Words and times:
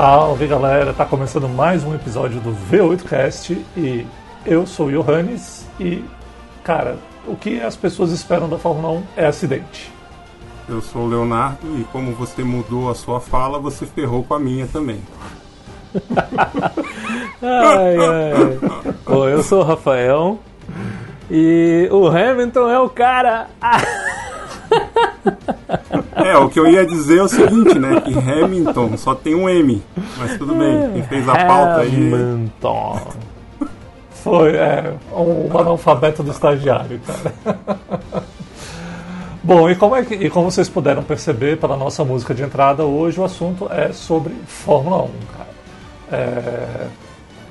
Salve 0.00 0.46
galera, 0.46 0.94
tá 0.94 1.04
começando 1.04 1.46
mais 1.46 1.84
um 1.84 1.94
episódio 1.94 2.40
do 2.40 2.56
V8Cast 2.70 3.54
e 3.76 4.06
eu 4.46 4.66
sou 4.66 4.86
o 4.86 4.90
Johannes 4.90 5.68
e, 5.78 6.02
cara, 6.64 6.96
o 7.26 7.36
que 7.36 7.60
as 7.60 7.76
pessoas 7.76 8.10
esperam 8.10 8.48
da 8.48 8.56
Fórmula 8.56 8.94
1 8.94 9.02
é 9.14 9.26
acidente. 9.26 9.92
Eu 10.66 10.80
sou 10.80 11.02
o 11.02 11.06
Leonardo 11.06 11.78
e 11.78 11.84
como 11.92 12.14
você 12.14 12.42
mudou 12.42 12.88
a 12.88 12.94
sua 12.94 13.20
fala, 13.20 13.58
você 13.58 13.84
ferrou 13.84 14.24
com 14.24 14.32
a 14.32 14.40
minha 14.40 14.66
também. 14.66 15.02
ai, 17.42 17.96
ai. 17.98 18.94
Bom, 19.04 19.28
eu 19.28 19.42
sou 19.42 19.60
o 19.60 19.64
Rafael 19.64 20.38
e 21.30 21.90
o 21.92 22.06
Hamilton 22.06 22.70
é 22.70 22.80
o 22.80 22.88
cara. 22.88 23.48
É, 26.14 26.36
o 26.36 26.48
que 26.48 26.60
eu 26.60 26.66
ia 26.66 26.84
dizer 26.84 27.18
é 27.18 27.22
o 27.22 27.28
seguinte, 27.28 27.78
né? 27.78 28.00
Que 28.00 28.12
Hamilton 28.16 28.96
só 28.96 29.14
tem 29.14 29.34
um 29.34 29.48
M. 29.48 29.82
Mas 30.18 30.36
tudo 30.36 30.54
bem, 30.54 30.92
quem 30.92 31.02
fez 31.04 31.28
a 31.28 31.46
pauta 31.46 31.80
aí. 31.80 31.88
Hamilton. 31.88 33.00
Foi, 34.10 34.54
é, 34.54 34.94
um 35.12 35.58
analfabeto 35.58 36.22
do 36.22 36.30
estagiário, 36.30 37.00
cara. 37.00 38.22
Bom, 39.42 39.70
e 39.70 39.74
como, 39.74 39.96
é 39.96 40.04
que, 40.04 40.14
e 40.14 40.28
como 40.28 40.50
vocês 40.50 40.68
puderam 40.68 41.02
perceber 41.02 41.58
pela 41.58 41.74
nossa 41.74 42.04
música 42.04 42.34
de 42.34 42.42
entrada, 42.42 42.84
hoje 42.84 43.18
o 43.18 43.24
assunto 43.24 43.66
é 43.72 43.90
sobre 43.90 44.34
Fórmula 44.46 45.04
1, 45.04 45.08
cara. 45.32 45.48
É, 46.12 46.86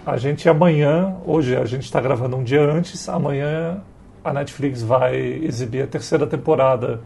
a 0.06 0.16
gente 0.18 0.48
amanhã, 0.48 1.16
hoje 1.26 1.56
a 1.56 1.66
gente 1.66 1.84
está 1.84 2.00
gravando 2.00 2.38
um 2.38 2.44
dia 2.44 2.62
antes, 2.62 3.10
amanhã 3.10 3.82
a 4.24 4.32
Netflix 4.32 4.84
vai 4.84 5.18
exibir 5.18 5.82
a 5.82 5.88
terceira 5.88 6.28
temporada 6.28 7.02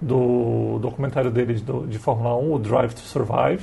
do 0.00 0.78
documentário 0.80 1.30
deles 1.30 1.60
do, 1.60 1.86
de 1.86 1.98
Fórmula 1.98 2.36
1, 2.36 2.52
o 2.54 2.58
Drive 2.58 2.94
to 2.94 3.00
Survive, 3.00 3.62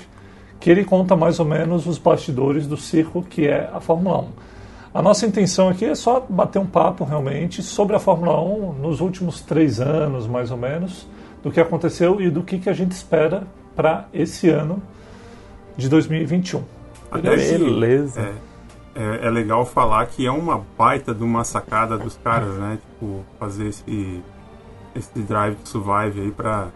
que 0.59 0.69
ele 0.69 0.83
conta 0.83 1.15
mais 1.15 1.39
ou 1.39 1.45
menos 1.45 1.85
os 1.85 1.97
bastidores 1.97 2.67
do 2.67 2.77
circo 2.77 3.21
que 3.21 3.47
é 3.47 3.69
a 3.73 3.79
Fórmula 3.79 4.19
1. 4.19 4.27
A 4.93 5.01
nossa 5.01 5.25
intenção 5.25 5.67
aqui 5.67 5.83
é 5.85 5.93
só 5.93 6.25
bater 6.27 6.59
um 6.59 6.65
papo 6.65 7.03
realmente 7.03 7.61
sobre 7.61 7.95
a 7.95 7.99
Fórmula 7.99 8.41
1 8.41 8.73
nos 8.73 9.01
últimos 9.01 9.41
três 9.41 9.81
anos, 9.81 10.25
mais 10.25 10.51
ou 10.51 10.57
menos, 10.57 11.05
do 11.43 11.51
que 11.51 11.59
aconteceu 11.59 12.21
e 12.21 12.29
do 12.29 12.41
que, 12.43 12.57
que 12.57 12.69
a 12.69 12.73
gente 12.73 12.93
espera 12.93 13.43
para 13.75 14.07
esse 14.13 14.49
ano 14.49 14.81
de 15.75 15.89
2021. 15.89 16.63
Beleza. 17.21 18.21
É, 18.95 19.03
é, 19.03 19.27
é, 19.27 19.29
legal 19.29 19.65
falar 19.65 20.05
que 20.05 20.25
é 20.25 20.31
uma 20.31 20.63
baita 20.77 21.13
de 21.13 21.23
uma 21.23 21.43
sacada 21.43 21.97
dos 21.97 22.17
caras, 22.23 22.55
né? 22.55 22.79
Tipo, 22.81 23.25
fazer 23.37 23.67
esse, 23.67 24.23
esse 24.95 25.19
drive 25.19 25.55
to 25.55 25.69
survive 25.69 26.21
aí 26.21 26.31
para 26.31 26.69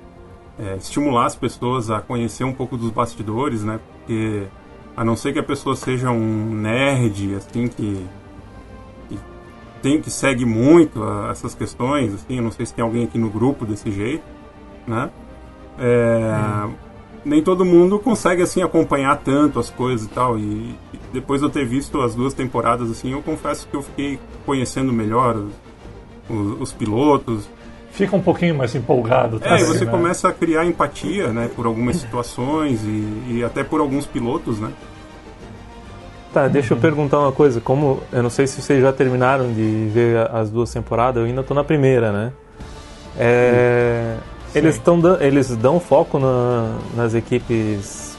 é, 0.60 0.76
estimular 0.76 1.26
as 1.26 1.36
pessoas 1.36 1.90
a 1.90 2.02
conhecer 2.02 2.44
um 2.44 2.54
pouco 2.54 2.76
dos 2.76 2.92
bastidores, 2.92 3.64
né? 3.64 3.80
Porque 3.80 4.48
a 4.96 5.06
não 5.06 5.16
ser 5.16 5.32
que 5.32 5.40
a 5.40 5.44
pessoa 5.44 5.76
seja 5.76 6.12
um 6.12 6.54
nerd, 6.54 7.36
assim, 7.36 7.68
que, 7.70 8.06
que 9.08 9.20
tem 9.82 10.02
que 10.02 10.12
segue 10.12 10.44
muito 10.44 11.02
a, 11.02 11.30
essas 11.32 11.56
questões, 11.56 12.14
assim, 12.14 12.38
eu 12.38 12.44
não 12.44 12.52
sei 12.52 12.66
se 12.66 12.74
tem 12.74 12.84
alguém 12.84 13.06
aqui 13.06 13.18
no 13.18 13.30
grupo 13.30 13.66
desse 13.66 13.90
jeito, 13.92 14.24
né? 14.86 15.10
É, 15.78 16.66
hum. 16.66 16.74
Nem 17.24 17.42
todo 17.42 17.64
mundo 17.64 18.00
consegue, 18.00 18.42
assim, 18.42 18.62
acompanhar 18.62 19.18
tanto 19.18 19.60
as 19.60 19.70
coisas 19.70 20.06
e 20.06 20.10
tal, 20.10 20.38
e, 20.38 20.76
e, 20.94 21.00
depois 21.14 21.40
de 21.40 21.48
eu 21.48 21.50
ter 21.50 21.66
visto 21.66 22.02
as 22.02 22.14
duas 22.14 22.34
temporadas, 22.34 22.92
assim, 22.92 23.14
eu 23.14 23.22
confesso 23.22 23.68
que 23.68 23.76
eu 23.76 23.82
fiquei 23.82 24.20
conhecendo 24.46 24.92
melhor 24.92 25.38
os, 25.38 25.54
os, 26.30 26.62
os 26.62 26.74
pilotos, 26.74 27.48
fica 27.92 28.16
um 28.16 28.22
pouquinho 28.22 28.56
mais 28.56 28.74
empolgado. 28.76 29.40
Tá? 29.40 29.58
É, 29.58 29.64
você 29.64 29.86
né? 29.86 29.92
começa 29.92 30.30
a 30.30 30.34
criar 30.34 30.66
empatia, 30.66 31.28
né, 31.28 31.50
por 31.56 31.66
algumas 31.66 31.98
situações 32.02 32.82
e, 32.84 33.38
e, 33.38 33.44
até 33.44 33.64
por 33.64 33.80
alguns 33.82 34.06
pilotos, 34.06 34.60
né? 34.60 34.72
Tá, 36.34 36.48
deixa 36.48 36.74
eu 36.74 36.78
perguntar 36.78 37.20
uma 37.20 37.32
coisa. 37.32 37.60
Como 37.60 38.02
eu 38.12 38.22
não 38.22 38.30
sei 38.30 38.46
se 38.46 38.62
vocês 38.62 38.82
já 38.82 38.94
terminaram 38.94 39.52
de 39.52 39.90
ver 39.92 40.30
as 40.32 40.52
duas 40.52 40.72
temporadas, 40.72 41.22
eu 41.22 41.28
ainda 41.28 41.42
tô 41.42 41.56
na 41.56 41.64
primeira, 41.64 42.12
né? 42.12 42.32
É, 43.18 44.16
eles, 44.54 44.78
tão, 44.78 45.02
eles 45.20 45.56
dão 45.56 45.80
foco 45.80 46.20
na, 46.20 46.78
nas 46.96 47.16
equipes 47.16 48.16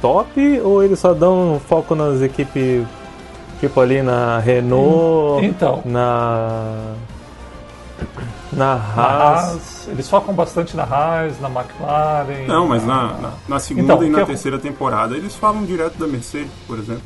top 0.00 0.60
ou 0.60 0.82
eles 0.82 0.98
só 1.00 1.12
dão 1.12 1.60
foco 1.66 1.94
nas 1.94 2.22
equipes 2.22 2.86
tipo 3.60 3.80
ali 3.80 4.02
na 4.02 4.38
Renault, 4.38 5.44
então, 5.44 5.82
na 5.84 6.94
na 8.52 8.74
Haas. 8.74 8.96
na 8.96 9.04
Haas. 9.04 9.88
Eles 9.88 10.08
focam 10.08 10.34
bastante 10.34 10.76
na 10.76 10.84
Haas, 10.84 11.40
na 11.40 11.48
McLaren. 11.48 12.46
Não, 12.46 12.66
mas 12.66 12.84
na, 12.84 13.14
na, 13.18 13.32
na 13.48 13.58
segunda 13.58 13.94
então, 13.94 14.04
e 14.04 14.10
na 14.10 14.24
terceira 14.24 14.58
temporada 14.58 15.16
eles 15.16 15.34
falam 15.34 15.64
direto 15.64 15.98
da 15.98 16.06
Mercedes, 16.06 16.52
por 16.66 16.78
exemplo. 16.78 17.02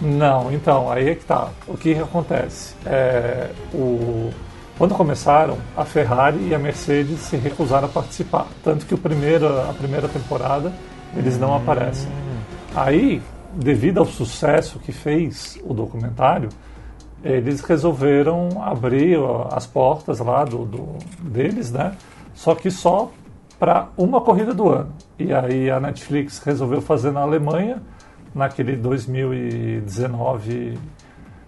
Não, 0.00 0.50
então, 0.50 0.90
aí 0.90 1.10
é 1.10 1.14
que 1.14 1.24
tá. 1.24 1.50
O 1.66 1.76
que, 1.76 1.94
que 1.94 2.00
acontece? 2.00 2.74
É, 2.86 3.50
o, 3.74 4.30
quando 4.78 4.94
começaram, 4.94 5.58
a 5.76 5.84
Ferrari 5.84 6.48
e 6.48 6.54
a 6.54 6.58
Mercedes 6.58 7.20
se 7.20 7.36
recusaram 7.36 7.86
a 7.86 7.90
participar. 7.90 8.46
Tanto 8.64 8.86
que 8.86 8.94
o 8.94 8.98
primeiro, 8.98 9.46
a 9.46 9.74
primeira 9.74 10.08
temporada 10.08 10.72
eles 11.14 11.38
não 11.38 11.54
aparecem. 11.54 12.10
Aí, 12.74 13.20
devido 13.52 13.98
ao 13.98 14.06
sucesso 14.06 14.78
que 14.78 14.92
fez 14.92 15.58
o 15.64 15.74
documentário, 15.74 16.48
eles 17.22 17.60
resolveram 17.60 18.62
abrir 18.62 19.18
as 19.50 19.66
portas 19.66 20.20
lá 20.20 20.44
do, 20.44 20.64
do 20.64 20.96
deles, 21.20 21.70
né? 21.70 21.94
Só 22.34 22.54
que 22.54 22.70
só 22.70 23.10
para 23.58 23.88
uma 23.96 24.20
corrida 24.20 24.54
do 24.54 24.68
ano. 24.68 24.92
E 25.18 25.32
aí 25.32 25.70
a 25.70 25.78
Netflix 25.78 26.42
resolveu 26.42 26.80
fazer 26.80 27.10
na 27.10 27.20
Alemanha 27.20 27.82
naquele 28.34 28.76
2019 28.76 30.78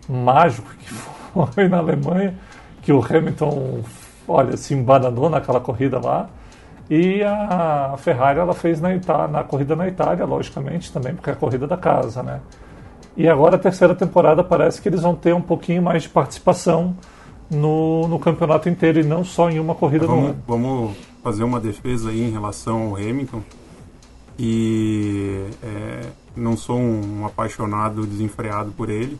mágico 0.08 0.68
que 0.78 0.92
foi 0.92 1.68
na 1.68 1.78
Alemanha, 1.78 2.34
que 2.82 2.92
o 2.92 3.02
Hamilton, 3.02 3.80
olha, 4.28 4.56
se 4.56 4.74
embananou 4.74 5.30
naquela 5.30 5.60
corrida 5.60 5.98
lá. 5.98 6.28
E 6.90 7.22
a 7.22 7.94
Ferrari 7.96 8.38
ela 8.38 8.52
fez 8.52 8.80
na, 8.80 8.94
Itália, 8.94 9.28
na 9.28 9.42
corrida 9.42 9.74
na 9.74 9.88
Itália, 9.88 10.26
logicamente, 10.26 10.92
também, 10.92 11.14
porque 11.14 11.30
é 11.30 11.32
a 11.32 11.36
corrida 11.36 11.66
da 11.66 11.76
casa, 11.76 12.22
né? 12.22 12.40
E 13.16 13.28
agora 13.28 13.56
a 13.56 13.58
terceira 13.58 13.94
temporada 13.94 14.42
parece 14.42 14.80
que 14.80 14.88
eles 14.88 15.02
vão 15.02 15.14
ter 15.14 15.34
um 15.34 15.40
pouquinho 15.40 15.82
mais 15.82 16.04
de 16.04 16.08
participação 16.08 16.96
no, 17.50 18.08
no 18.08 18.18
campeonato 18.18 18.68
inteiro 18.68 19.00
e 19.00 19.04
não 19.04 19.22
só 19.24 19.50
em 19.50 19.60
uma 19.60 19.74
corrida 19.74 20.06
vamos, 20.06 20.30
ano. 20.30 20.42
Vamos 20.46 20.96
fazer 21.22 21.44
uma 21.44 21.60
defesa 21.60 22.10
aí 22.10 22.22
em 22.22 22.30
relação 22.30 22.88
ao 22.88 22.96
Hamilton. 22.96 23.42
E 24.38 25.44
é, 25.62 26.00
não 26.34 26.56
sou 26.56 26.78
um, 26.78 27.20
um 27.20 27.26
apaixonado 27.26 28.06
desenfreado 28.06 28.72
por 28.72 28.88
ele, 28.88 29.18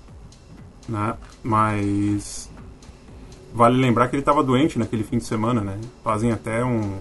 né? 0.89 1.15
Mas 1.43 2.51
vale 3.55 3.79
lembrar 3.79 4.09
que 4.09 4.17
ele 4.17 4.23
estava 4.23 4.43
doente 4.43 4.79
naquele 4.79 5.05
fim 5.05 5.19
de 5.19 5.25
semana, 5.25 5.61
né? 5.61 5.79
Fazem 6.03 6.33
até 6.33 6.65
um 6.65 6.99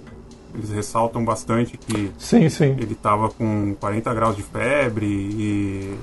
eles 0.54 0.70
ressaltam 0.70 1.24
bastante 1.24 1.78
que 1.78 2.12
sim, 2.18 2.50
sim. 2.50 2.76
ele 2.78 2.92
estava 2.92 3.30
com 3.30 3.74
40 3.80 4.14
graus 4.14 4.36
de 4.36 4.44
febre 4.44 5.06
e 5.06 5.98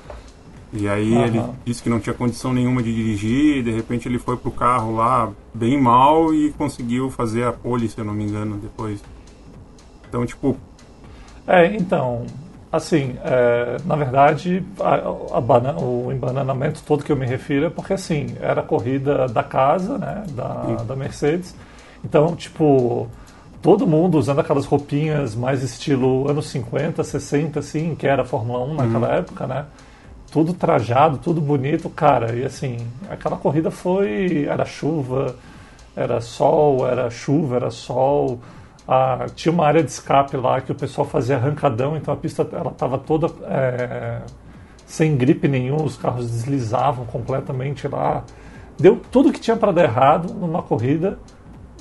e 0.72 0.88
aí 0.88 1.12
uhum. 1.12 1.24
ele 1.24 1.42
disse 1.64 1.82
que 1.82 1.88
não 1.88 2.00
tinha 2.00 2.14
condição 2.14 2.52
nenhuma 2.52 2.82
de 2.82 2.94
dirigir, 2.94 3.62
de 3.62 3.70
repente 3.70 4.08
ele 4.08 4.18
foi 4.18 4.36
pro 4.36 4.50
carro 4.50 4.96
lá 4.96 5.30
bem 5.54 5.80
mal 5.80 6.34
e 6.34 6.52
conseguiu 6.52 7.10
fazer 7.10 7.44
a 7.44 7.52
pole, 7.52 7.88
se 7.88 7.98
eu 7.98 8.04
não 8.04 8.14
me 8.14 8.24
engano, 8.24 8.56
depois. 8.56 9.02
Então, 10.08 10.24
tipo. 10.26 10.56
É, 11.46 11.74
então, 11.74 12.26
Assim, 12.70 13.16
é, 13.24 13.78
na 13.86 13.96
verdade, 13.96 14.62
a, 14.78 15.38
a 15.38 15.40
banana, 15.40 15.80
o 15.80 16.12
embananamento 16.12 16.82
todo 16.86 17.02
que 17.02 17.10
eu 17.10 17.16
me 17.16 17.24
refiro 17.24 17.66
é 17.66 17.70
porque, 17.70 17.94
assim, 17.94 18.36
era 18.40 18.60
a 18.60 18.62
corrida 18.64 19.26
da 19.26 19.42
casa, 19.42 19.96
né, 19.96 20.24
da, 20.32 20.84
da 20.86 20.94
Mercedes. 20.94 21.56
Então, 22.04 22.36
tipo, 22.36 23.08
todo 23.62 23.86
mundo 23.86 24.18
usando 24.18 24.40
aquelas 24.40 24.66
roupinhas 24.66 25.34
mais 25.34 25.62
estilo 25.62 26.30
anos 26.30 26.46
50, 26.50 27.02
60, 27.02 27.58
assim, 27.58 27.94
que 27.94 28.06
era 28.06 28.20
a 28.20 28.24
Fórmula 28.26 28.62
1 28.66 28.74
naquela 28.74 29.08
uhum. 29.08 29.14
época, 29.14 29.46
né? 29.46 29.64
Tudo 30.30 30.52
trajado, 30.52 31.18
tudo 31.18 31.40
bonito, 31.40 31.88
cara. 31.88 32.34
E, 32.34 32.44
assim, 32.44 32.78
aquela 33.08 33.36
corrida 33.36 33.70
foi... 33.70 34.44
Era 34.44 34.64
chuva, 34.64 35.36
era 35.96 36.20
sol, 36.20 36.86
era 36.86 37.10
chuva, 37.10 37.56
era 37.56 37.70
sol 37.70 38.38
ah, 38.88 39.26
tinha 39.34 39.52
uma 39.52 39.66
área 39.66 39.82
de 39.82 39.90
escape 39.90 40.34
lá 40.34 40.62
que 40.62 40.72
o 40.72 40.74
pessoal 40.74 41.06
fazia 41.06 41.36
arrancadão, 41.36 41.94
então 41.94 42.12
a 42.12 42.16
pista 42.16 42.48
ela 42.50 42.70
estava 42.70 42.96
toda 42.96 43.30
é, 43.44 44.22
sem 44.86 45.14
gripe 45.14 45.46
nenhum, 45.46 45.84
os 45.84 45.98
carros 45.98 46.30
deslizavam 46.30 47.04
completamente 47.04 47.86
lá. 47.86 48.24
Deu 48.78 48.98
tudo 49.12 49.30
que 49.30 49.38
tinha 49.38 49.58
para 49.58 49.72
dar 49.72 49.84
errado 49.84 50.32
numa 50.32 50.62
corrida, 50.62 51.18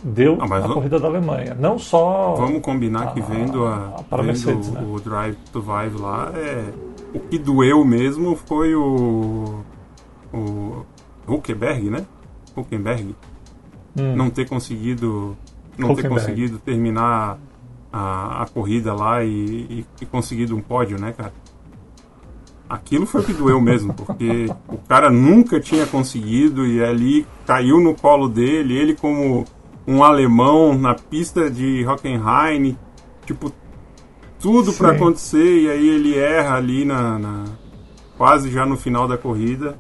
deu 0.03 0.37
ah, 0.41 0.57
a 0.57 0.67
corrida 0.67 0.99
da 0.99 1.07
Alemanha. 1.07 1.55
Não 1.57 1.79
só. 1.79 2.35
Vamos 2.35 2.61
combinar 2.61 3.03
a, 3.03 3.11
que 3.11 3.21
vendo, 3.21 3.65
a, 3.65 4.03
a 4.11 4.15
vendo 4.17 4.25
Mercedes, 4.25 4.69
né? 4.69 4.85
o 4.85 4.99
Drive 4.99 5.37
to 5.53 5.61
Vive 5.61 6.01
lá, 6.01 6.33
é, 6.35 6.65
o 7.17 7.19
que 7.19 7.37
doeu 7.37 7.83
mesmo 7.83 8.35
foi 8.35 8.75
o. 8.75 9.61
o 10.33 10.85
Huckenberg, 11.27 11.89
né? 11.89 12.05
Huckenberg. 12.55 13.15
Hum. 13.97 14.15
Não 14.15 14.29
ter 14.29 14.47
conseguido 14.47 15.35
não 15.77 15.95
ter 15.95 16.09
conseguido 16.09 16.57
terminar 16.57 17.37
a, 17.91 18.43
a 18.43 18.45
corrida 18.47 18.93
lá 18.93 19.23
e, 19.23 19.29
e, 19.29 19.85
e, 20.01 20.05
conseguido 20.05 20.55
um 20.55 20.61
pódio, 20.61 20.99
né, 20.99 21.13
cara? 21.13 21.33
aquilo 22.69 23.05
foi 23.05 23.21
o 23.21 23.23
que 23.23 23.33
doeu 23.33 23.61
mesmo, 23.61 23.93
porque 23.93 24.47
o 24.67 24.77
cara 24.77 25.09
nunca 25.09 25.59
tinha 25.59 25.85
conseguido 25.85 26.65
e 26.65 26.83
ali 26.83 27.25
caiu 27.45 27.79
no 27.79 27.95
colo 27.95 28.27
dele, 28.27 28.75
ele 28.75 28.95
como 28.95 29.45
um 29.87 30.03
alemão 30.03 30.77
na 30.77 30.93
pista 30.93 31.49
de 31.49 31.85
Hockenheim, 31.87 32.77
tipo, 33.25 33.53
tudo 34.47 34.71
para 34.73 34.91
acontecer 34.93 35.43
e 35.63 35.69
aí 35.69 35.89
ele 35.89 36.17
erra 36.17 36.55
ali 36.55 36.85
na, 36.85 37.19
na, 37.19 37.43
quase 38.17 38.49
já 38.49 38.65
no 38.65 38.77
final 38.77 39.05
da 39.05 39.17
corrida. 39.17 39.75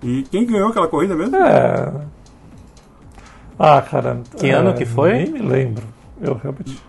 E 0.00 0.22
quem 0.30 0.46
ganhou 0.46 0.68
aquela 0.68 0.86
corrida 0.86 1.16
mesmo? 1.16 1.34
É. 1.34 1.92
Ah, 3.58 3.82
cara. 3.82 4.20
Que 4.38 4.46
é, 4.46 4.52
ano 4.52 4.74
que 4.74 4.84
foi? 4.84 5.12
Nem 5.12 5.32
me 5.32 5.40
lembro. 5.40 5.82
Eu 6.20 6.34
realmente. 6.34 6.80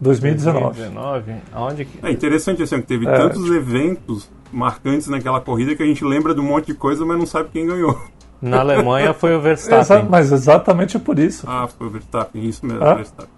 2019. 0.00 0.64
2019. 0.80 1.34
Aonde 1.52 1.84
que... 1.84 2.04
É 2.04 2.10
interessante 2.10 2.62
assim, 2.64 2.80
que 2.80 2.86
teve 2.88 3.06
É, 3.06 3.14
tantos 3.14 3.42
tipo- 3.42 3.54
eventos 3.54 4.28
marcantes 4.52 5.06
naquela 5.06 5.40
corrida 5.40 5.76
que 5.76 5.82
a 5.84 5.86
gente 5.86 6.04
lembra 6.04 6.34
de 6.34 6.40
um 6.40 6.44
monte 6.44 6.66
de 6.66 6.74
coisa, 6.74 7.04
mas 7.06 7.16
não 7.16 7.26
sabe 7.26 7.50
quem 7.52 7.66
ganhou. 7.66 7.96
Na 8.42 8.58
Alemanha 8.60 9.14
foi 9.14 9.30
o 9.36 9.38
Exa 9.46 9.68
Verstappen. 9.76 10.08
mas 10.10 10.32
exatamente 10.32 10.98
por 10.98 11.16
isso. 11.18 11.46
Ah, 11.48 11.68
foi 11.68 11.86
o 11.86 11.90
Verstappen, 11.90 12.42
isso 12.44 12.66
mesmo, 12.66 12.82
Ah? 12.82 12.94
Verstappen. 12.94 13.30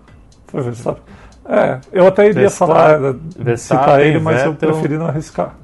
Foi 0.46 0.60
o 0.60 0.64
Verstappen. 0.64 1.02
É, 1.48 1.80
eu 1.92 2.06
até 2.06 2.28
iria 2.28 2.42
Verstappen- 2.42 2.74
falar, 2.74 2.90
eh, 3.04 3.14
Verstappen, 3.36 3.56
citar 3.84 4.00
ele, 4.00 4.20
mas 4.20 4.36
Vettel. 4.42 4.52
eu 4.70 4.74
preferi 4.74 4.98
não 4.98 5.06
arriscar. 5.06 5.54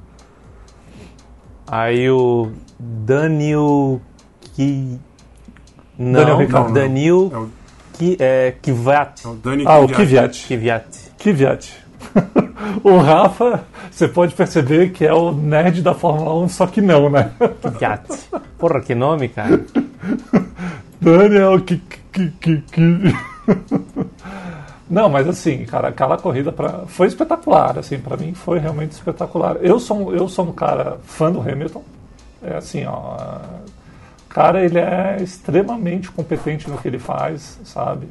Aí 1.66 2.10
o 2.10 2.50
Daniel 2.78 4.00
que 4.54 4.98
não, 5.98 6.20
Daniel 6.20 6.36
Ricciardo. 6.38 6.72
Daniel 6.72 7.30
É 7.32 7.36
o, 7.38 7.48
que 7.94 8.16
é 8.20 8.54
Kvyat. 8.62 9.24
é 9.24 9.28
o 9.28 9.34
Dani 9.34 9.64
Ah, 9.66 9.78
o. 9.80 9.88
Kvyat. 9.88 10.46
Kvyat. 10.46 11.12
Kvyat. 11.18 11.84
o 12.84 12.96
Rafa, 12.98 13.64
você 13.90 14.08
pode 14.08 14.34
perceber 14.34 14.90
que 14.92 15.04
é 15.04 15.12
o 15.12 15.32
nerd 15.32 15.82
da 15.82 15.94
Fórmula 15.94 16.34
1, 16.44 16.48
só 16.48 16.66
que 16.66 16.80
não, 16.80 17.10
né? 17.10 17.30
Kvyat. 17.62 18.30
Porra, 18.58 18.80
que 18.80 18.94
nome, 18.94 19.28
cara. 19.28 19.60
Daniel 21.00 21.60
que, 21.60 21.76
que, 22.12 22.30
que, 22.40 22.56
que. 22.62 23.14
Não, 24.90 25.08
mas 25.08 25.28
assim, 25.28 25.64
cara, 25.64 25.88
aquela 25.88 26.16
corrida 26.16 26.50
pra... 26.50 26.84
foi 26.86 27.06
espetacular, 27.08 27.78
assim, 27.78 27.98
para 27.98 28.16
mim 28.16 28.32
foi 28.32 28.58
realmente 28.58 28.92
espetacular. 28.92 29.56
Eu 29.60 29.78
sou, 29.78 30.14
eu 30.14 30.28
sou 30.28 30.46
um 30.46 30.52
cara 30.52 30.98
fã 31.04 31.30
do 31.30 31.40
Hamilton. 31.40 31.82
É 32.42 32.56
assim, 32.56 32.84
ó, 32.86 33.16
cara, 34.28 34.64
ele 34.64 34.78
é 34.78 35.18
extremamente 35.20 36.10
competente 36.10 36.70
no 36.70 36.78
que 36.78 36.88
ele 36.88 36.98
faz, 36.98 37.58
sabe? 37.64 38.08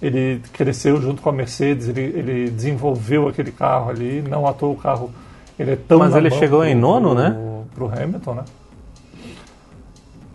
Ele 0.00 0.40
cresceu 0.52 1.00
junto 1.00 1.20
com 1.20 1.28
a 1.28 1.32
Mercedes, 1.32 1.88
ele, 1.88 2.00
ele 2.02 2.50
desenvolveu 2.50 3.28
aquele 3.28 3.50
carro 3.50 3.90
ali, 3.90 4.22
não 4.22 4.46
à 4.46 4.52
toa 4.52 4.72
o 4.72 4.76
carro 4.76 5.10
ele 5.58 5.72
é 5.72 5.76
tão 5.76 5.98
Mas 5.98 6.14
ele 6.14 6.30
chegou 6.30 6.60
pro- 6.60 6.68
em 6.68 6.74
nono, 6.74 7.14
né? 7.14 7.34
Pro 7.74 7.86
Hamilton, 7.90 8.34
né? 8.34 8.44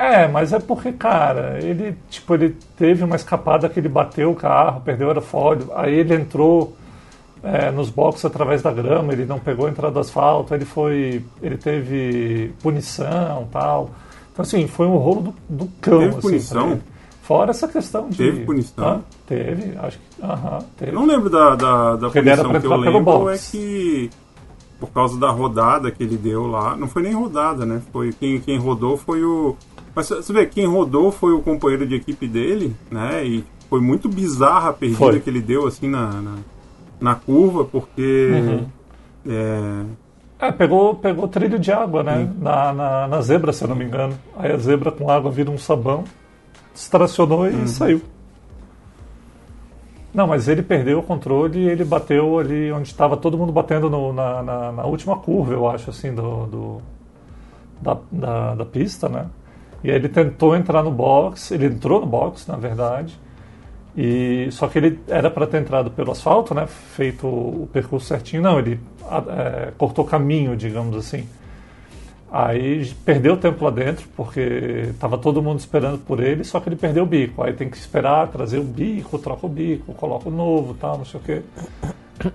É, 0.02 0.28
mas 0.28 0.52
é 0.52 0.58
porque, 0.60 0.92
cara, 0.92 1.60
ele, 1.62 1.96
tipo, 2.10 2.34
ele 2.34 2.58
teve 2.76 3.04
uma 3.04 3.16
escapada 3.16 3.70
que 3.70 3.80
ele 3.80 3.88
bateu 3.88 4.32
o 4.32 4.36
carro, 4.36 4.82
perdeu 4.82 5.06
o 5.06 5.10
aerofólio, 5.12 5.70
aí 5.76 5.94
ele 5.94 6.16
entrou 6.16 6.76
é, 7.44 7.70
nos 7.70 7.92
boxes 7.92 8.26
através 8.26 8.64
da 8.64 8.72
grama, 8.72 9.14
ele 9.14 9.26
não 9.26 9.38
pegou 9.38 9.68
a 9.68 9.70
entrada 9.70 9.94
do 9.94 10.00
asfalto, 10.00 10.56
ele 10.56 10.66
foi, 10.66 11.24
ele 11.40 11.56
teve 11.56 12.52
punição, 12.64 13.48
tal. 13.52 13.92
Então 14.34 14.42
assim, 14.42 14.66
foi 14.66 14.88
um 14.88 14.98
rolo 14.98 15.22
do, 15.22 15.36
do 15.48 15.72
cão, 15.80 16.00
Teve 16.00 16.10
assim, 16.10 16.22
punição? 16.22 16.80
Fora 17.22 17.52
essa 17.52 17.68
questão 17.68 18.10
de 18.10 18.18
Teve 18.18 18.44
punição? 18.44 18.84
Hã? 18.84 19.02
teve, 19.28 19.78
acho 19.78 20.00
que, 20.00 20.26
aham, 20.26 20.66
teve. 20.78 20.92
Eu 20.92 20.96
não 20.96 21.06
lembro 21.06 21.30
da, 21.30 21.56
da, 21.56 21.96
da 21.96 22.10
punição 22.10 22.60
que 22.60 22.66
eu 22.66 22.76
lembro 22.76 23.30
é 23.30 23.38
que 23.38 24.10
por 24.82 24.90
causa 24.90 25.18
da 25.20 25.30
rodada 25.30 25.92
que 25.92 26.02
ele 26.02 26.18
deu 26.18 26.48
lá, 26.48 26.76
não 26.76 26.88
foi 26.88 27.04
nem 27.04 27.14
rodada, 27.14 27.68
né? 27.68 27.84
Foi 27.94 28.12
quem, 28.12 28.40
quem 28.42 28.58
rodou 28.58 28.98
foi 28.98 29.24
o 29.24 29.56
mas 29.96 30.08
você 30.08 30.32
vê, 30.34 30.46
quem 30.46 30.66
rodou 30.66 31.12
foi 31.12 31.34
o 31.34 31.42
companheiro 31.42 31.86
de 31.88 31.96
equipe 31.96 32.28
dele, 32.28 32.76
né? 32.90 33.26
E 33.26 33.44
foi 33.70 33.80
muito 33.82 34.08
bizarra 34.10 34.70
a 34.70 34.74
perdida 34.74 35.00
Foi. 35.00 35.20
que 35.20 35.30
ele 35.30 35.42
deu 35.42 35.66
assim 35.68 35.88
na, 35.90 36.22
na, 36.22 36.36
na 37.00 37.16
curva, 37.16 37.64
porque 37.66 38.30
Uhum. 38.32 38.68
é, 39.32 39.86
É, 40.48 40.52
pegou, 40.52 40.96
pegou 40.96 41.28
trilho 41.28 41.60
de 41.60 41.72
água, 41.72 42.04
né? 42.04 42.32
Na, 42.40 42.74
na, 42.74 43.08
na 43.08 43.22
zebra, 43.22 43.54
se 43.54 43.64
eu 43.64 43.68
não 43.68 43.76
me 43.76 43.86
engano. 43.86 44.18
Aí 44.36 44.52
a 44.52 44.58
zebra 44.58 44.92
com 44.92 45.10
água 45.10 45.30
vira 45.32 45.52
um 45.52 45.58
sabão, 45.58 46.04
distracionou 46.74 47.48
e 47.48 47.68
saiu. 47.68 48.02
Não, 50.14 50.28
mas 50.28 50.48
ele 50.50 50.62
perdeu 50.62 51.00
o 51.00 51.04
controle 51.04 51.60
e 51.60 51.70
ele 51.70 51.86
bateu 51.86 52.38
ali 52.38 52.70
onde 52.72 52.88
estava 52.90 53.16
todo 53.16 53.38
mundo 53.38 53.54
batendo 53.54 53.90
no- 53.90 54.12
na, 54.12 54.44
na, 54.44 54.72
na 54.74 54.84
última 54.86 55.16
curva, 55.18 55.54
eu 55.54 55.70
acho, 55.70 55.90
assim, 55.90 56.14
do, 56.14 56.46
do- 56.48 56.82
da, 57.82 57.98
da, 58.12 58.56
da 58.56 58.66
pista, 58.66 59.08
né? 59.08 59.28
E 59.84 59.90
aí 59.90 59.96
ele 59.96 60.10
tentou 60.10 60.56
entrar 60.56 60.84
no 60.84 60.92
box, 60.92 61.52
ele 61.52 61.66
entrou 61.66 62.00
no 62.00 62.06
box, 62.06 62.48
na 62.48 62.56
verdade, 62.56 63.20
e 63.96 64.48
só 64.52 64.68
que 64.68 64.78
ele 64.78 65.00
era 65.08 65.30
para 65.30 65.46
ter 65.46 65.62
entrado 65.62 65.92
pelo 65.92 66.12
asfalto, 66.12 66.54
né? 66.54 66.66
Feito 66.68 67.28
o 67.28 67.68
percurso 67.74 68.08
certinho. 68.08 68.42
Não, 68.42 68.58
ele 68.58 68.80
é, 69.30 69.72
cortou 69.78 70.06
caminho, 70.06 70.56
digamos 70.56 70.96
assim. 70.96 71.28
Aí 72.32 72.90
perdeu 73.04 73.36
tempo 73.36 73.66
lá 73.66 73.72
dentro, 73.72 74.08
porque 74.16 74.86
estava 74.92 75.18
todo 75.18 75.42
mundo 75.42 75.60
esperando 75.60 75.98
por 75.98 76.24
ele, 76.24 76.46
só 76.46 76.62
que 76.62 76.70
ele 76.70 76.78
perdeu 76.78 77.04
o 77.04 77.06
bico. 77.06 77.44
Aí 77.44 77.52
tem 77.52 77.70
que 77.70 77.76
esperar, 77.76 78.30
trazer 78.30 78.60
o 78.60 78.64
bico, 78.64 79.20
troca 79.20 79.46
o 79.46 79.50
bico, 79.50 79.94
coloca 79.94 80.30
o 80.30 80.32
novo, 80.32 80.74
tal, 80.76 81.00
não 81.00 81.06
sei 81.06 81.20
o 81.20 81.24
quê. 81.24 81.42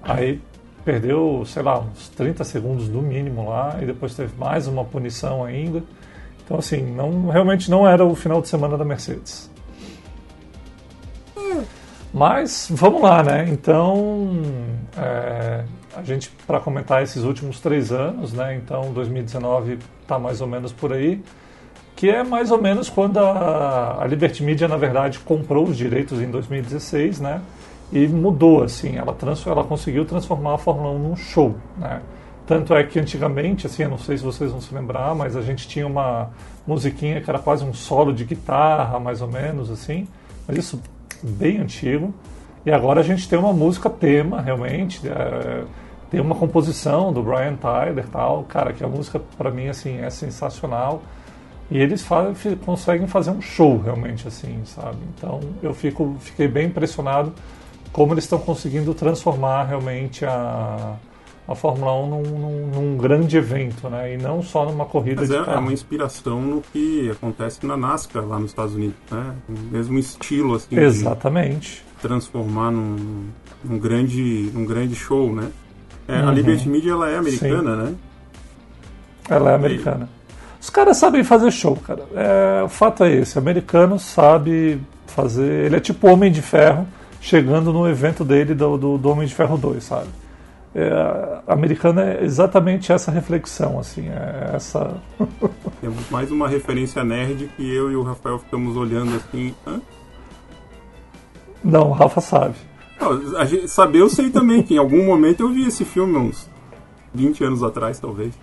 Aí 0.02 0.42
perdeu, 0.84 1.42
sei 1.46 1.62
lá, 1.62 1.80
uns 1.80 2.10
30 2.10 2.44
segundos 2.44 2.88
no 2.90 3.00
mínimo 3.00 3.48
lá, 3.48 3.78
e 3.80 3.86
depois 3.86 4.14
teve 4.14 4.32
mais 4.38 4.66
uma 4.66 4.84
punição 4.84 5.42
ainda. 5.42 5.82
Então, 6.46 6.58
assim, 6.58 6.80
não, 6.80 7.28
realmente 7.28 7.68
não 7.68 7.86
era 7.86 8.04
o 8.04 8.14
final 8.14 8.40
de 8.40 8.46
semana 8.46 8.78
da 8.78 8.84
Mercedes. 8.84 9.50
Mas 12.14 12.68
vamos 12.70 13.02
lá, 13.02 13.20
né? 13.22 13.46
Então, 13.48 14.40
é, 14.96 15.64
a 15.94 16.02
gente, 16.04 16.30
para 16.46 16.60
comentar 16.60 17.02
esses 17.02 17.24
últimos 17.24 17.58
três 17.60 17.90
anos, 17.90 18.32
né? 18.32 18.54
Então, 18.54 18.92
2019 18.92 19.80
está 20.00 20.20
mais 20.20 20.40
ou 20.40 20.46
menos 20.46 20.72
por 20.72 20.92
aí, 20.92 21.20
que 21.96 22.08
é 22.08 22.22
mais 22.22 22.52
ou 22.52 22.62
menos 22.62 22.88
quando 22.88 23.18
a, 23.18 23.98
a 24.00 24.06
Liberty 24.06 24.44
Media, 24.44 24.68
na 24.68 24.76
verdade, 24.76 25.18
comprou 25.18 25.64
os 25.64 25.76
direitos 25.76 26.22
em 26.22 26.30
2016, 26.30 27.20
né? 27.20 27.42
E 27.92 28.06
mudou, 28.06 28.62
assim, 28.62 28.96
ela, 28.96 29.12
trans, 29.12 29.44
ela 29.44 29.64
conseguiu 29.64 30.04
transformar 30.04 30.54
a 30.54 30.58
Fórmula 30.58 30.90
1 30.90 30.98
num 31.00 31.16
show, 31.16 31.56
né? 31.76 32.00
Tanto 32.46 32.74
é 32.74 32.84
que 32.84 32.98
antigamente, 32.98 33.66
assim, 33.66 33.82
eu 33.82 33.88
não 33.88 33.98
sei 33.98 34.16
se 34.16 34.24
vocês 34.24 34.52
vão 34.52 34.60
se 34.60 34.72
lembrar, 34.72 35.14
mas 35.16 35.36
a 35.36 35.42
gente 35.42 35.66
tinha 35.66 35.86
uma 35.86 36.30
musiquinha 36.66 37.20
que 37.20 37.28
era 37.28 37.40
quase 37.40 37.64
um 37.64 37.74
solo 37.74 38.12
de 38.12 38.24
guitarra, 38.24 39.00
mais 39.00 39.20
ou 39.20 39.28
menos, 39.28 39.70
assim. 39.70 40.06
Mas 40.46 40.58
isso 40.58 40.80
bem 41.22 41.58
antigo. 41.58 42.14
E 42.64 42.70
agora 42.70 43.00
a 43.00 43.02
gente 43.02 43.28
tem 43.28 43.38
uma 43.38 43.52
música 43.52 43.90
tema, 43.90 44.40
realmente. 44.40 45.00
é, 45.08 45.64
tem 46.08 46.20
uma 46.20 46.36
composição 46.36 47.12
do 47.12 47.20
Brian 47.20 47.56
Tyler 47.56 48.06
tal. 48.06 48.44
Cara, 48.44 48.72
que 48.72 48.84
a 48.84 48.88
música, 48.88 49.20
para 49.36 49.50
mim, 49.50 49.66
assim, 49.66 49.98
é 49.98 50.08
sensacional. 50.10 51.02
E 51.68 51.76
eles 51.78 52.02
fa- 52.02 52.32
fi- 52.32 52.54
conseguem 52.54 53.08
fazer 53.08 53.32
um 53.32 53.40
show, 53.40 53.76
realmente, 53.82 54.28
assim, 54.28 54.60
sabe? 54.64 54.98
Então, 55.16 55.40
eu 55.60 55.74
fico, 55.74 56.14
fiquei 56.20 56.46
bem 56.46 56.66
impressionado 56.68 57.32
como 57.92 58.14
eles 58.14 58.22
estão 58.22 58.38
conseguindo 58.38 58.94
transformar 58.94 59.64
realmente 59.64 60.24
a, 60.24 60.94
a 61.48 61.54
Fórmula 61.54 61.92
1 61.94 62.06
num, 62.08 62.22
num- 62.22 62.66
num 62.74 62.96
grande 62.98 63.36
evento, 63.36 63.88
né? 63.88 64.14
E 64.14 64.16
não 64.16 64.42
só 64.42 64.64
numa 64.64 64.84
corrida 64.84 65.20
Mas 65.20 65.30
de 65.30 65.36
é, 65.36 65.38
é 65.40 65.44
carro. 65.44 65.60
uma 65.60 65.72
inspiração 65.72 66.40
no 66.40 66.60
que 66.72 67.08
acontece 67.10 67.64
na 67.66 67.76
NASCAR 67.76 68.26
lá 68.26 68.38
nos 68.38 68.50
Estados 68.50 68.74
Unidos, 68.74 68.96
né? 69.10 69.32
O 69.48 69.52
mesmo 69.72 69.98
estilo 69.98 70.54
assim 70.54 70.74
de 70.74 70.80
Exatamente. 70.80 71.84
transformar 72.02 72.70
num, 72.72 73.26
num 73.64 73.78
grande 73.78 74.50
num 74.52 74.64
grande 74.64 74.94
show, 74.96 75.32
né? 75.32 75.48
É, 76.08 76.20
Uhum. 76.20 76.28
A 76.28 76.32
Liberty 76.32 76.68
Media 76.68 76.92
ela 76.92 77.10
é 77.10 77.16
americana, 77.16 77.76
né? 77.76 77.94
Ela 79.28 79.52
é 79.52 79.54
americana. 79.54 80.08
Os 80.60 80.70
caras 80.70 80.96
sabem 80.96 81.22
fazer 81.24 81.50
show, 81.50 81.76
cara. 81.76 82.04
É, 82.14 82.62
o 82.64 82.68
fato 82.68 83.04
é 83.04 83.12
esse: 83.12 83.36
o 83.36 83.40
americano 83.40 83.98
sabe 83.98 84.80
fazer. 85.06 85.66
Ele 85.66 85.76
é 85.76 85.80
tipo 85.80 86.08
Homem 86.08 86.30
de 86.30 86.42
Ferro 86.42 86.86
chegando 87.20 87.72
no 87.72 87.88
evento 87.88 88.24
dele 88.24 88.54
do, 88.54 88.76
do, 88.76 88.98
do 88.98 89.08
Homem 89.10 89.26
de 89.26 89.34
Ferro 89.34 89.56
2, 89.56 89.82
sabe? 89.82 90.06
É, 90.78 91.40
americano 91.46 92.00
é 92.00 92.22
exatamente 92.22 92.92
essa 92.92 93.10
reflexão, 93.10 93.78
assim, 93.78 94.10
é 94.10 94.50
essa. 94.54 94.94
Temos 95.80 96.10
mais 96.10 96.30
uma 96.30 96.46
referência 96.46 97.02
nerd 97.02 97.48
que 97.56 97.74
eu 97.74 97.90
e 97.90 97.96
o 97.96 98.02
Rafael 98.02 98.38
ficamos 98.38 98.76
olhando 98.76 99.16
assim. 99.16 99.54
Hã? 99.66 99.80
Não, 101.64 101.88
o 101.88 101.92
Rafa 101.92 102.20
sabe. 102.20 102.54
Não, 103.00 103.38
a 103.38 103.44
gente- 103.46 103.68
saber 103.68 104.00
eu 104.00 104.10
sei 104.10 104.28
também 104.30 104.62
que 104.62 104.74
em 104.74 104.78
algum 104.78 105.04
momento 105.06 105.40
eu 105.40 105.48
vi 105.48 105.66
esse 105.66 105.82
filme 105.82 106.16
uns 106.18 106.46
20 107.14 107.42
anos 107.42 107.62
atrás, 107.62 107.98
talvez. 107.98 108.34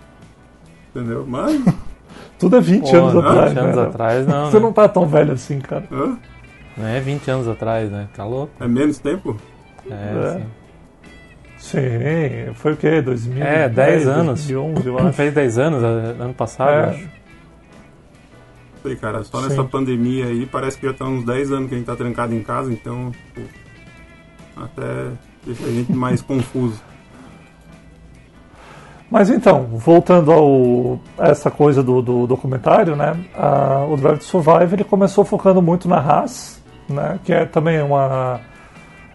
Entendeu? 0.90 1.24
Mas. 1.26 1.62
Tudo 2.36 2.56
é 2.56 2.60
20 2.60 2.90
Pô, 2.90 2.96
anos 2.96 3.14
não, 3.14 3.20
atrás. 3.20 3.50
20 3.52 3.58
anos 3.60 3.76
né? 3.76 3.82
atrás 3.82 4.26
não, 4.26 4.46
Você 4.50 4.56
né? 4.56 4.62
não 4.62 4.72
tá 4.72 4.88
tão 4.88 5.06
velho 5.06 5.32
assim, 5.32 5.60
cara. 5.60 5.86
hã? 5.92 6.18
Não 6.76 6.86
é 6.86 6.98
20 7.00 7.30
anos 7.30 7.46
atrás, 7.46 7.88
né? 7.92 8.08
Tá 8.14 8.24
louco? 8.24 8.52
É 8.58 8.66
menos 8.66 8.98
tempo? 8.98 9.36
É, 9.88 9.92
É. 9.94 10.38
sim. 10.40 10.46
Sim, 11.64 12.52
foi 12.56 12.74
o 12.74 12.76
quê? 12.76 13.00
2000, 13.00 13.42
É, 13.42 13.68
10 13.70 14.06
anos. 14.06 14.46
2011, 14.46 14.86
eu 14.86 14.98
acho. 14.98 15.12
Fez 15.14 15.32
10 15.32 15.58
anos, 15.58 15.82
eh, 15.82 16.22
ano 16.22 16.34
passado, 16.34 16.70
É. 16.70 16.78
eu 16.84 16.88
acho. 16.90 17.08
Sei, 18.82 18.96
cara, 18.96 19.24
só 19.24 19.38
Sim. 19.40 19.48
nessa 19.48 19.64
pandemia 19.64 20.26
aí 20.26 20.44
parece 20.44 20.76
que 20.76 20.86
já 20.86 20.92
tá 20.92 21.06
uns 21.06 21.24
10 21.24 21.50
anos 21.52 21.70
que 21.70 21.74
a 21.74 21.78
gente 21.78 21.86
tá 21.86 21.96
trancado 21.96 22.34
em 22.34 22.42
casa, 22.42 22.70
então 22.70 23.10
pô, 23.34 23.40
até 24.62 25.08
deixa 25.46 25.64
a 25.64 25.70
gente 25.70 25.90
mais 25.94 26.20
confuso. 26.22 26.82
Mas 29.10 29.30
então, 29.30 29.62
voltando 29.72 30.30
ao 30.32 31.00
a 31.18 31.28
essa 31.28 31.50
coisa 31.50 31.82
do, 31.82 32.02
do 32.02 32.26
documentário, 32.26 32.94
né? 32.94 33.16
a- 33.34 33.86
o 33.88 33.96
Drive 33.96 34.18
to 34.18 34.24
Survive 34.24 34.74
ele 34.74 34.84
começou 34.84 35.24
focando 35.24 35.62
muito 35.62 35.88
na 35.88 35.96
Haas, 35.98 36.62
né? 36.86 37.18
Que 37.24 37.32
é 37.32 37.46
também 37.46 37.80
uma 37.80 38.40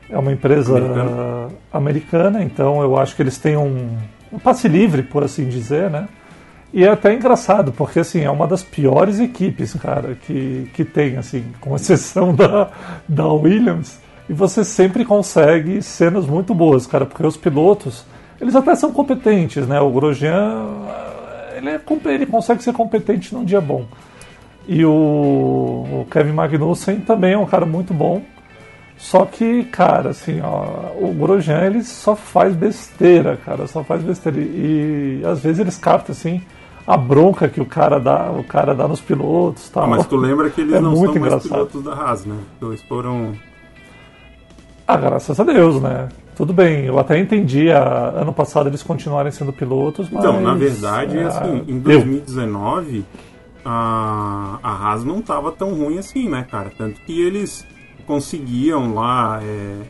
é 0.10 0.18
uma 0.18 0.32
empresa 0.32 0.78
Americana. 0.78 1.48
americana, 1.72 2.44
então 2.44 2.82
eu 2.82 2.98
acho 2.98 3.16
que 3.16 3.22
eles 3.22 3.38
têm 3.38 3.56
um, 3.56 3.98
um 4.32 4.40
passe 4.40 4.68
livre, 4.68 5.04
por 5.04 5.24
assim 5.24 5.48
dizer, 5.48 5.90
né? 5.90 6.08
E 6.72 6.84
é 6.84 6.90
até 6.90 7.14
engraçado, 7.14 7.72
porque 7.72 8.00
assim, 8.00 8.22
é 8.22 8.30
uma 8.30 8.48
das 8.48 8.64
piores 8.64 9.20
equipes, 9.20 9.74
cara, 9.76 10.16
que, 10.16 10.70
que 10.74 10.86
tem, 10.86 11.18
assim, 11.18 11.44
com 11.60 11.76
exceção 11.76 12.34
da, 12.34 12.70
da 13.08 13.28
Williams, 13.28 14.00
e 14.30 14.34
você 14.34 14.64
sempre 14.64 15.04
consegue 15.04 15.82
cenas 15.82 16.26
muito 16.28 16.54
boas, 16.54 16.86
cara, 16.86 17.06
porque 17.06 17.26
os 17.26 17.36
pilotos, 17.36 18.06
eles 18.40 18.56
até 18.56 18.76
são 18.76 18.92
competentes, 18.92 19.68
né? 19.68 19.80
O 19.80 19.90
Grosjean, 19.90 20.68
ele, 21.56 21.70
é, 21.70 21.82
ele 22.14 22.26
consegue 22.28 22.64
ser 22.64 22.74
competente 22.74 23.34
num 23.34 23.44
dia 23.44 23.60
bom. 23.60 23.86
E 24.68 24.86
o, 24.86 24.92
o 24.92 26.08
Kevin 26.12 26.34
Magnussen 26.34 27.00
também 27.00 27.34
é 27.34 27.38
um 27.38 27.46
cara 27.46 27.66
muito 27.66 27.92
bom. 27.92 28.22
Só 29.00 29.26
que, 29.26 29.64
cara, 29.64 30.10
assim, 30.10 30.42
ó, 30.42 30.92
o 31.00 31.14
Grosjean 31.14 31.62
ele 31.68 31.84
só 31.84 32.18
faz 32.18 32.54
besteira, 32.54 33.38
cara, 33.38 33.66
só 33.66 33.82
faz 33.82 34.04
besteira. 34.04 34.38
E, 34.42 35.22
às 35.26 35.40
vezes 35.40 35.60
eles 35.60 35.78
captam 35.78 36.12
assim 36.12 36.42
a 36.86 36.98
bronca 36.98 37.48
que 37.48 37.62
o 37.62 37.66
cara 37.66 37.98
dá, 37.98 38.30
o 38.30 38.44
cara 38.44 38.76
dá 38.76 38.90
nos 38.90 39.00
pilotos, 39.00 39.70
tal. 39.70 39.86
Ah, 39.86 39.88
mas 39.88 40.06
tu 40.06 40.18
lembra 40.18 40.50
que 40.50 40.60
eles 40.60 40.74
É 40.74 40.82
não 40.82 40.92
muito 40.92 41.14
são 41.14 41.22
mais 41.22 41.34
engraçado. 41.34 41.68
pilotos 41.68 41.84
da 41.84 41.94
Haas, 41.94 42.26
né? 42.26 42.36
Eles 42.62 42.82
foram. 42.84 43.34
Ah, 44.86 44.98
graças 44.98 45.40
a 45.40 45.44
Deus, 45.46 45.82
né? 45.82 46.10
Tudo 46.36 46.52
bem, 46.52 46.86
eu 46.86 47.00
até 47.00 47.18
entendi 47.18 47.72
a, 47.72 48.10
ano 48.16 48.34
passado 48.34 48.68
eles 48.68 48.84
continuarem 48.84 49.32
sendo 49.32 49.54
pilotos, 49.54 50.10
mas 50.10 50.20
Então, 50.24 50.42
na 50.42 50.56
verdade, 50.56 51.18
é, 51.18 51.24
assim, 51.24 51.64
em 51.70 51.80
deu. 51.80 52.00
2019 52.02 53.06
a, 53.64 54.60
a 54.62 54.72
Haas 54.72 55.06
não 55.06 55.22
tava 55.22 55.52
tão 55.54 55.74
ruim 55.74 55.98
assim, 56.00 56.28
né, 56.28 56.46
cara? 56.50 56.70
Tanto 56.78 57.00
que 57.02 57.22
eles 57.22 57.66
conseguiam 58.14 58.96
lá 58.96 59.40
é, 59.44 59.82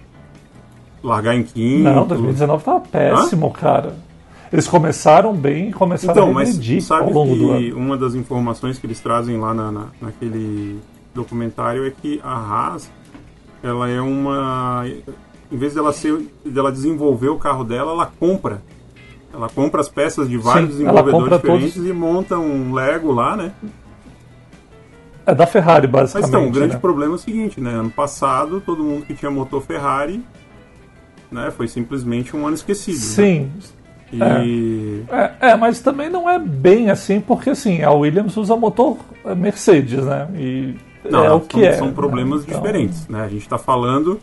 largar 1.02 1.36
em 1.36 1.44
quinto. 1.44 1.84
Não, 1.84 2.06
2019 2.06 2.64
tava 2.66 2.82
péssimo, 2.82 3.50
cara. 3.52 3.96
Eles 4.52 4.68
começaram 4.68 5.34
bem 5.34 5.70
e 5.70 5.74
começaram 5.74 6.12
Então, 6.12 6.30
a 6.32 6.34
mas 6.34 6.50
regredir 6.50 6.82
sabe 6.84 7.04
ao 7.04 7.14
longo 7.14 7.34
do 7.36 7.48
que 7.58 7.70
ano. 7.70 7.78
uma 7.78 7.96
das 7.98 8.14
informações 8.16 8.78
que 8.78 8.86
eles 8.86 9.00
trazem 9.00 9.38
lá 9.40 9.54
na, 9.54 9.72
na- 9.72 9.88
naquele 10.02 10.80
documentário 11.16 11.86
é 11.86 11.92
que 11.92 12.20
a 12.24 12.34
Haas, 12.36 12.92
ela 13.64 13.88
é 13.90 14.02
uma... 14.02 14.84
Em 15.52 15.58
vez 15.58 15.74
dela, 15.76 15.94
ser, 15.94 16.28
dela 16.46 16.72
desenvolver 16.72 17.30
o 17.30 17.38
carro 17.38 17.64
dela, 17.64 17.92
ela 17.94 18.12
compra. 18.20 18.62
Ela 19.34 19.48
compra 19.50 19.80
as 19.82 19.88
peças 19.90 20.28
de 20.28 20.38
vários 20.38 20.72
Sim, 20.72 20.78
desenvolvedores 20.80 21.14
compra 21.24 21.40
todos. 21.40 21.64
diferentes 21.64 21.90
e 21.90 21.94
monta 21.94 22.38
um 22.38 22.74
Lego 22.74 23.12
lá, 23.12 23.38
né? 23.38 23.52
É 25.30 25.36
da 25.36 25.46
Ferrari, 25.46 25.88
Mas 25.88 26.14
basicamente. 26.14 26.30
então, 26.30 26.48
o 26.48 26.52
grande 26.52 26.74
né? 26.74 26.80
problema 26.80 27.14
é 27.14 27.16
o 27.16 27.20
seguinte, 27.20 27.62
né? 27.62 27.72
Ano 27.72 27.92
passado, 27.92 28.62
todo 28.66 28.84
mundo 28.84 29.06
que 29.06 29.14
tinha 29.14 29.30
motor 29.30 29.62
Ferrari, 29.62 30.24
né? 31.32 31.52
Foi 31.52 31.68
simplesmente 31.68 32.36
um 32.36 32.48
ano 32.48 32.56
esquecido. 32.56 32.98
né? 32.98 33.02
Sim, 33.02 33.52
E... 34.12 35.04
É, 35.10 35.52
é, 35.52 35.56
mas 35.56 35.82
também 35.82 36.10
não 36.10 36.28
é 36.28 36.40
bem 36.40 36.90
assim, 36.90 37.22
porque 37.22 37.52
assim, 37.52 37.84
a 37.84 37.92
Williams 37.92 38.36
usa 38.38 38.56
motor 38.56 38.98
é, 39.24 39.36
Mercedes, 39.36 40.04
né? 40.04 40.28
E 40.36 40.76
Não, 41.10 41.24
é 41.24 41.32
o 41.32 41.40
são, 41.40 41.40
que 41.42 41.64
é. 41.64 41.74
são 41.74 41.92
problemas 41.94 42.42
né? 42.42 42.48
Então, 42.50 42.62
diferentes, 42.62 43.08
né? 43.08 43.22
A 43.24 43.28
gente 43.28 43.44
está 43.44 43.60
falando 43.60 44.20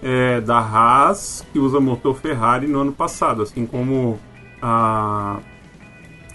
é, 0.00 0.40
da 0.40 0.58
Haas, 0.58 1.44
que 1.52 1.58
usa 1.58 1.80
motor 1.80 2.14
Ferrari 2.14 2.68
no 2.68 2.80
ano 2.80 2.92
passado, 2.92 3.42
assim 3.42 3.66
como 3.66 4.20
a, 4.62 5.38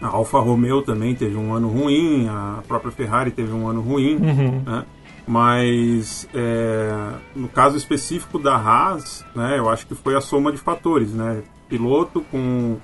a 0.02 0.08
Alfa 0.08 0.40
Romeo 0.40 0.82
também 0.82 1.14
teve 1.16 1.36
um 1.36 1.54
ano 1.54 1.68
ruim, 1.70 2.28
a 2.30 2.62
própria 2.68 2.92
Ferrari 2.92 3.32
teve 3.32 3.52
um 3.54 3.68
ano 3.68 3.82
ruim, 3.82 4.16
Uhum. 4.16 4.64
né? 4.66 4.86
Mas 5.28 6.28
é, 6.34 7.12
no 7.36 7.48
caso 7.48 7.78
específico 7.78 8.40
da 8.40 8.56
Haas, 8.56 9.24
né, 9.36 9.60
eu 9.60 9.70
acho 9.70 9.86
que 9.86 9.94
foi 9.94 10.16
a 10.16 10.22
soma 10.22 10.52
de 10.52 10.58
fatores, 10.58 11.14
né? 11.14 11.44
Piloto 11.68 12.22
com 12.32 12.78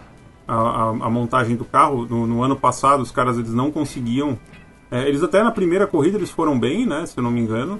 a, 0.47 0.53
a- 0.55 0.89
a 0.89 1.09
montagem 1.09 1.55
do 1.55 1.65
carro 1.65 2.05
no, 2.05 2.27
no 2.27 2.43
ano 2.43 2.55
passado, 2.55 3.01
os 3.01 3.09
caras 3.11 3.37
eles 3.39 3.51
não 3.51 3.71
conseguiam. 3.71 4.37
é, 4.91 5.07
eles 5.07 5.23
até 5.23 5.41
na 5.43 5.49
primeira 5.51 5.87
corrida 5.87 6.17
eles 6.17 6.29
foram 6.29 6.59
bem, 6.59 6.85
né? 6.85 7.05
Se 7.07 7.17
eu 7.17 7.23
não 7.23 7.31
me 7.31 7.39
engano, 7.41 7.79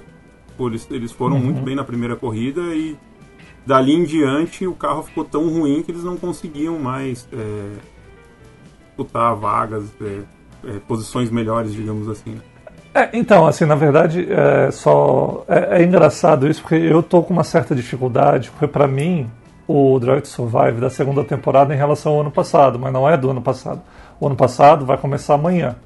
eles, 0.58 0.88
eles 0.90 1.12
foram 1.12 1.38
muito 1.38 1.60
bem 1.62 1.76
na 1.76 1.84
primeira 1.84 2.16
corrida 2.16 2.60
e 2.74 2.96
dali 3.64 3.92
em 3.94 4.02
diante 4.04 4.66
o 4.66 4.74
carro 4.74 5.04
ficou 5.04 5.24
tão 5.24 5.48
ruim 5.48 5.82
que 5.82 5.92
eles 5.92 6.02
não 6.02 6.16
conseguiam 6.16 6.76
mais 6.78 7.28
é, 7.32 7.70
disputar 8.96 9.34
vagas, 9.34 9.84
é, 10.00 10.20
é, 10.64 10.78
posições 10.88 11.30
melhores, 11.30 11.72
digamos 11.72 12.08
assim. 12.08 12.30
né? 12.30 12.40
É, 12.94 13.10
então, 13.12 13.46
assim, 13.46 13.66
na 13.66 13.74
verdade, 13.74 14.26
é 14.30 14.70
só 14.70 15.44
é, 15.46 15.82
é 15.82 15.84
engraçado 15.84 16.48
isso, 16.48 16.62
porque 16.62 16.76
eu 16.76 17.02
tô 17.02 17.22
com 17.22 17.34
uma 17.34 17.44
certa 17.44 17.74
dificuldade, 17.74 18.50
porque 18.50 18.66
pra 18.66 18.88
mim 18.88 19.30
o 19.68 19.98
Drive 19.98 20.22
to 20.22 20.28
Survive 20.28 20.80
da 20.80 20.88
segunda 20.88 21.22
temporada 21.22 21.74
em 21.74 21.76
relação 21.76 22.12
ao 22.12 22.20
ano 22.22 22.30
passado, 22.30 22.78
mas 22.78 22.92
não 22.92 23.08
é 23.08 23.16
do 23.16 23.30
ano 23.30 23.42
passado. 23.42 23.82
O 24.18 24.26
ano 24.26 24.36
passado 24.36 24.86
vai 24.86 24.96
começar 24.96 25.34
amanhã. 25.34 25.76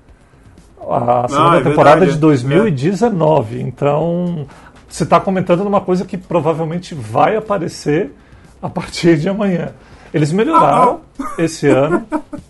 A 0.89 1.27
segunda 1.29 1.57
é 1.59 1.63
temporada 1.63 2.01
verdade, 2.01 2.13
de 2.13 2.17
é. 2.17 2.21
2019. 2.21 3.61
Então, 3.61 4.47
você 4.89 5.03
está 5.03 5.19
comentando 5.19 5.65
numa 5.65 5.81
coisa 5.81 6.05
que 6.05 6.17
provavelmente 6.17 6.95
vai 6.95 7.37
aparecer 7.37 8.15
a 8.63 8.69
partir 8.69 9.19
de 9.19 9.29
amanhã. 9.29 9.71
Eles 10.13 10.33
melhoraram 10.33 11.01
esse 11.39 11.67
ano, 11.69 12.05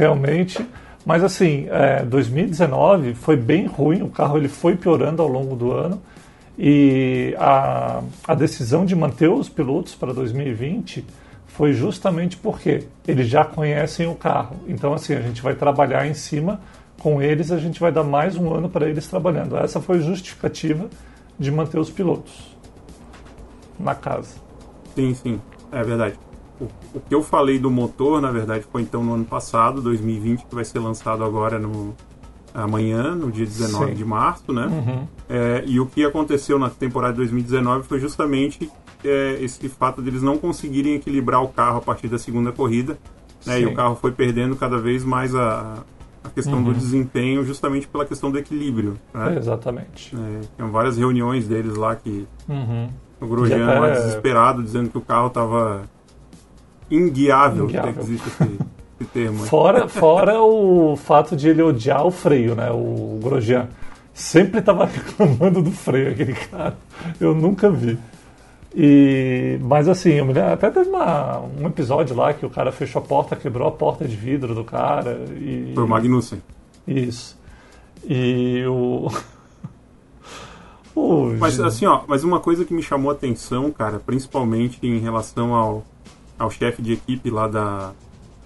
realmente. 0.00 0.66
Mas 1.04 1.22
assim, 1.22 1.66
é, 1.70 2.02
2019 2.04 3.14
foi 3.14 3.36
bem 3.36 3.66
ruim, 3.66 4.02
o 4.02 4.08
carro 4.08 4.38
ele 4.38 4.48
foi 4.48 4.76
piorando 4.76 5.22
ao 5.22 5.28
longo 5.28 5.54
do 5.54 5.70
ano. 5.70 6.00
E 6.58 7.34
a, 7.38 8.02
a 8.26 8.34
decisão 8.34 8.84
de 8.84 8.94
manter 8.94 9.28
os 9.28 9.48
pilotos 9.48 9.94
para 9.94 10.12
2020 10.12 11.04
foi 11.46 11.72
justamente 11.72 12.36
porque 12.36 12.84
eles 13.06 13.28
já 13.28 13.44
conhecem 13.44 14.06
o 14.06 14.14
carro. 14.14 14.56
Então, 14.66 14.92
assim, 14.92 15.14
a 15.14 15.20
gente 15.20 15.42
vai 15.42 15.54
trabalhar 15.54 16.06
em 16.06 16.14
cima 16.14 16.60
com 16.98 17.22
eles, 17.22 17.50
a 17.50 17.58
gente 17.58 17.80
vai 17.80 17.90
dar 17.90 18.04
mais 18.04 18.36
um 18.36 18.52
ano 18.52 18.68
para 18.68 18.88
eles 18.88 19.06
trabalhando. 19.06 19.56
Essa 19.56 19.80
foi 19.80 19.98
a 19.98 20.00
justificativa 20.00 20.88
de 21.38 21.50
manter 21.50 21.78
os 21.78 21.90
pilotos 21.90 22.54
na 23.78 23.94
casa. 23.94 24.34
Sim, 24.94 25.14
sim, 25.14 25.40
é 25.72 25.82
verdade. 25.82 26.29
O, 26.60 26.64
o 26.94 27.00
que 27.00 27.14
eu 27.14 27.22
falei 27.22 27.58
do 27.58 27.70
motor, 27.70 28.20
na 28.20 28.30
verdade, 28.30 28.64
foi 28.70 28.82
então 28.82 29.02
no 29.02 29.14
ano 29.14 29.24
passado, 29.24 29.80
2020, 29.80 30.44
que 30.46 30.54
vai 30.54 30.64
ser 30.64 30.78
lançado 30.78 31.24
agora 31.24 31.58
no 31.58 31.94
amanhã, 32.52 33.14
no 33.14 33.30
dia 33.30 33.46
19 33.46 33.90
Sim. 33.92 33.94
de 33.94 34.04
março, 34.04 34.52
né? 34.52 34.66
Uhum. 34.66 35.06
É, 35.28 35.62
e 35.66 35.78
o 35.78 35.86
que 35.86 36.04
aconteceu 36.04 36.58
na 36.58 36.68
temporada 36.68 37.12
de 37.12 37.18
2019 37.18 37.86
foi 37.86 38.00
justamente 38.00 38.70
é, 39.04 39.38
esse 39.40 39.68
fato 39.68 40.02
deles 40.02 40.20
não 40.20 40.36
conseguirem 40.36 40.94
equilibrar 40.94 41.42
o 41.42 41.48
carro 41.48 41.78
a 41.78 41.80
partir 41.80 42.08
da 42.08 42.18
segunda 42.18 42.50
corrida, 42.52 42.98
né? 43.46 43.60
E 43.60 43.66
o 43.66 43.74
carro 43.74 43.94
foi 43.94 44.10
perdendo 44.12 44.56
cada 44.56 44.78
vez 44.78 45.04
mais 45.04 45.34
a, 45.34 45.78
a 46.24 46.28
questão 46.28 46.60
do 46.62 46.70
Uhum. 46.70 46.76
desempenho, 46.76 47.44
justamente 47.44 47.86
pela 47.88 48.04
questão 48.04 48.30
do 48.32 48.36
equilíbrio. 48.38 48.98
Né? 49.14 49.36
Exatamente. 49.38 50.14
É, 50.16 50.40
tinham 50.56 50.70
várias 50.72 50.98
reuniões 50.98 51.46
deles 51.46 51.76
lá 51.76 51.94
que 51.96 52.26
Uhum. 52.48 52.88
o 53.20 53.26
Grosjean 53.28 53.64
até- 53.68 53.78
lá 53.78 53.90
desesperado, 53.90 54.60
dizendo 54.62 54.90
que 54.90 54.98
o 54.98 55.00
carro 55.00 55.28
estava 55.28 55.84
inguiável, 56.90 57.64
Inguiável. 57.64 57.92
que 57.94 58.00
existe 58.00 58.28
esse, 58.28 58.58
esse 59.00 59.10
termo. 59.10 59.38
Fora, 59.44 59.88
fora 59.88 60.42
o 60.42 60.96
fato 60.96 61.36
de 61.36 61.48
ele 61.48 61.62
odiar 61.62 62.04
o 62.06 62.10
freio, 62.10 62.54
né? 62.54 62.70
O 62.70 63.18
Grosjean. 63.22 63.68
Sempre 64.12 64.58
estava 64.60 64.84
reclamando 64.90 65.62
do 65.62 65.70
freio, 65.70 66.10
aquele 66.10 66.32
cara. 66.34 66.76
Eu 67.20 67.34
nunca 67.34 67.70
vi. 67.70 67.96
E, 68.74 69.58
mas 69.62 69.88
assim, 69.88 70.10
eu 70.10 70.24
me 70.24 70.32
lembro- 70.32 70.52
até 70.52 70.70
teve 70.70 70.88
uma- 70.90 71.40
um 71.60 71.66
episódio 71.66 72.14
lá 72.14 72.32
que 72.32 72.44
o 72.46 72.50
cara 72.50 72.70
fechou 72.70 73.00
a 73.00 73.04
porta, 73.04 73.34
quebrou 73.34 73.66
a 73.66 73.72
porta 73.72 74.06
de 74.06 74.14
vidro 74.14 74.54
do 74.54 74.62
cara. 74.64 75.24
E, 75.36 75.72
Foi 75.74 75.84
o 75.84 75.88
Magnussen. 75.88 76.40
Isso. 76.86 77.38
E 78.08 78.64
o. 78.68 79.08
o 80.94 81.34
Mas 81.38 81.58
assim, 81.60 81.86
ó, 81.86 82.02
mas 82.06 82.24
uma 82.24 82.40
coisa 82.40 82.64
que 82.64 82.74
me 82.74 82.82
chamou 82.82 83.10
a 83.10 83.14
atenção, 83.14 83.70
cara, 83.70 83.98
principalmente 84.04 84.78
em 84.82 84.98
relação 84.98 85.54
ao, 85.54 85.84
ao 86.40 86.50
chefe 86.50 86.82
de 86.82 86.94
equipe 86.94 87.30
lá 87.30 87.46
da, 87.46 87.92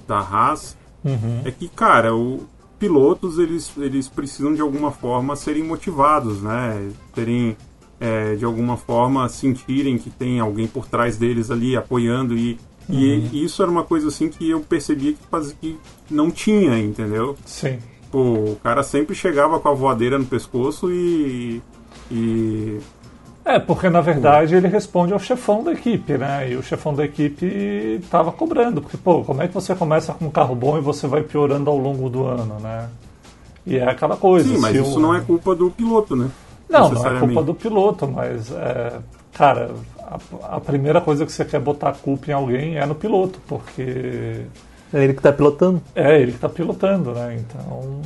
da 0.07 0.19
Haas, 0.19 0.77
Uhum. 1.05 1.43
é 1.45 1.51
que, 1.51 1.69
cara, 1.69 2.15
o 2.15 2.47
pilotos 2.79 3.39
eles, 3.39 3.71
eles 3.77 4.09
precisam 4.09 4.55
de 4.55 4.61
alguma 4.61 4.91
forma 4.91 5.37
serem 5.37 5.63
motivados, 5.63 6.43
né? 6.43 6.91
Terem 7.15 7.57
é, 8.01 8.35
de 8.35 8.45
alguma 8.45 8.77
forma 8.77 9.29
sentirem 9.29 9.97
que 9.97 10.11
tem 10.11 10.41
alguém 10.41 10.67
por 10.67 10.87
trás 10.87 11.17
deles 11.17 11.51
ali 11.51 11.77
apoiando 11.77 12.37
e 12.37 12.59
E 12.89 13.17
uhum. 13.17 13.31
isso 13.33 13.63
era 13.63 13.71
uma 13.71 13.85
coisa 13.85 14.09
assim 14.09 14.29
que 14.29 14.51
eu 14.51 14.61
percebia 14.61 15.15
que, 15.15 15.55
que 15.61 15.79
não 16.11 16.31
tinha, 16.31 16.79
entendeu? 16.79 17.37
Sim. 17.47 17.79
Pô, 18.11 18.35
o 18.53 18.59
cara 18.63 18.83
sempre 18.83 19.15
chegava 19.15 19.59
com 19.59 19.69
a 19.69 19.75
voadeira 19.75 20.19
no 20.19 20.27
pescoço 20.27 20.91
e. 20.93 21.63
e... 22.11 22.79
É, 23.45 23.59
porque 23.59 23.91
na 23.91 24.01
verdade 24.01 24.55
ele 24.55 24.69
responde 24.69 25.13
ao 25.13 25.19
chefão 25.19 25.63
da 25.63 25.73
equipe, 25.73 26.17
né? 26.17 26.51
E 26.51 26.57
o 26.57 26.63
chefão 26.63 26.95
da 26.95 27.05
equipe 27.05 27.45
estava 28.03 28.33
cobrando, 28.33 28.81
porque, 28.81 28.97
pô, 28.97 29.23
como 29.23 29.43
é 29.43 29.49
que 29.49 29.53
você 29.53 29.75
começa 29.75 30.15
com 30.15 30.27
um 30.27 30.31
carro 30.31 30.55
bom 30.55 30.79
e 30.79 30.81
você 30.81 31.07
vai 31.07 31.23
piorando 31.23 31.69
ao 31.69 31.77
longo 31.77 32.09
do 32.09 32.25
ano, 32.25 32.59
né? 32.59 32.89
E 33.67 33.77
é 33.77 33.89
aquela 33.89 34.17
coisa. 34.17 34.49
Sim, 34.49 34.59
mas 34.59 34.75
isso 34.75 34.97
o... 34.97 35.01
não 35.01 35.15
é 35.15 35.21
culpa 35.21 35.55
do 35.55 35.71
piloto, 35.71 36.17
né? 36.17 36.31
Não, 36.69 36.91
não 36.91 37.07
é 37.07 37.21
culpa 37.21 37.43
do 37.43 37.55
piloto, 37.55 38.09
mas, 38.09 38.51
é, 38.51 38.99
cara, 39.35 39.71
a, 40.01 40.57
a, 40.57 40.61
primeira 40.61 41.01
coisa 41.01 41.27
que 41.27 41.33
você 41.33 41.45
quer 41.45 41.61
botar 41.61 41.91
a 41.91 41.93
culpa 41.93 42.31
em 42.31 42.35
alguém 42.35 42.79
é 42.79 42.87
no 42.87 42.95
piloto, 42.95 43.39
porque. 43.47 44.43
É 44.93 45.03
ele 45.03 45.13
que 45.13 45.19
está 45.19 45.33
pilotando? 45.33 45.83
É, 45.95 46.21
ele 46.21 46.31
que 46.31 46.39
está 46.39 46.49
pilotando, 46.49 47.13
né? 47.13 47.39
Então. 47.39 48.01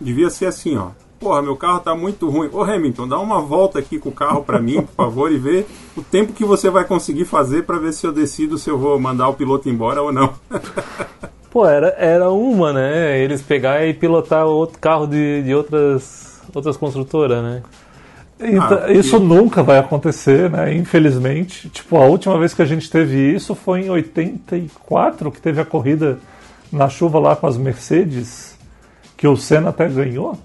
Devia 0.00 0.30
ser 0.30 0.46
assim, 0.46 0.76
ó. 0.76 0.90
Porra, 1.18 1.42
meu 1.42 1.56
carro 1.56 1.80
tá 1.80 1.94
muito 1.94 2.28
ruim. 2.30 2.48
Ô 2.52 2.62
Hamilton, 2.62 3.08
dá 3.08 3.18
uma 3.18 3.40
volta 3.40 3.78
aqui 3.78 3.98
com 3.98 4.08
o 4.08 4.12
carro 4.12 4.44
para 4.44 4.60
mim, 4.60 4.82
por 4.82 4.94
favor, 4.94 5.32
e 5.32 5.36
vê 5.36 5.66
o 5.96 6.02
tempo 6.02 6.32
que 6.32 6.44
você 6.44 6.70
vai 6.70 6.84
conseguir 6.84 7.24
fazer 7.24 7.64
para 7.64 7.78
ver 7.78 7.92
se 7.92 8.06
eu 8.06 8.12
decido 8.12 8.56
se 8.56 8.70
eu 8.70 8.78
vou 8.78 8.98
mandar 9.00 9.28
o 9.28 9.34
piloto 9.34 9.68
embora 9.68 10.00
ou 10.00 10.12
não. 10.12 10.34
Pô, 11.50 11.66
era, 11.66 11.88
era 11.98 12.30
uma, 12.30 12.72
né? 12.72 13.18
Eles 13.18 13.42
pegar 13.42 13.84
e 13.84 13.94
pilotar 13.94 14.46
outro 14.46 14.78
carro 14.78 15.06
de, 15.06 15.42
de 15.42 15.54
outras, 15.54 16.40
outras 16.54 16.76
construtoras, 16.76 17.42
né? 17.42 17.62
Então, 18.40 18.82
ah, 18.84 18.92
isso 18.92 19.16
e... 19.16 19.20
nunca 19.20 19.62
vai 19.62 19.78
acontecer, 19.78 20.48
né? 20.48 20.72
Infelizmente. 20.74 21.68
Tipo, 21.68 21.96
a 21.96 22.06
última 22.06 22.38
vez 22.38 22.54
que 22.54 22.62
a 22.62 22.66
gente 22.66 22.88
teve 22.88 23.34
isso 23.34 23.54
foi 23.54 23.80
em 23.80 23.90
84, 23.90 25.32
que 25.32 25.40
teve 25.40 25.60
a 25.60 25.64
corrida 25.64 26.18
na 26.70 26.88
chuva 26.88 27.18
lá 27.18 27.34
com 27.34 27.46
as 27.46 27.56
Mercedes, 27.56 28.56
que 29.16 29.26
o 29.26 29.36
Senna 29.36 29.70
até 29.70 29.88
ganhou. 29.88 30.38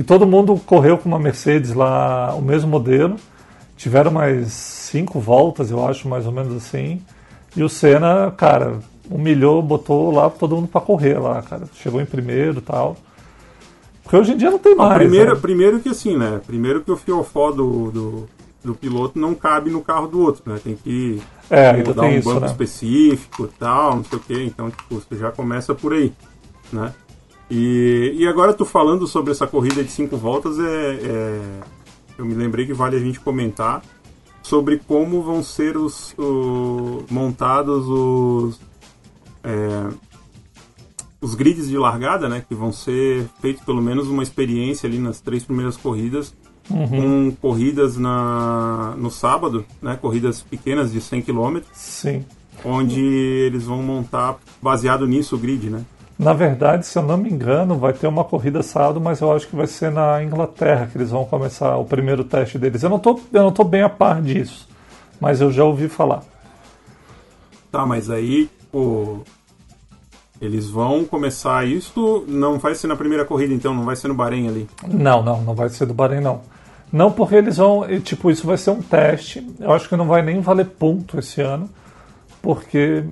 Que 0.00 0.04
todo 0.04 0.26
mundo 0.26 0.58
correu 0.64 0.96
com 0.96 1.10
uma 1.10 1.18
Mercedes 1.18 1.74
lá, 1.74 2.34
o 2.34 2.40
mesmo 2.40 2.70
modelo. 2.70 3.16
Tiveram 3.76 4.10
mais 4.10 4.50
cinco 4.50 5.20
voltas, 5.20 5.70
eu 5.70 5.86
acho, 5.86 6.08
mais 6.08 6.24
ou 6.24 6.32
menos 6.32 6.56
assim. 6.56 7.02
E 7.54 7.62
o 7.62 7.68
Senna, 7.68 8.30
cara, 8.34 8.78
humilhou, 9.10 9.60
botou 9.60 10.10
lá 10.10 10.30
todo 10.30 10.56
mundo 10.56 10.68
para 10.68 10.80
correr 10.80 11.18
lá, 11.18 11.42
cara. 11.42 11.64
Chegou 11.74 12.00
em 12.00 12.06
primeiro 12.06 12.60
e 12.60 12.62
tal. 12.62 12.96
Porque 14.02 14.16
hoje 14.16 14.32
em 14.32 14.38
dia 14.38 14.50
não 14.50 14.58
tem 14.58 14.74
mais. 14.74 14.94
primeiro, 14.94 15.34
né? 15.34 15.38
primeiro 15.38 15.80
que 15.80 15.90
assim, 15.90 16.16
né? 16.16 16.40
Primeiro 16.46 16.80
que 16.80 16.90
o 16.90 16.96
fiofó 16.96 17.50
do, 17.50 17.90
do, 17.90 18.28
do, 18.64 18.74
piloto 18.74 19.18
não 19.18 19.34
cabe 19.34 19.68
no 19.68 19.82
carro 19.82 20.06
do 20.06 20.22
outro, 20.22 20.50
né? 20.50 20.58
Tem 20.64 20.76
que 20.76 21.20
é, 21.50 21.74
mudar 21.74 22.04
um 22.04 22.16
isso, 22.16 22.26
banco 22.26 22.40
né? 22.40 22.46
específico 22.46 23.44
e 23.44 23.58
tal, 23.58 23.96
não 23.96 24.04
sei 24.04 24.18
o 24.18 24.22
quê. 24.22 24.44
Então, 24.46 24.70
tipo, 24.70 24.94
você 24.94 25.14
já 25.18 25.30
começa 25.30 25.74
por 25.74 25.92
aí, 25.92 26.10
né? 26.72 26.90
E, 27.50 28.14
e 28.16 28.26
agora 28.28 28.54
tu 28.54 28.64
falando 28.64 29.06
sobre 29.06 29.32
essa 29.32 29.46
corrida 29.46 29.82
de 29.82 29.90
cinco 29.90 30.16
voltas, 30.16 30.58
é, 30.58 30.62
é, 30.62 31.40
eu 32.16 32.24
me 32.24 32.34
lembrei 32.34 32.64
que 32.64 32.72
vale 32.72 32.96
a 32.96 33.00
gente 33.00 33.18
comentar 33.18 33.82
sobre 34.42 34.78
como 34.78 35.22
vão 35.22 35.42
ser 35.42 35.76
os, 35.76 36.14
o, 36.16 37.04
montados 37.10 37.88
os 37.88 38.60
é, 39.42 39.88
os 41.20 41.34
grids 41.34 41.68
de 41.68 41.76
largada, 41.76 42.28
né, 42.28 42.44
que 42.48 42.54
vão 42.54 42.72
ser 42.72 43.28
feitos 43.40 43.62
pelo 43.64 43.82
menos 43.82 44.08
uma 44.08 44.22
experiência 44.22 44.88
ali 44.88 44.98
nas 44.98 45.20
três 45.20 45.44
primeiras 45.44 45.76
corridas, 45.76 46.34
uhum. 46.70 46.88
com 46.88 47.36
corridas 47.40 47.96
na, 47.98 48.94
no 48.96 49.10
sábado, 49.10 49.64
né, 49.82 49.98
corridas 50.00 50.40
pequenas 50.40 50.92
de 50.92 51.00
100 51.00 51.22
km. 51.22 51.58
Sim. 51.72 52.24
Onde 52.64 53.00
eles 53.00 53.64
vão 53.64 53.82
montar, 53.82 54.38
baseado 54.62 55.06
nisso, 55.06 55.36
o 55.36 55.38
grid, 55.38 55.68
né? 55.70 55.84
Na 56.20 56.34
verdade, 56.34 56.84
se 56.84 56.98
eu 56.98 57.02
não 57.02 57.16
me 57.16 57.30
engano, 57.30 57.78
vai 57.78 57.94
ter 57.94 58.06
uma 58.06 58.22
corrida 58.22 58.62
sábado, 58.62 59.00
mas 59.00 59.22
eu 59.22 59.32
acho 59.32 59.48
que 59.48 59.56
vai 59.56 59.66
ser 59.66 59.90
na 59.90 60.22
Inglaterra 60.22 60.86
que 60.86 60.98
eles 60.98 61.08
vão 61.08 61.24
começar 61.24 61.78
o 61.78 61.84
primeiro 61.86 62.24
teste 62.24 62.58
deles. 62.58 62.82
Eu 62.82 62.90
não 62.90 62.98
tô, 62.98 63.18
eu 63.32 63.42
não 63.42 63.50
tô 63.50 63.64
bem 63.64 63.80
a 63.80 63.88
par 63.88 64.20
disso, 64.20 64.68
mas 65.18 65.40
eu 65.40 65.50
já 65.50 65.64
ouvi 65.64 65.88
falar. 65.88 66.22
Tá, 67.72 67.86
mas 67.86 68.10
aí, 68.10 68.50
o 68.70 69.20
eles 70.42 70.68
vão 70.68 71.06
começar 71.06 71.66
isso, 71.66 72.22
não 72.28 72.58
vai 72.58 72.74
ser 72.74 72.86
na 72.86 72.96
primeira 72.96 73.24
corrida 73.24 73.54
então, 73.54 73.72
não 73.72 73.86
vai 73.86 73.96
ser 73.96 74.08
no 74.08 74.14
Bahrein 74.14 74.46
ali? 74.46 74.68
Não, 74.86 75.22
não, 75.22 75.40
não 75.40 75.54
vai 75.54 75.70
ser 75.70 75.86
do 75.86 75.94
Bahrein 75.94 76.20
não. 76.20 76.42
Não 76.92 77.10
porque 77.10 77.36
eles 77.36 77.56
vão, 77.56 77.86
tipo, 78.00 78.30
isso 78.30 78.46
vai 78.46 78.58
ser 78.58 78.72
um 78.72 78.82
teste. 78.82 79.46
Eu 79.58 79.72
acho 79.72 79.88
que 79.88 79.96
não 79.96 80.06
vai 80.06 80.20
nem 80.20 80.40
valer 80.40 80.66
ponto 80.66 81.18
esse 81.18 81.40
ano, 81.40 81.70
porque 82.42 83.04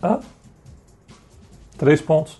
ah, 0.00 0.20
três 1.78 2.00
pontos. 2.00 2.38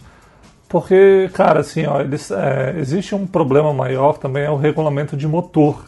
Porque, 0.69 1.31
cara, 1.33 1.61
assim, 1.61 1.87
ó, 1.87 2.01
eles, 2.01 2.31
é, 2.31 2.75
existe 2.79 3.15
um 3.15 3.27
problema 3.27 3.73
maior 3.73 4.19
também 4.19 4.45
é 4.45 4.51
o 4.51 4.57
regulamento 4.57 5.17
de 5.17 5.27
motor, 5.27 5.83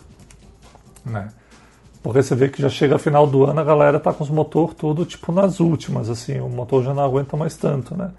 né? 1.04 1.28
Porque 2.02 2.22
você 2.22 2.34
vê 2.34 2.48
que 2.48 2.62
já 2.62 2.70
chega 2.70 2.98
final 2.98 3.26
do 3.26 3.44
ano, 3.44 3.60
a 3.60 3.64
galera 3.64 4.00
tá 4.00 4.10
com 4.10 4.24
os 4.24 4.30
motor 4.30 4.72
tudo 4.72 5.04
tipo 5.04 5.32
nas 5.32 5.60
últimas, 5.60 6.08
assim, 6.08 6.40
o 6.40 6.48
motor 6.48 6.82
já 6.82 6.94
não 6.94 7.04
aguenta 7.04 7.36
mais 7.36 7.56
tanto, 7.56 7.94
né? 7.94 8.10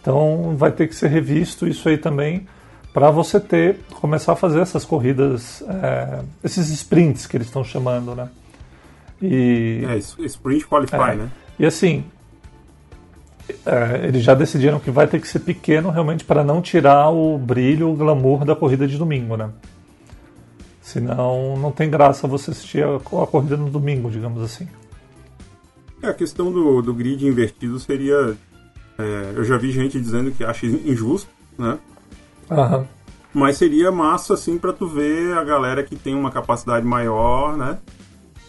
Então 0.00 0.56
vai 0.56 0.72
ter 0.72 0.88
que 0.88 0.96
ser 0.96 1.08
revisto 1.08 1.68
isso 1.68 1.88
aí 1.88 1.96
também 1.96 2.46
para 2.92 3.08
você 3.12 3.38
ter, 3.38 3.78
começar 4.00 4.32
a 4.32 4.36
fazer 4.36 4.60
essas 4.60 4.84
corridas, 4.84 5.62
é, 5.62 6.22
esses 6.42 6.70
sprints 6.70 7.26
que 7.26 7.36
eles 7.36 7.46
estão 7.46 7.62
chamando, 7.62 8.16
né? 8.16 8.28
E, 9.22 9.84
é, 9.88 9.96
sprint 10.24 10.66
qualify, 10.66 10.96
é, 10.96 11.14
né? 11.14 11.30
E 11.56 11.66
assim, 11.66 12.04
é, 13.66 14.06
eles 14.06 14.22
já 14.22 14.34
decidiram 14.34 14.80
que 14.80 14.90
vai 14.90 15.06
ter 15.06 15.20
que 15.20 15.28
ser 15.28 15.40
pequeno 15.40 15.90
realmente 15.90 16.24
para 16.24 16.42
não 16.42 16.60
tirar 16.60 17.10
o 17.10 17.38
brilho, 17.38 17.90
o 17.90 17.96
glamour 17.96 18.44
da 18.44 18.56
corrida 18.56 18.86
de 18.86 18.96
domingo, 18.96 19.36
né? 19.36 19.50
Senão 20.80 21.56
não 21.56 21.70
tem 21.70 21.88
graça 21.88 22.26
você 22.26 22.50
assistir 22.50 22.84
a, 22.84 22.96
a 22.96 23.26
corrida 23.26 23.56
no 23.56 23.70
domingo, 23.70 24.10
digamos 24.10 24.42
assim. 24.42 24.68
É, 26.02 26.08
a 26.08 26.14
questão 26.14 26.50
do, 26.50 26.80
do 26.82 26.94
grid 26.94 27.26
invertido 27.26 27.78
seria. 27.78 28.36
É, 28.98 29.32
eu 29.36 29.44
já 29.44 29.56
vi 29.56 29.70
gente 29.70 30.00
dizendo 30.00 30.30
que 30.30 30.42
acha 30.42 30.66
injusto, 30.66 31.30
né? 31.58 31.78
Aham. 32.50 32.86
Mas 33.32 33.56
seria 33.56 33.92
massa, 33.92 34.34
assim, 34.34 34.58
pra 34.58 34.72
tu 34.72 34.88
ver 34.88 35.36
a 35.38 35.44
galera 35.44 35.84
que 35.84 35.94
tem 35.94 36.14
uma 36.14 36.30
capacidade 36.30 36.84
maior, 36.84 37.56
né? 37.56 37.78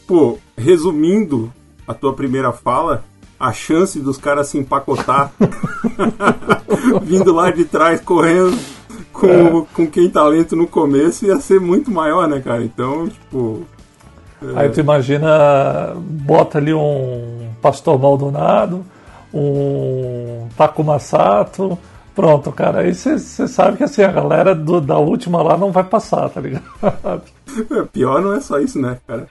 Pô, 0.07 0.39
resumindo 0.57 1.53
a 1.87 1.93
tua 1.93 2.13
primeira 2.13 2.51
fala, 2.51 3.03
a 3.41 3.51
chance 3.51 3.99
dos 3.99 4.17
caras 4.17 4.49
se 4.49 4.57
empacotar 4.59 5.33
vindo 7.01 7.33
lá 7.33 7.49
de 7.49 7.65
trás 7.65 7.99
correndo 7.99 8.55
com, 9.11 9.27
é. 9.27 9.65
com 9.73 9.87
quem 9.87 10.09
tá 10.09 10.23
lento 10.27 10.55
no 10.55 10.67
começo 10.67 11.25
ia 11.25 11.39
ser 11.39 11.59
muito 11.59 11.89
maior, 11.89 12.27
né, 12.27 12.39
cara? 12.39 12.63
Então, 12.63 13.07
tipo. 13.09 13.65
É... 14.41 14.59
Aí 14.59 14.69
tu 14.69 14.79
imagina, 14.79 15.95
bota 15.97 16.59
ali 16.59 16.73
um 16.73 17.49
Pastor 17.61 17.99
Maldonado, 17.99 18.85
um 19.33 20.47
Takuma 20.55 20.99
Sato, 20.99 21.77
pronto, 22.13 22.51
cara. 22.51 22.81
Aí 22.81 22.93
você 22.93 23.17
sabe 23.47 23.77
que 23.77 23.83
assim, 23.83 24.03
a 24.03 24.11
galera 24.11 24.53
do, 24.53 24.79
da 24.79 24.97
última 24.97 25.41
lá 25.41 25.57
não 25.57 25.71
vai 25.71 25.83
passar, 25.83 26.29
tá 26.29 26.39
ligado? 26.39 26.63
É, 27.69 27.83
pior 27.83 28.21
não 28.21 28.31
é 28.31 28.39
só 28.39 28.59
isso, 28.59 28.79
né, 28.79 28.97
cara? 29.05 29.27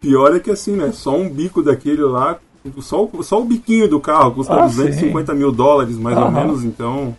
Pior 0.00 0.36
é 0.36 0.38
que 0.38 0.52
assim, 0.52 0.76
né? 0.76 0.92
Só 0.92 1.16
um 1.16 1.28
bico 1.28 1.60
daquele 1.64 2.02
lá, 2.02 2.38
só, 2.78 3.08
só 3.22 3.40
o 3.40 3.44
biquinho 3.44 3.88
do 3.88 4.00
carro 4.00 4.32
custa 4.32 4.54
ah, 4.54 4.66
250 4.66 5.32
sim. 5.32 5.38
mil 5.38 5.52
dólares, 5.52 5.96
mais 5.96 6.16
Aham. 6.16 6.26
ou 6.26 6.32
menos, 6.32 6.64
então. 6.64 7.16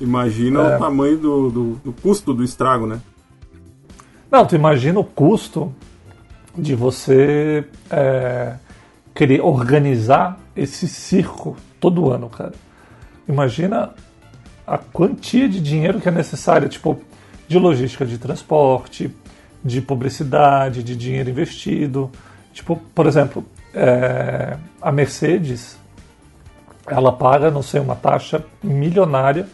Imagina 0.00 0.60
é. 0.60 0.76
o 0.76 0.78
tamanho 0.78 1.18
do, 1.18 1.50
do, 1.50 1.64
do, 1.84 1.92
custo 1.92 2.32
do 2.32 2.44
estrago, 2.44 2.86
né? 2.86 3.00
Não, 4.30 4.46
tu 4.46 4.54
imagina 4.54 5.00
o 5.00 5.04
custo 5.04 5.74
de 6.56 6.74
você 6.74 7.64
é, 7.90 8.54
querer 9.14 9.40
organizar 9.40 10.38
esse 10.54 10.86
circo 10.86 11.56
todo 11.80 12.10
ano, 12.10 12.28
cara. 12.28 12.52
Imagina 13.28 13.90
a 14.66 14.78
quantia 14.78 15.48
de 15.48 15.60
dinheiro 15.60 16.00
que 16.00 16.08
é 16.08 16.12
necessária, 16.12 16.68
tipo, 16.68 17.00
de 17.48 17.58
logística 17.58 18.04
de 18.06 18.18
transporte, 18.18 19.10
de 19.64 19.80
publicidade, 19.80 20.82
de 20.82 20.94
dinheiro 20.94 21.30
investido. 21.30 22.10
Tipo, 22.52 22.76
por 22.94 23.06
exemplo, 23.06 23.44
é, 23.78 24.56
a 24.82 24.90
Mercedes, 24.90 25.78
ela 26.86 27.12
paga, 27.12 27.50
não 27.50 27.62
sei, 27.62 27.80
uma 27.80 27.94
taxa 27.94 28.44
milionária 28.62 29.46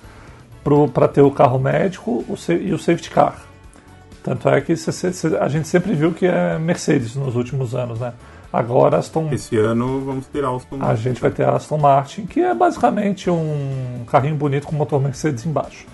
para 0.95 1.07
ter 1.07 1.21
o 1.21 1.31
carro 1.31 1.59
médico 1.59 2.25
o, 2.27 2.53
e 2.53 2.73
o 2.73 2.79
safety 2.79 3.11
car. 3.11 3.37
Tanto 4.23 4.49
é 4.49 4.59
que 4.63 4.73
a 4.73 5.49
gente 5.49 5.69
sempre 5.69 5.93
viu 5.93 6.13
que 6.13 6.25
é 6.25 6.59
Mercedes 6.59 7.15
nos 7.15 7.37
últimos 7.37 7.75
anos, 7.75 8.01
né? 8.01 8.15
Agora 8.51 8.97
Aston. 8.97 9.29
Esse 9.31 9.59
ano 9.59 10.03
vamos 10.03 10.27
ter 10.27 10.43
Aston 10.43 10.77
Martin. 10.79 10.93
A 10.93 10.95
gente 10.95 11.21
vai 11.21 11.31
ter 11.31 11.45
a 11.45 11.57
Aston 11.57 11.77
Martin, 11.77 12.25
que 12.25 12.41
é 12.41 12.55
basicamente 12.55 13.29
um 13.29 14.05
carrinho 14.07 14.37
bonito 14.37 14.67
com 14.67 14.75
motor 14.75 15.03
Mercedes 15.03 15.45
embaixo. 15.45 15.87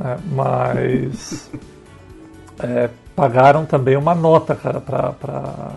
É, 0.00 0.16
mas 0.30 1.50
é, 2.62 2.88
pagaram 3.16 3.64
também 3.66 3.96
uma 3.96 4.14
nota, 4.14 4.54
cara, 4.54 4.80
para 4.80 5.72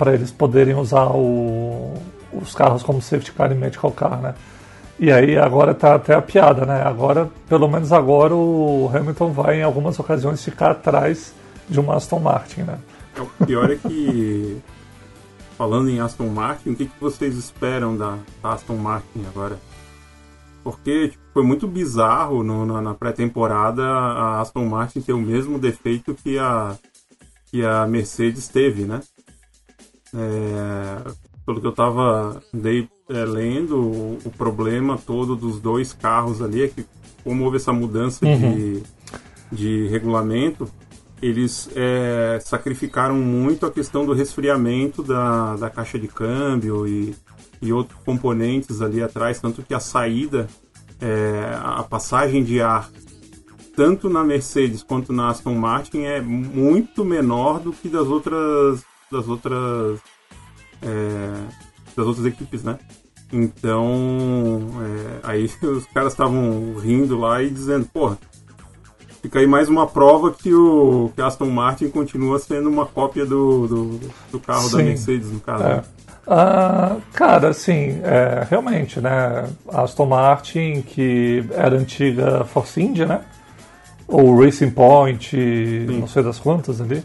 para 0.00 0.14
eles 0.14 0.30
poderem 0.30 0.74
usar 0.74 1.10
o, 1.14 1.92
os 2.32 2.54
carros 2.54 2.82
como 2.82 3.02
safety 3.02 3.32
car 3.32 3.52
e 3.52 3.54
medical 3.54 3.92
car, 3.92 4.18
né? 4.18 4.34
E 4.98 5.12
aí 5.12 5.36
agora 5.36 5.74
tá 5.74 5.94
até 5.94 6.14
a 6.14 6.22
piada, 6.22 6.64
né? 6.64 6.82
Agora, 6.82 7.30
pelo 7.46 7.68
menos 7.68 7.92
agora, 7.92 8.34
o 8.34 8.90
Hamilton 8.94 9.30
vai 9.30 9.60
em 9.60 9.62
algumas 9.62 9.98
ocasiões 9.98 10.42
ficar 10.42 10.70
atrás 10.70 11.34
de 11.68 11.78
uma 11.78 11.96
Aston 11.96 12.18
Martin, 12.18 12.62
né? 12.62 12.78
É, 13.14 13.20
o 13.20 13.26
pior 13.44 13.70
é 13.70 13.76
que, 13.76 14.58
falando 15.58 15.90
em 15.90 16.00
Aston 16.00 16.28
Martin, 16.28 16.70
o 16.70 16.76
que, 16.76 16.86
que 16.86 16.98
vocês 16.98 17.36
esperam 17.36 17.94
da, 17.94 18.16
da 18.42 18.54
Aston 18.54 18.76
Martin 18.76 19.26
agora? 19.28 19.58
Porque 20.64 21.08
tipo, 21.08 21.22
foi 21.34 21.42
muito 21.42 21.68
bizarro 21.68 22.42
no, 22.42 22.64
na, 22.64 22.80
na 22.80 22.94
pré-temporada 22.94 23.82
a 23.84 24.40
Aston 24.40 24.64
Martin 24.64 25.02
ter 25.02 25.12
o 25.12 25.20
mesmo 25.20 25.58
defeito 25.58 26.14
que 26.14 26.38
a, 26.38 26.74
que 27.50 27.62
a 27.62 27.86
Mercedes 27.86 28.48
teve, 28.48 28.84
né? 28.84 29.00
É, 30.14 31.10
pelo 31.46 31.60
que 31.60 31.66
eu 31.66 31.70
estava 31.70 32.42
é, 33.08 33.24
lendo, 33.24 33.76
o, 33.76 34.18
o, 34.24 34.30
problema 34.30 34.98
todo 34.98 35.34
dos 35.34 35.60
dois 35.60 35.92
carros 35.92 36.42
ali 36.42 36.62
é 36.62 36.68
que, 36.68 36.84
como 37.24 37.44
houve 37.44 37.56
essa 37.56 37.72
mudança 37.72 38.24
uhum. 38.24 38.54
de, 38.54 38.82
de 39.50 39.88
regulamento, 39.88 40.68
eles 41.22 41.68
é, 41.74 42.38
sacrificaram 42.40 43.16
muito 43.16 43.66
a 43.66 43.70
questão 43.70 44.06
do 44.06 44.12
resfriamento 44.12 45.02
da, 45.02 45.56
da 45.56 45.70
caixa 45.70 45.98
de 45.98 46.08
câmbio 46.08 46.86
e, 46.86 47.14
e 47.60 47.72
outros 47.72 47.98
componentes 48.04 48.80
ali 48.80 49.02
atrás, 49.02 49.40
tanto 49.40 49.62
que 49.62 49.74
a 49.74 49.80
saída, 49.80 50.46
é, 51.00 51.56
a 51.62 51.82
passagem 51.82 52.42
de 52.42 52.60
ar, 52.60 52.90
tanto 53.76 54.08
na 54.08 54.24
Mercedes 54.24 54.82
quanto 54.82 55.12
na 55.12 55.28
Aston 55.28 55.54
Martin, 55.54 56.02
é 56.02 56.20
muito 56.20 57.04
menor 57.04 57.60
do 57.60 57.72
que 57.72 57.88
das 57.88 58.06
outras, 58.06 58.82
das 59.10 59.28
outras, 59.28 60.00
é, 60.82 61.32
das 61.96 62.06
outras 62.06 62.26
equipes, 62.26 62.62
né? 62.62 62.78
Então, 63.32 64.60
é, 64.82 65.28
aí 65.30 65.44
os 65.62 65.86
caras 65.86 66.12
estavam 66.12 66.74
rindo 66.78 67.18
lá 67.18 67.42
e 67.42 67.50
dizendo, 67.50 67.86
porra, 67.86 68.18
fica 69.22 69.38
aí 69.38 69.46
mais 69.46 69.68
uma 69.68 69.86
prova 69.86 70.32
que 70.32 70.52
o 70.52 71.10
que 71.14 71.22
Aston 71.22 71.50
Martin 71.50 71.88
continua 71.88 72.38
sendo 72.38 72.68
uma 72.68 72.86
cópia 72.86 73.24
do, 73.24 73.66
do, 73.66 74.00
do 74.32 74.40
carro 74.40 74.68
Sim. 74.68 74.78
da 74.78 74.82
Mercedes, 74.84 75.30
no 75.30 75.40
caso. 75.40 75.64
É. 75.64 75.82
Uh, 76.26 77.00
cara, 77.12 77.48
assim, 77.48 78.00
é, 78.04 78.46
realmente, 78.48 79.00
né? 79.00 79.48
Aston 79.68 80.06
Martin, 80.06 80.82
que 80.82 81.44
era 81.52 81.76
antiga 81.76 82.44
Force 82.44 82.80
India, 82.80 83.06
né? 83.06 83.22
Ou 84.06 84.38
Racing 84.40 84.70
Point, 84.70 85.36
Sim. 85.36 85.98
não 85.98 86.06
sei 86.06 86.22
das 86.22 86.38
quantas 86.38 86.80
ali. 86.80 87.02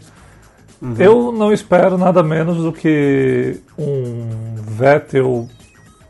Uhum. 0.80 0.94
Eu 0.98 1.32
não 1.32 1.52
espero 1.52 1.96
nada 1.96 2.22
menos 2.22 2.58
do 2.58 2.72
que 2.72 3.60
um 3.78 4.54
Vettel 4.56 5.48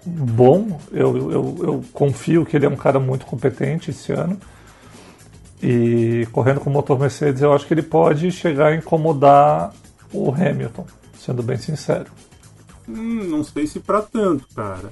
bom. 0.04 0.80
Eu, 0.92 1.16
eu, 1.16 1.56
eu 1.62 1.84
confio 1.92 2.44
que 2.44 2.56
ele 2.56 2.66
é 2.66 2.68
um 2.68 2.76
cara 2.76 2.98
muito 2.98 3.26
competente 3.26 3.90
esse 3.90 4.12
ano. 4.12 4.38
E 5.62 6.26
correndo 6.32 6.60
com 6.60 6.68
o 6.68 6.72
motor 6.72 6.98
Mercedes, 6.98 7.42
eu 7.42 7.52
acho 7.52 7.66
que 7.66 7.74
ele 7.74 7.82
pode 7.82 8.30
chegar 8.30 8.68
a 8.68 8.76
incomodar 8.76 9.72
o 10.12 10.30
Hamilton, 10.30 10.86
sendo 11.18 11.42
bem 11.42 11.56
sincero. 11.56 12.10
Hum, 12.88 13.24
não 13.24 13.42
sei 13.42 13.66
se 13.66 13.80
para 13.80 14.02
tanto, 14.02 14.46
cara. 14.54 14.90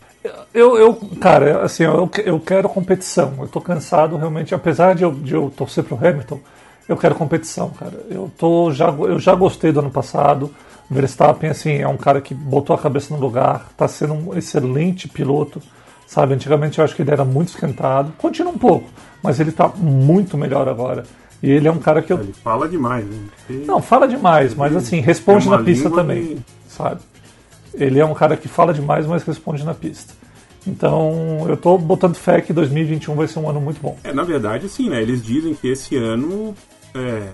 Eu, 0.52 0.76
eu 0.76 0.94
cara, 1.20 1.62
assim, 1.62 1.84
eu, 1.84 2.10
eu 2.24 2.40
quero 2.40 2.68
competição. 2.68 3.34
Eu 3.38 3.46
tô 3.46 3.60
cansado 3.60 4.16
realmente, 4.16 4.54
apesar 4.54 4.94
de 4.94 5.04
eu, 5.04 5.12
de 5.12 5.34
eu 5.34 5.52
torcer 5.54 5.84
pro 5.84 5.96
Hamilton, 5.96 6.40
eu 6.88 6.96
quero 6.96 7.14
competição, 7.14 7.70
cara. 7.70 7.98
Eu, 8.10 8.30
tô, 8.36 8.70
já, 8.72 8.88
eu 8.88 9.18
já 9.18 9.34
gostei 9.34 9.72
do 9.72 9.80
ano 9.80 9.90
passado. 9.90 10.50
O 10.90 10.94
Verstappen, 10.94 11.50
assim, 11.50 11.78
é 11.78 11.88
um 11.88 11.96
cara 11.96 12.20
que 12.20 12.34
botou 12.34 12.76
a 12.76 12.78
cabeça 12.78 13.14
no 13.14 13.20
lugar, 13.20 13.68
tá 13.76 13.88
sendo 13.88 14.14
um 14.14 14.36
excelente 14.36 15.08
piloto. 15.08 15.62
Sabe, 16.06 16.34
antigamente 16.34 16.78
eu 16.78 16.84
acho 16.84 16.94
que 16.94 17.02
ele 17.02 17.10
era 17.10 17.24
muito 17.24 17.48
esquentado. 17.48 18.12
Continua 18.18 18.52
um 18.52 18.58
pouco, 18.58 18.88
mas 19.22 19.40
ele 19.40 19.50
tá 19.50 19.68
muito 19.68 20.36
melhor 20.36 20.68
agora. 20.68 21.04
E 21.42 21.50
ele 21.50 21.66
é 21.66 21.72
um 21.72 21.78
cara 21.78 22.02
que 22.02 22.12
eu. 22.12 22.20
Ele 22.20 22.32
fala 22.32 22.68
demais, 22.68 23.04
né? 23.04 23.18
Ele... 23.48 23.64
Não, 23.64 23.80
fala 23.80 24.06
demais, 24.06 24.54
mas 24.54 24.76
assim, 24.76 25.00
responde 25.00 25.48
na 25.48 25.58
pista 25.58 25.90
também, 25.90 26.36
sabe? 26.68 27.00
Ele 27.72 27.98
é 27.98 28.04
um 28.04 28.14
cara 28.14 28.36
que 28.36 28.46
fala 28.46 28.72
demais, 28.72 29.06
mas 29.06 29.22
responde 29.24 29.64
na 29.64 29.74
pista. 29.74 30.14
Então, 30.66 31.44
eu 31.48 31.56
tô 31.56 31.76
botando 31.76 32.14
fé 32.14 32.40
que 32.40 32.52
2021 32.52 33.14
vai 33.14 33.26
ser 33.26 33.38
um 33.38 33.48
ano 33.48 33.60
muito 33.60 33.80
bom. 33.80 33.98
É, 34.02 34.12
na 34.12 34.22
verdade, 34.22 34.68
sim, 34.68 34.88
né? 34.88 35.02
Eles 35.02 35.22
dizem 35.22 35.54
que 35.54 35.68
esse 35.68 35.96
ano 35.96 36.54
é, 36.94 37.32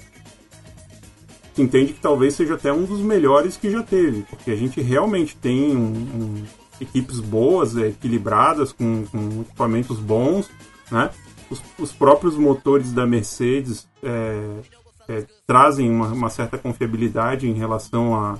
entende 1.56 1.92
que 1.92 2.00
talvez 2.00 2.34
seja 2.34 2.54
até 2.54 2.72
um 2.72 2.84
dos 2.84 3.00
melhores 3.00 3.56
que 3.56 3.70
já 3.70 3.82
teve, 3.82 4.22
porque 4.22 4.50
a 4.50 4.56
gente 4.56 4.80
realmente 4.80 5.36
tem 5.36 5.76
um, 5.76 5.92
um, 5.92 6.44
equipes 6.80 7.20
boas, 7.20 7.76
é, 7.76 7.88
equilibradas, 7.88 8.72
com, 8.72 9.04
com, 9.06 9.42
equipamentos 9.42 9.98
bons, 9.98 10.50
né? 10.90 11.10
Os, 11.50 11.60
os, 11.78 11.92
próprios 11.92 12.36
motores 12.36 12.92
da 12.92 13.04
Mercedes 13.06 13.88
é, 14.02 14.60
é, 15.08 15.26
trazem 15.46 15.90
uma, 15.90 16.06
uma, 16.06 16.30
certa 16.30 16.56
confiabilidade 16.56 17.48
em 17.48 17.54
relação 17.54 18.14
à, 18.14 18.38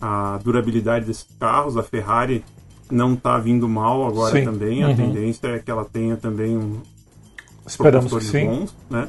à 0.00 0.38
durabilidade 0.38 1.04
desses 1.04 1.26
carros. 1.40 1.76
A 1.76 1.82
Ferrari 1.82 2.44
não 2.88 3.14
está 3.14 3.36
vindo 3.36 3.68
mal 3.68 4.06
agora 4.06 4.38
Sim. 4.38 4.44
também. 4.44 4.84
A 4.84 4.88
uhum. 4.88 4.96
tendência 4.96 5.48
é 5.48 5.58
que 5.58 5.68
ela 5.68 5.84
tenha 5.84 6.16
também 6.16 6.56
um 6.56 6.80
Esperamos 7.66 8.12
que 8.12 8.24
sim. 8.24 8.46
bons, 8.46 8.76
né? 8.88 9.08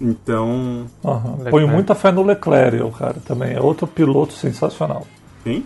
Então. 0.00 0.86
Uhum. 1.04 1.50
Ponho 1.50 1.68
muita 1.68 1.94
fé 1.94 2.10
no 2.10 2.22
Leclerc, 2.22 2.76
eu, 2.76 2.90
cara, 2.90 3.16
também. 3.24 3.54
É 3.54 3.60
outro 3.60 3.86
piloto 3.86 4.32
sensacional. 4.32 5.06
Quem? 5.44 5.64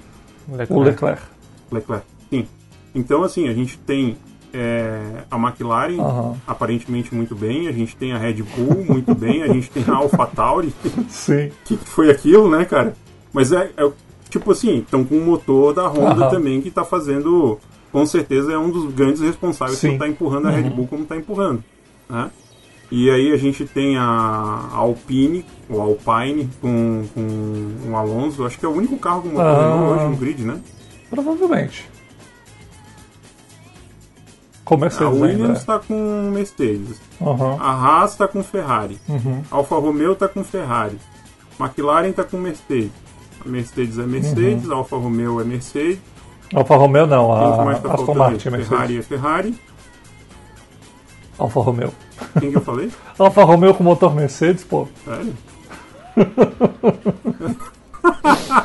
Leclerc. 0.49 0.73
O 0.73 0.81
Leclerc. 0.81 1.23
Leclerc, 1.71 2.07
sim. 2.31 2.47
Então, 2.95 3.23
assim, 3.23 3.49
a 3.49 3.55
gente 3.55 3.79
tem 3.79 4.17
é, 4.53 5.25
a 5.31 5.37
McLaren 5.37 5.99
uhum. 5.99 6.37
aparentemente 6.47 7.15
muito 7.15 7.35
bem, 7.35 7.67
a 7.67 7.73
gente 7.73 7.97
tem 7.97 8.13
a 8.13 8.19
Red 8.19 8.43
Bull 8.43 8.85
muito 8.85 9.15
bem, 9.15 9.43
a 9.43 9.49
gente 9.49 9.71
tem 9.71 9.85
a 9.87 9.97
AlphaTauri. 9.97 10.73
Sim. 11.09 11.51
que 11.65 11.77
foi 11.77 12.11
aquilo, 12.11 12.49
né, 12.49 12.65
cara? 12.65 12.95
Mas 13.33 13.53
é, 13.53 13.71
é 13.77 13.93
tipo 14.31 14.53
assim, 14.53 14.79
estão 14.79 15.05
com 15.05 15.17
o 15.17 15.25
motor 15.25 15.75
da 15.75 15.89
Honda 15.89 16.25
uhum. 16.25 16.31
também 16.31 16.61
que 16.61 16.69
está 16.69 16.85
fazendo, 16.85 17.59
com 17.91 18.07
certeza 18.07 18.53
é 18.53 18.59
um 18.59 18.71
dos 18.71 18.93
grandes 18.93 19.21
responsáveis 19.21 19.79
Sim. 19.79 19.89
por 19.89 19.93
estar 19.95 20.05
tá 20.05 20.11
empurrando 20.11 20.49
a 20.49 20.51
Red 20.51 20.63
uhum. 20.63 20.71
Bull 20.71 20.87
como 20.87 21.03
está 21.03 21.17
empurrando, 21.17 21.65
né? 22.09 22.31
E 22.91 23.11
aí 23.11 23.33
a 23.33 23.37
gente 23.37 23.65
tem 23.65 23.97
a 23.97 24.69
Alpine, 24.73 25.45
o 25.69 25.81
Alpine, 25.81 26.49
com, 26.61 27.05
com 27.15 27.91
o 27.91 27.97
Alonso. 27.97 28.45
Acho 28.45 28.59
que 28.59 28.65
é 28.65 28.69
o 28.69 28.73
único 28.73 28.97
carro 28.99 29.23
com 29.23 29.29
motor 29.29 29.45
ah, 29.45 29.77
hoje 29.77 30.05
no 30.05 30.17
grid, 30.17 30.43
né? 30.43 30.61
Provavelmente. 31.11 31.89
Com 34.65 34.77
Mercedes. 34.77 35.07
A 35.07 35.11
Williams 35.11 35.59
está 35.59 35.79
com 35.79 36.31
Mercedes. 36.33 37.01
Uhum. 37.21 37.61
A 37.61 37.71
Haas 37.71 38.13
está 38.13 38.27
com 38.27 38.43
Ferrari. 38.43 38.99
Uhum. 39.09 39.43
Alfa 39.51 39.77
Romeo 39.77 40.13
está 40.13 40.27
com 40.27 40.43
Ferrari. 40.43 40.99
McLaren 41.61 42.09
está 42.09 42.25
com 42.25 42.39
Mercedes. 42.39 42.93
A 43.45 43.49
Mercedes 43.49 43.99
é 43.99 44.07
Mercedes, 44.07 44.67
uhum. 44.67 44.77
Alfa 44.77 44.97
Romeo 44.97 45.41
é 45.41 45.45
Mercedes. 45.45 45.99
Alfa 46.55 46.77
Romeo 46.77 47.07
não, 47.07 47.33
a 47.33 47.75
tá 47.75 47.95
Aston 47.95 48.15
Martin 48.15 48.49
é 48.49 48.51
Mercedes. 48.51 48.69
Ferrari 48.69 48.99
é 48.99 49.03
Ferrari. 49.03 49.55
Alfa 51.39 51.61
Romeo. 51.61 51.93
Quem 52.39 52.51
que 52.51 52.57
eu 52.57 52.63
falei? 52.63 52.91
Alfa 53.19 53.45
Romeo 53.45 53.75
com 53.75 53.85
motor 53.85 54.15
Mercedes, 54.15 54.65
pô. 54.65 54.89
Sério? 55.05 55.35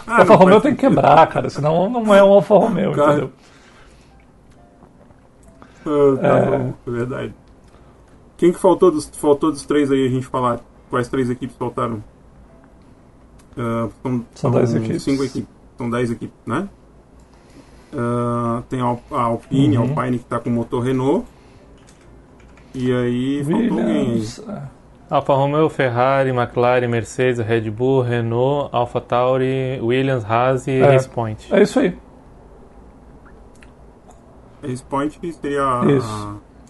Alfa 0.07 0.35
Romeo 0.35 0.61
tem 0.61 0.75
que 0.75 0.81
quebrar, 0.81 1.25
cara, 1.27 1.49
senão 1.49 1.89
não 1.89 2.13
é 2.13 2.23
um 2.23 2.33
Alfa 2.33 2.55
Romeo, 2.55 2.93
cara... 2.93 3.11
entendeu? 3.11 3.31
Ah, 5.85 6.17
tá 6.21 6.27
é... 6.27 6.57
bom, 6.57 6.73
é 6.87 6.91
verdade. 6.91 7.33
Quem 8.37 8.53
que 8.53 8.59
faltou 8.59 8.91
dos, 8.91 9.09
faltou 9.09 9.51
dos 9.51 9.63
três 9.65 9.91
aí 9.91 10.05
a 10.05 10.09
gente 10.09 10.27
falar? 10.27 10.59
Quais 10.89 11.07
três 11.07 11.29
equipes 11.29 11.55
faltaram? 11.57 12.03
Uh, 13.57 13.91
são, 14.01 14.25
são 14.33 14.51
dez 14.51 14.75
equipes. 14.75 15.03
Cinco 15.03 15.23
equipes. 15.23 15.49
São 15.77 15.89
dez 15.89 16.11
equipes, 16.11 16.37
né? 16.45 16.69
Uh, 17.91 18.61
tem 18.69 18.81
a, 18.81 18.97
Alpine, 19.11 19.77
uhum. 19.77 19.83
a 19.83 19.87
Alpine 19.89 20.19
que 20.19 20.23
está 20.23 20.39
com 20.39 20.49
motor 20.49 20.83
Renault. 20.83 21.25
E 22.73 22.91
aí 22.91 23.43
Williams. 23.43 23.47
faltou 23.47 23.79
alguém 23.79 24.57
aí. 24.57 24.79
Alfa 25.09 25.33
Romeo, 25.33 25.69
Ferrari, 25.69 26.29
McLaren, 26.29 26.87
Mercedes, 26.87 27.39
Red 27.39 27.69
Bull, 27.71 28.01
Renault, 28.01 28.69
Alfa 28.71 29.01
Tauri, 29.01 29.79
Williams, 29.81 30.23
Haas 30.23 30.67
e 30.67 30.73
é, 30.73 30.85
Race 30.85 31.09
Point. 31.09 31.51
É 31.51 31.63
isso 31.63 31.79
aí. 31.79 31.97
Race 34.61 34.83
Point 34.83 35.19
seria 35.33 35.63
a 35.63 35.81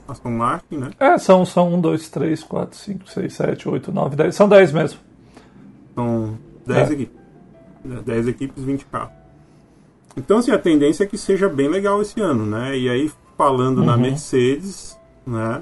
Aston 0.08 0.32
Martin, 0.32 0.78
né? 0.78 0.92
É, 1.00 1.18
são, 1.18 1.46
são 1.46 1.74
1, 1.74 1.82
2, 1.82 2.10
3, 2.10 2.44
4, 2.44 2.78
5, 2.78 3.10
6, 3.10 3.34
7, 3.34 3.70
8, 3.70 3.92
9, 3.92 4.16
10. 4.16 4.36
São 4.36 4.48
10 4.48 4.72
mesmo. 4.72 5.00
São 5.94 6.38
10 6.66 6.90
é. 6.90 6.94
equipes. 6.94 7.20
10 8.06 8.28
equipes, 8.28 8.64
20 8.64 8.86
carros. 8.86 9.14
Então, 10.16 10.38
assim, 10.38 10.52
a 10.52 10.58
tendência 10.58 11.04
é 11.04 11.08
que 11.08 11.18
seja 11.18 11.48
bem 11.50 11.68
legal 11.68 12.02
esse 12.02 12.20
ano, 12.20 12.46
né? 12.46 12.78
E 12.78 12.90
aí, 12.90 13.12
falando 13.38 13.80
uhum. 13.80 13.86
na 13.86 13.98
Mercedes, 13.98 14.98
né? 15.26 15.62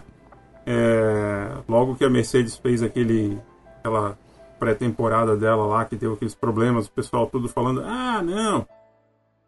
É, 0.69 1.47
logo 1.67 1.95
que 1.95 2.03
a 2.03 2.09
Mercedes 2.09 2.57
fez 2.57 2.83
aquele, 2.83 3.37
aquela 3.79 4.17
pré-temporada 4.59 5.37
dela 5.37 5.65
lá, 5.65 5.85
que 5.85 5.95
teve 5.95 6.13
aqueles 6.13 6.35
problemas, 6.35 6.87
o 6.87 6.91
pessoal 6.91 7.25
tudo 7.27 7.47
falando: 7.47 7.81
ah, 7.85 8.21
não, 8.21 8.67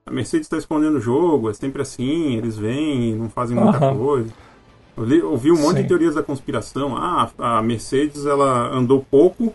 a 0.06 0.12
Mercedes 0.12 0.46
está 0.46 0.58
escondendo 0.58 0.98
o 0.98 1.02
jogo, 1.02 1.50
é 1.50 1.54
sempre 1.54 1.82
assim, 1.82 2.38
eles 2.38 2.58
vêm 2.58 3.16
não 3.16 3.30
fazem 3.30 3.58
muita 3.58 3.86
uhum. 3.86 3.98
coisa. 3.98 4.34
Eu 4.96 5.04
li, 5.04 5.22
ouvi 5.22 5.52
um 5.52 5.58
monte 5.58 5.78
Sim. 5.78 5.82
de 5.82 5.88
teorias 5.90 6.16
da 6.16 6.24
conspiração. 6.24 6.96
Ah, 6.98 7.30
a 7.38 7.62
Mercedes 7.62 8.26
ela 8.26 8.74
andou 8.74 9.06
pouco 9.10 9.54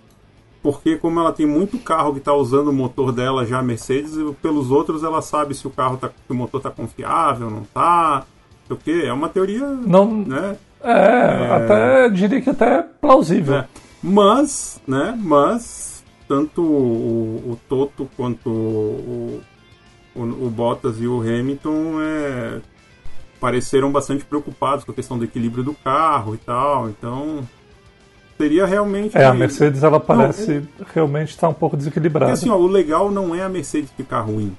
porque 0.63 0.97
como 0.97 1.21
ela 1.21 1.31
tem 1.31 1.45
muito 1.45 1.79
carro 1.79 2.13
que 2.13 2.19
está 2.19 2.33
usando 2.33 2.69
o 2.69 2.73
motor 2.73 3.13
dela 3.13 3.45
já 3.45 3.59
a 3.59 3.63
Mercedes, 3.63 4.15
pelos 4.41 4.71
outros 4.71 5.03
ela 5.03 5.21
sabe 5.21 5.55
se 5.55 5.67
o 5.67 5.71
carro 5.71 5.99
tá, 5.99 6.09
se 6.09 6.33
o 6.33 6.35
motor 6.35 6.59
está 6.59 6.71
confiável, 6.71 7.51
não 7.51 7.63
está. 7.63 8.25
O 8.71 8.77
que 8.77 9.05
é 9.05 9.13
uma 9.13 9.29
teoria, 9.29 9.67
não, 9.67 10.11
né? 10.11 10.57
É, 10.85 10.91
é, 10.91 11.57
até 11.57 12.09
diria 12.11 12.41
que 12.41 12.51
até 12.51 12.83
plausível. 12.83 13.57
É. 13.57 13.69
Mas, 14.03 14.81
né? 14.87 15.19
Mas 15.19 16.05
tanto 16.29 16.63
o, 16.63 17.53
o 17.53 17.59
Toto 17.69 18.09
quanto 18.17 18.51
o, 18.51 19.41
o, 20.15 20.21
o, 20.23 20.51
Bottas 20.51 21.01
e 21.01 21.07
o 21.07 21.21
Hamilton 21.21 22.01
é, 22.01 22.61
pareceram 23.41 23.91
bastante 23.91 24.25
preocupados 24.25 24.85
com 24.85 24.93
a 24.93 24.95
questão 24.95 25.19
do 25.19 25.25
equilíbrio 25.25 25.65
do 25.65 25.75
carro 25.75 26.35
e 26.35 26.39
tal. 26.39 26.89
Então 26.89 27.49
seria 28.37 28.67
realmente. 28.67 29.17
É, 29.17 29.25
a 29.25 29.35
Mercedes 29.35 29.83
ela 29.83 29.99
parece 29.99 30.61
não, 30.79 30.87
realmente 30.93 31.31
estar 31.31 31.49
um 31.49 31.55
pouco 31.55 31.77
desequilibrada. 31.77 32.33
Assim, 32.33 32.51
ó, 32.51 32.57
o 32.57 32.67
legal 32.67 33.11
não 33.11 33.35
é 33.35 33.43
a 33.43 33.49
Mercedes 33.49 33.91
ficar 33.97 34.21
ruim. 34.21 34.57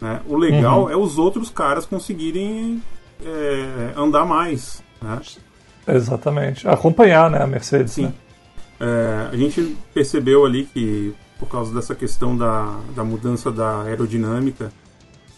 Né? 0.00 0.20
O 0.26 0.36
legal 0.36 0.84
uhum. 0.84 0.90
é 0.90 0.96
os 0.96 1.18
outros 1.18 1.48
caras 1.48 1.86
conseguirem 1.86 2.82
é, 3.24 3.92
andar 3.96 4.24
mais. 4.24 4.81
Né? 5.02 5.20
Exatamente. 5.88 6.66
Acompanhar 6.68 7.30
né, 7.30 7.42
a 7.42 7.46
Mercedes. 7.46 7.92
Sim. 7.92 8.04
Né? 8.06 8.12
É, 8.80 9.28
a 9.32 9.36
gente 9.36 9.76
percebeu 9.94 10.44
ali 10.44 10.64
que, 10.64 11.14
por 11.38 11.48
causa 11.48 11.74
dessa 11.74 11.94
questão 11.94 12.36
da, 12.36 12.80
da 12.94 13.04
mudança 13.04 13.50
da 13.50 13.82
aerodinâmica, 13.82 14.72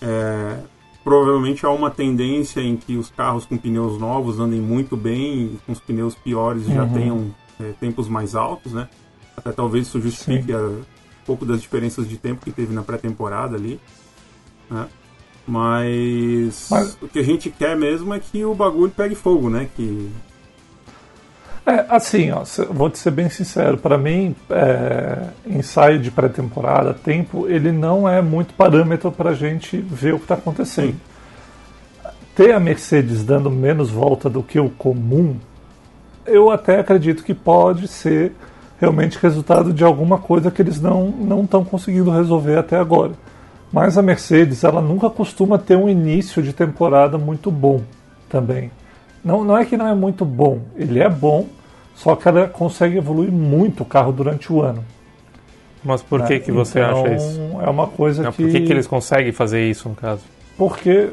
é, 0.01 0.59
provavelmente 1.03 1.67
há 1.67 1.71
uma 1.71 1.91
tendência 1.91 2.61
em 2.61 2.77
que 2.77 2.97
os 2.97 3.11
carros 3.11 3.45
com 3.45 3.59
pneus 3.59 3.99
novos 3.99 4.41
andem 4.41 4.61
muito 4.61 4.97
bem 4.97 5.45
e 5.45 5.59
com 5.67 5.73
os 5.73 5.81
pneus 5.81 6.15
piores 6.15 6.67
uhum. 6.67 6.75
já 6.75 6.87
tenham 6.89 7.35
é, 7.61 7.73
tempos 7.79 8.09
mais 8.09 8.35
altos, 8.35 8.73
né? 8.73 8.89
Até 9.37 9.53
talvez 9.53 9.87
isso 9.87 10.01
justifique 10.01 10.53
a, 10.53 10.59
um 10.59 10.85
pouco 11.27 11.45
das 11.45 11.61
diferenças 11.61 12.09
de 12.09 12.17
tempo 12.17 12.45
que 12.45 12.51
teve 12.51 12.73
na 12.73 12.83
pré-temporada 12.83 13.57
ali, 13.57 13.79
né? 14.71 14.89
Mas, 15.47 16.69
Mas, 16.71 16.97
o 17.03 17.09
que 17.09 17.19
a 17.19 17.23
gente 17.23 17.51
quer 17.51 17.77
mesmo 17.77 18.15
é 18.15 18.19
que 18.19 18.45
o 18.45 18.55
bagulho 18.55 18.93
pegue 18.97 19.15
fogo, 19.15 19.51
né? 19.51 19.69
Que 19.77 20.11
é, 21.67 21.87
assim, 21.89 22.31
ó, 22.31 22.45
vou 22.71 22.91
te 22.91 22.99
ser 22.99 23.11
bem 23.11 23.31
sincero, 23.31 23.79
para 23.79 23.97
mim, 23.97 24.37
é, 24.51 25.29
ensaio 25.47 25.99
de 25.99 26.11
pré-temporada, 26.11 26.93
tempo, 26.93 27.49
ele 27.49 27.73
não 27.73 28.07
é 28.07 28.21
muito 28.21 28.53
parâmetro 28.53 29.11
para 29.11 29.31
a 29.31 29.35
gente 29.35 29.79
ver 29.79 30.13
o 30.13 30.19
que 30.19 30.25
está 30.25 30.35
acontecendo. 30.35 30.97
Ter 32.37 32.53
a 32.53 32.61
Mercedes 32.61 33.25
dando 33.25 33.51
menos 33.51 33.91
volta 33.91 34.29
do 34.29 34.43
que 34.43 34.61
o 34.61 34.69
comum, 34.69 35.37
eu 36.27 36.51
até 36.51 36.81
acredito 36.81 37.25
que 37.25 37.33
pode 37.33 37.89
ser 37.89 38.33
realmente 38.79 39.19
resultado 39.19 39.73
de 39.73 39.83
alguma 39.85 40.19
coisa 40.19 40.51
que 40.51 40.61
eles 40.61 40.79
não 40.79 41.43
estão 41.45 41.65
conseguindo 41.65 42.11
resolver 42.11 42.59
até 42.59 42.77
agora. 42.77 43.13
Mas 43.75 43.99
a 43.99 44.03
Mercedes, 44.03 44.63
ela 44.63 44.81
nunca 44.81 45.11
costuma 45.11 45.59
ter 45.59 45.77
um 45.77 45.89
início 45.89 46.41
de 46.41 46.53
temporada 46.53 47.19
muito 47.19 47.51
bom 47.51 47.81
também. 48.29 48.71
Não, 49.25 49.43
não 49.43 49.59
é 49.59 49.65
que 49.65 49.77
não 49.77 49.89
é 49.89 49.95
muito 49.95 50.25
bom, 50.25 50.61
ele 50.77 51.01
é 51.01 51.09
bom, 51.09 51.49
só 51.93 52.15
que 52.15 52.29
ela 52.29 52.47
consegue 52.47 52.99
evoluir 52.99 53.33
muito 53.33 53.83
o 53.83 53.85
carro 53.85 54.13
durante 54.13 54.53
o 54.53 54.63
ano. 54.63 54.85
Mas 55.83 56.03
por 56.03 56.21
né? 56.21 56.27
que, 56.27 56.39
que 56.39 56.53
você 56.53 56.79
então, 56.79 57.05
acha 57.05 57.15
isso? 57.17 57.41
É 57.61 57.69
uma 57.69 57.89
coisa 57.89 58.23
não, 58.23 58.31
que. 58.31 58.45
Por 58.45 58.53
que, 58.53 58.61
que 58.61 58.73
eles 58.73 58.87
conseguem 58.87 59.33
fazer 59.33 59.69
isso, 59.69 59.89
no 59.89 59.97
caso? 59.97 60.23
Porque, 60.57 61.09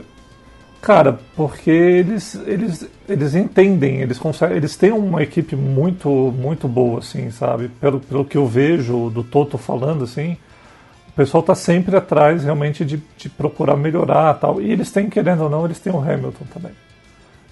cara, 0.84 1.19
porque 1.36 1.71
eles, 1.71 2.39
eles, 2.45 2.88
eles 3.10 3.34
entendem, 3.34 4.02
eles 4.02 4.19
conseguem, 4.19 4.58
eles 4.58 4.76
têm 4.76 4.91
uma 4.91 5.24
equipe 5.24 5.56
muito, 5.56 6.08
muito 6.10 6.67
boa, 6.67 7.00
assim, 7.00 7.32
sabe? 7.32 7.69
Pelo, 7.82 8.00
pelo 8.00 8.24
que 8.24 8.38
eu 8.38 8.45
vejo 8.45 9.10
do 9.10 9.24
Toto 9.24 9.58
falando, 9.58 10.04
assim, 10.04 10.38
o 11.12 11.15
pessoal 11.15 11.41
está 11.41 11.54
sempre 11.54 11.95
atrás 11.95 12.43
realmente 12.43 12.84
de, 12.86 13.02
de 13.17 13.30
procurar 13.30 13.76
melhorar 13.76 14.34
tal. 14.36 14.62
E 14.62 14.71
eles 14.71 14.91
têm, 14.91 15.10
querendo 15.10 15.43
ou 15.43 15.50
não, 15.50 15.65
eles 15.65 15.80
têm 15.80 15.93
o 15.93 16.00
Hamilton 16.00 16.45
também 16.54 16.71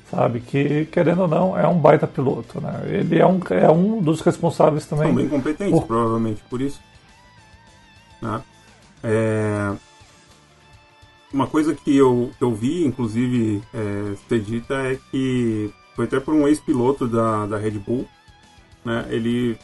sabe? 0.10 0.40
Que, 0.40 0.86
querendo 0.88 1.22
ou 1.22 1.28
não, 1.28 1.58
é 1.58 1.68
um 1.68 1.78
baita 1.78 2.08
piloto, 2.08 2.60
né? 2.60 2.82
Ele 2.86 3.20
é 3.20 3.26
um, 3.26 3.40
é 3.52 3.70
um 3.70 4.02
dos 4.02 4.22
responsáveis 4.22 4.86
também. 4.86 5.08
São 5.08 5.16
bem 5.16 5.30
competentes, 5.30 5.72
por... 5.80 5.86
provavelmente, 5.86 6.42
por 6.50 6.62
isso. 6.62 6.82
Né? 8.22 8.42
É... 9.04 9.72
Uma 11.32 11.46
coisa 11.46 11.76
que 11.76 11.96
eu, 11.96 12.32
eu 12.42 12.54
vi, 12.56 12.84
inclusive, 12.84 13.62
é, 13.72 14.16
ser 14.28 14.40
dita 14.40 14.74
é 14.74 14.98
que 15.12 15.72
foi 15.96 16.06
até 16.06 16.20
por 16.20 16.34
um 16.34 16.48
ex-piloto 16.48 17.08
da, 17.08 17.46
da 17.46 17.56
Red 17.56 17.78
Bull, 17.78 18.08
né? 18.84 19.06
Ele 19.10 19.56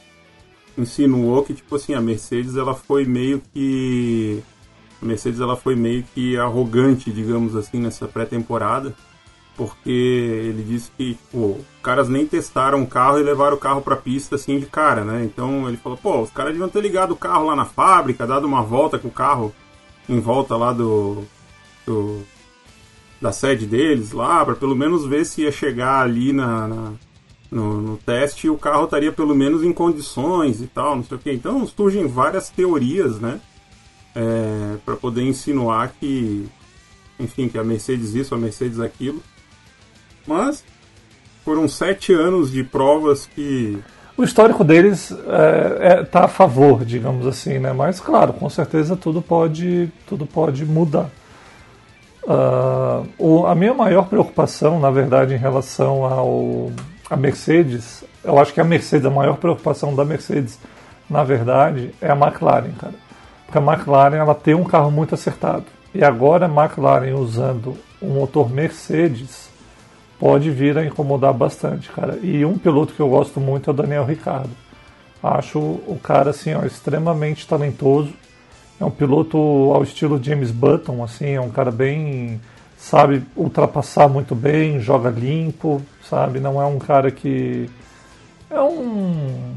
insinuou 0.77 1.43
que, 1.43 1.53
tipo 1.53 1.75
assim, 1.75 1.93
a 1.93 2.01
Mercedes, 2.01 2.55
ela 2.55 2.73
foi 2.73 3.05
meio 3.05 3.41
que... 3.53 4.41
A 5.01 5.05
Mercedes, 5.05 5.39
ela 5.39 5.55
foi 5.55 5.75
meio 5.75 6.03
que 6.13 6.37
arrogante, 6.37 7.11
digamos 7.11 7.55
assim, 7.55 7.79
nessa 7.79 8.07
pré-temporada, 8.07 8.95
porque 9.55 9.89
ele 9.89 10.63
disse 10.63 10.91
que 10.97 11.17
pô, 11.31 11.57
os 11.57 11.81
caras 11.81 12.09
nem 12.09 12.25
testaram 12.25 12.81
o 12.81 12.87
carro 12.87 13.19
e 13.19 13.23
levaram 13.23 13.55
o 13.55 13.59
carro 13.59 13.81
para 13.81 13.95
pista 13.95 14.35
assim 14.35 14.59
de 14.59 14.65
cara, 14.65 15.03
né? 15.03 15.23
Então 15.23 15.67
ele 15.67 15.77
falou, 15.77 15.97
pô, 15.97 16.21
os 16.21 16.29
caras 16.29 16.51
deviam 16.51 16.69
ter 16.69 16.81
ligado 16.81 17.11
o 17.11 17.15
carro 17.15 17.45
lá 17.45 17.55
na 17.55 17.65
fábrica, 17.65 18.27
dado 18.27 18.45
uma 18.45 18.61
volta 18.61 18.99
com 18.99 19.07
o 19.07 19.11
carro 19.11 19.53
em 20.09 20.19
volta 20.19 20.55
lá 20.55 20.73
do, 20.73 21.23
do 21.85 22.21
da 23.21 23.31
sede 23.31 23.65
deles 23.65 24.11
lá, 24.11 24.43
para 24.45 24.55
pelo 24.55 24.75
menos 24.75 25.05
ver 25.05 25.25
se 25.25 25.41
ia 25.41 25.51
chegar 25.51 26.01
ali 26.01 26.33
na, 26.33 26.67
na 26.67 26.93
no, 27.55 27.81
no, 27.81 27.97
teste 27.97 28.49
o 28.49 28.57
carro 28.57 28.83
estaria 28.83 29.13
pelo 29.13 29.33
menos 29.33 29.63
em 29.63 29.71
condições 29.71 30.61
e 30.61 30.67
tal, 30.67 30.97
não 30.97 31.03
sei 31.05 31.15
o 31.15 31.19
que. 31.19 31.31
Então 31.31 31.65
surgem 31.65 32.05
várias 32.05 32.49
teorias, 32.49 33.17
né? 33.17 33.39
É, 34.13 34.75
para 34.85 34.97
poder 34.97 35.23
insinuar 35.23 35.93
que, 35.97 36.45
enfim, 37.17 37.47
que 37.47 37.57
a 37.57 37.63
Mercedes 37.63 38.13
isso, 38.13 38.35
a 38.35 38.37
Mercedes 38.37 38.81
aquilo. 38.81 39.23
Mas 40.27 40.65
foram 41.45 41.65
sete 41.67 42.11
anos 42.13 42.51
de 42.51 42.61
provas 42.61 43.25
que. 43.25 43.79
O 44.17 44.23
histórico 44.23 44.63
deles 44.63 45.11
está 45.11 45.33
é, 45.79 45.87
é, 45.87 46.03
tá 46.03 46.25
a 46.25 46.27
favor, 46.27 46.83
digamos 46.83 47.25
assim, 47.25 47.57
né? 47.57 47.71
Mas 47.71 48.01
claro, 48.01 48.33
com 48.33 48.49
certeza 48.49 48.97
tudo 48.97 49.21
pode, 49.21 49.89
tudo 50.05 50.25
pode 50.25 50.65
mudar. 50.65 51.09
Uh, 52.23 53.07
o, 53.17 53.45
a 53.45 53.53
minha 53.53 53.73
maior 53.73 54.07
preocupação, 54.09 54.79
na 54.79 54.89
verdade, 54.89 55.33
em 55.35 55.37
relação 55.37 56.03
ao 56.03 56.71
a 57.09 57.15
Mercedes, 57.15 58.03
eu 58.23 58.39
acho 58.39 58.53
que 58.53 58.61
a 58.61 58.63
Mercedes, 58.63 59.05
a 59.05 59.11
maior 59.11 59.37
preocupação 59.37 59.95
da 59.95 60.03
Mercedes, 60.03 60.59
na 61.09 61.23
verdade, 61.23 61.93
é 62.01 62.09
a 62.09 62.15
McLaren, 62.15 62.71
cara. 62.71 62.95
Porque 63.45 63.57
a 63.57 63.61
McLaren 63.61 64.17
ela 64.17 64.33
tem 64.33 64.55
um 64.55 64.63
carro 64.63 64.89
muito 64.89 65.13
acertado. 65.13 65.65
E 65.93 66.03
agora 66.03 66.47
a 66.47 66.49
McLaren 66.49 67.13
usando 67.15 67.77
um 68.01 68.09
motor 68.09 68.49
Mercedes, 68.49 69.49
pode 70.19 70.49
vir 70.49 70.77
a 70.77 70.85
incomodar 70.85 71.33
bastante, 71.33 71.89
cara. 71.91 72.17
E 72.21 72.43
um 72.43 72.57
piloto 72.57 72.93
que 72.93 72.99
eu 72.99 73.09
gosto 73.09 73.39
muito 73.39 73.69
é 73.69 73.73
o 73.73 73.75
Daniel 73.75 74.05
Ricardo. 74.05 74.49
Acho 75.21 75.59
o 75.59 75.99
cara 76.01 76.31
assim, 76.31 76.53
ó, 76.53 76.65
extremamente 76.65 77.47
talentoso. 77.47 78.13
É 78.79 78.85
um 78.85 78.91
piloto 78.91 79.37
ao 79.73 79.83
estilo 79.83 80.21
James 80.21 80.51
Button, 80.51 81.03
assim, 81.03 81.31
é 81.31 81.41
um 81.41 81.49
cara 81.49 81.71
bem 81.71 82.41
sabe 82.85 83.23
ultrapassar 83.35 84.07
muito 84.07 84.35
bem, 84.35 84.79
joga 84.79 85.09
limpo, 85.09 85.81
sabe? 86.07 86.39
Não 86.39 86.61
é 86.61 86.65
um 86.65 86.77
cara 86.77 87.09
que 87.09 87.67
é 88.47 88.61
um 88.61 89.53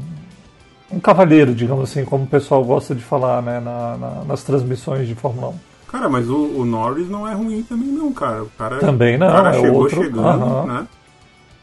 um 0.91 0.99
cavalheiro, 0.99 1.53
digamos 1.53 1.91
assim, 1.91 2.03
como 2.03 2.23
o 2.23 2.27
pessoal 2.27 2.65
gosta 2.65 2.95
de 2.95 3.03
falar, 3.03 3.43
né, 3.43 3.59
na, 3.59 3.97
na, 3.97 4.23
nas 4.23 4.41
transmissões 4.41 5.07
de 5.07 5.13
Fórmula 5.13 5.49
1. 5.49 5.53
Cara, 5.91 6.09
mas 6.09 6.27
o, 6.27 6.37
o, 6.37 6.65
Norris 6.65 7.07
não 7.07 7.27
é 7.27 7.35
ruim 7.35 7.61
também 7.61 7.89
não, 7.89 8.11
cara. 8.11 8.41
O 8.41 8.49
cara, 8.57 8.79
também 8.79 9.15
não, 9.15 9.27
o 9.27 9.31
cara 9.31 9.55
é 9.55 9.61
chegou 9.61 9.81
outro... 9.81 10.03
chegando, 10.03 10.45
uhum. 10.45 10.65
né? 10.65 10.87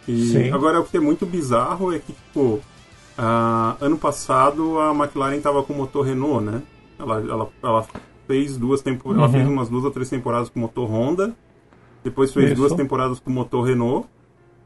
E 0.06 0.26
Sim. 0.26 0.52
agora 0.52 0.80
o 0.80 0.84
que 0.84 0.96
é 0.96 1.00
muito 1.00 1.26
bizarro 1.26 1.92
é 1.92 1.98
que, 1.98 2.12
tipo, 2.12 2.60
ano 3.80 3.98
passado 3.98 4.78
a 4.78 4.94
McLaren 4.94 5.40
tava 5.40 5.64
com 5.64 5.72
motor 5.72 6.06
Renault, 6.06 6.44
né? 6.44 6.62
Ela, 6.96 7.16
ela, 7.16 7.48
ela 7.60 7.86
fez 8.28 8.56
duas 8.56 8.82
temporadas, 8.82 9.18
uhum. 9.18 9.24
ela 9.24 9.32
fez 9.32 9.48
umas 9.48 9.68
duas 9.68 9.84
ou 9.84 9.90
três 9.90 10.08
temporadas 10.08 10.48
com 10.48 10.60
motor 10.60 10.88
Honda, 10.88 11.34
depois 12.06 12.32
fez 12.32 12.52
Isso. 12.52 12.54
duas 12.54 12.72
temporadas 12.72 13.18
com 13.18 13.30
motor 13.30 13.62
Renault, 13.62 14.06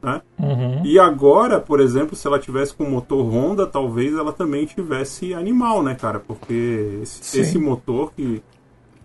né? 0.02 0.20
Uhum. 0.38 0.84
E 0.84 0.98
agora, 0.98 1.58
por 1.58 1.80
exemplo, 1.80 2.14
se 2.14 2.26
ela 2.26 2.38
tivesse 2.38 2.74
com 2.74 2.84
motor 2.84 3.24
Honda, 3.24 3.66
talvez 3.66 4.14
ela 4.14 4.30
também 4.30 4.66
tivesse 4.66 5.32
animal, 5.32 5.82
né, 5.82 5.94
cara? 5.94 6.20
Porque 6.20 7.00
esse, 7.02 7.40
esse 7.40 7.58
motor 7.58 8.12
que 8.12 8.42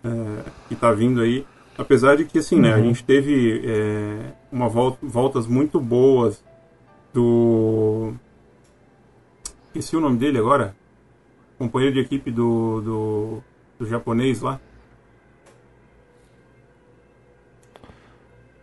é, 0.03 0.49
que 0.67 0.73
está 0.73 0.91
vindo 0.91 1.21
aí. 1.21 1.45
Apesar 1.77 2.17
de 2.17 2.25
que, 2.25 2.39
assim, 2.39 2.59
né, 2.59 2.73
a 2.73 2.77
uhum. 2.77 2.83
gente 2.83 3.05
teve 3.05 3.61
é, 3.65 4.33
uma 4.51 4.67
volta, 4.67 4.97
voltas 5.01 5.47
muito 5.47 5.79
boas 5.79 6.43
do. 7.13 8.13
Esqueci 9.67 9.95
o 9.95 10.01
nome 10.01 10.17
dele 10.17 10.39
agora. 10.39 10.75
Companheiro 11.57 11.95
de 11.95 12.01
equipe 12.01 12.31
do, 12.31 12.81
do, 12.81 13.43
do 13.79 13.87
japonês 13.87 14.41
lá. 14.41 14.59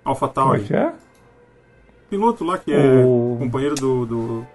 Alpha 0.04 0.28
Como 0.28 0.54
é 0.54 0.58
Tauri. 0.58 0.64
que 0.64 0.74
é? 0.74 0.92
Piloto 2.10 2.44
lá 2.44 2.58
que 2.58 2.72
é 2.72 3.04
O- 3.04 3.36
companheiro 3.38 3.74
do. 3.74 4.04
do, 4.06 4.46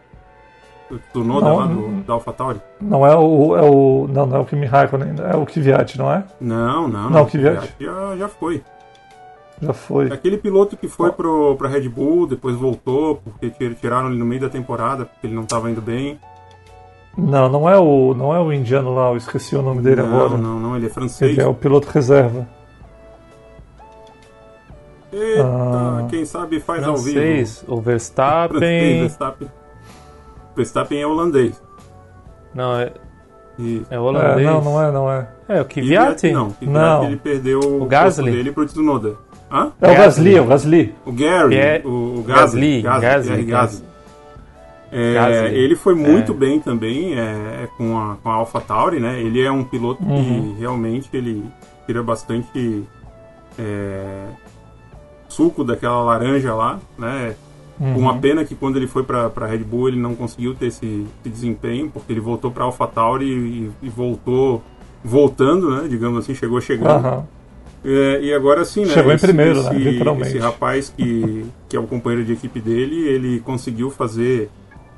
do 0.89 0.99
Tsunoda 1.11 1.47
Não, 1.49 1.55
lá, 1.57 1.65
do, 1.65 1.87
da 2.03 2.13
Alpha 2.13 2.31
Tauri. 2.33 2.61
Não 2.79 3.05
é 3.05 3.15
o. 3.15 3.55
É 3.57 3.61
o 3.61 4.07
não, 4.11 4.25
não 4.25 4.37
é 4.37 4.39
o 4.39 4.45
Kimi 4.45 4.65
Raikkonen, 4.65 5.15
é 5.31 5.35
o 5.35 5.45
Kvyat, 5.45 5.97
não 5.97 6.11
é? 6.11 6.23
Não, 6.39 6.87
não. 6.87 7.09
Não, 7.09 7.25
Kvyat. 7.25 7.73
Já, 7.79 8.15
já 8.15 8.27
foi. 8.27 8.63
Já 9.59 9.73
foi. 9.73 10.11
Aquele 10.13 10.37
piloto 10.37 10.77
que 10.77 10.87
foi 10.87 11.11
pro, 11.11 11.55
pra 11.55 11.67
Red 11.67 11.89
Bull, 11.89 12.27
depois 12.27 12.55
voltou, 12.55 13.15
porque 13.15 13.49
tir- 13.49 13.73
tiraram 13.75 14.09
ele 14.09 14.19
no 14.19 14.25
meio 14.25 14.41
da 14.41 14.49
temporada, 14.49 15.05
porque 15.05 15.25
ele 15.25 15.33
não 15.35 15.45
tava 15.45 15.71
indo 15.71 15.81
bem. 15.81 16.19
Não, 17.17 17.49
não 17.49 17.67
é 17.67 17.75
o. 17.79 18.13
Não 18.13 18.35
é 18.35 18.39
o 18.39 18.53
indiano 18.53 18.93
lá, 18.93 19.09
eu 19.09 19.17
esqueci 19.17 19.55
o 19.55 19.63
nome 19.63 19.81
dele 19.81 20.03
não, 20.03 20.15
agora. 20.15 20.37
não, 20.37 20.59
não, 20.59 20.75
ele 20.75 20.85
é 20.85 20.89
francês. 20.89 21.31
Ele 21.31 21.41
é 21.41 21.47
o 21.47 21.55
piloto 21.55 21.89
reserva. 21.89 22.47
Eita, 25.17 25.43
Ah. 25.43 26.07
quem 26.09 26.25
sabe 26.25 26.59
faz 26.59 26.83
ao 26.83 26.95
vivo. 26.97 27.13
Francês, 27.19 27.63
o 27.63 27.65
Francês, 27.65 27.85
Verstappen. 27.85 28.99
Verstappen. 29.01 29.47
Verstappen 30.55 31.01
é 31.01 31.07
holandês. 31.07 31.61
Não, 32.53 32.75
é, 32.79 32.91
E 33.59 33.81
é 33.89 33.95
É, 33.95 33.99
holandês. 33.99 34.45
não, 34.45 34.61
não 34.63 34.81
é, 34.81 34.91
não 34.91 35.11
é. 35.11 35.27
É, 35.49 35.61
o 35.61 35.65
Kvyat? 35.65 36.31
Não, 36.31 36.51
Kvyat 36.51 36.71
Não. 36.71 37.03
ele 37.05 37.17
perdeu 37.17 37.59
o, 37.59 37.81
O 37.81 37.85
Gasly? 37.87 38.31
dele 38.31 38.51
pro 38.51 38.65
Tsunoda. 38.67 39.15
Hã? 39.51 39.71
É 39.81 39.91
o 39.91 39.95
Gasly. 39.95 40.35
É 40.35 40.41
o 40.41 40.45
Gasly. 40.45 40.95
O 41.05 41.11
Gary, 41.11 41.55
Ga- 41.55 41.87
o, 41.87 42.19
o 42.19 42.23
Gasly, 42.23 42.81
Gasly, 42.83 43.43
Gasly. 43.45 43.85
É. 44.91 45.49
Ele 45.53 45.75
foi 45.75 45.95
muito 45.95 46.31
É. 46.33 46.35
bem 46.35 46.59
também 46.59 47.17
é, 47.19 47.67
com, 47.77 47.97
a, 47.97 48.15
com 48.21 48.29
a 48.29 48.33
Alpha 48.35 48.61
Tauri, 48.61 48.99
né? 48.99 49.19
Ele 49.21 49.41
é 49.43 49.51
um 49.51 49.63
piloto 49.63 50.03
Uhum. 50.03 50.53
que 50.53 50.59
realmente 50.61 51.09
ele 51.13 51.43
tira 51.85 52.01
bastante 52.03 52.83
é, 53.59 54.16
suco 55.37 55.63
daquela 55.63 56.01
laranja 56.01 56.53
lá, 56.55 56.79
né? 56.97 57.35
Uhum. 57.79 57.99
Uma 57.99 58.17
pena 58.17 58.43
que 58.43 58.55
quando 58.55 58.77
ele 58.77 58.87
foi 58.87 59.03
para 59.03 59.45
Red 59.45 59.59
Bull 59.59 59.89
ele 59.89 59.99
não 59.99 60.15
conseguiu 60.15 60.55
ter 60.55 60.67
esse, 60.67 61.05
esse 61.21 61.29
desempenho, 61.29 61.91
porque 61.91 62.11
ele 62.11 62.19
voltou 62.19 62.49
para 62.49 62.63
a 62.63 62.65
Alpha 62.65 62.87
Tauri 62.87 63.25
e, 63.25 63.71
e 63.83 63.89
voltou 63.89 64.63
voltando, 65.03 65.69
né? 65.69 65.87
Digamos 65.87 66.17
assim, 66.17 66.33
chegou 66.33 66.59
chegando. 66.59 67.05
Aham. 67.05 67.27
É, 67.85 68.19
e 68.23 68.33
agora 68.33 68.65
sim, 68.65 68.81
né? 68.81 68.93
Chegou 68.93 69.11
em 69.11 69.15
esse, 69.15 69.27
primeiro, 69.27 69.59
esse, 69.59 69.69
né, 69.73 69.79
literalmente. 69.79 70.29
Esse 70.29 70.39
rapaz 70.39 70.89
que, 70.89 71.45
que 71.69 71.77
é 71.77 71.79
o 71.79 71.85
companheiro 71.85 72.25
de 72.25 72.33
equipe 72.33 72.59
dele, 72.59 73.07
ele 73.07 73.39
conseguiu 73.41 73.91
fazer 73.91 74.49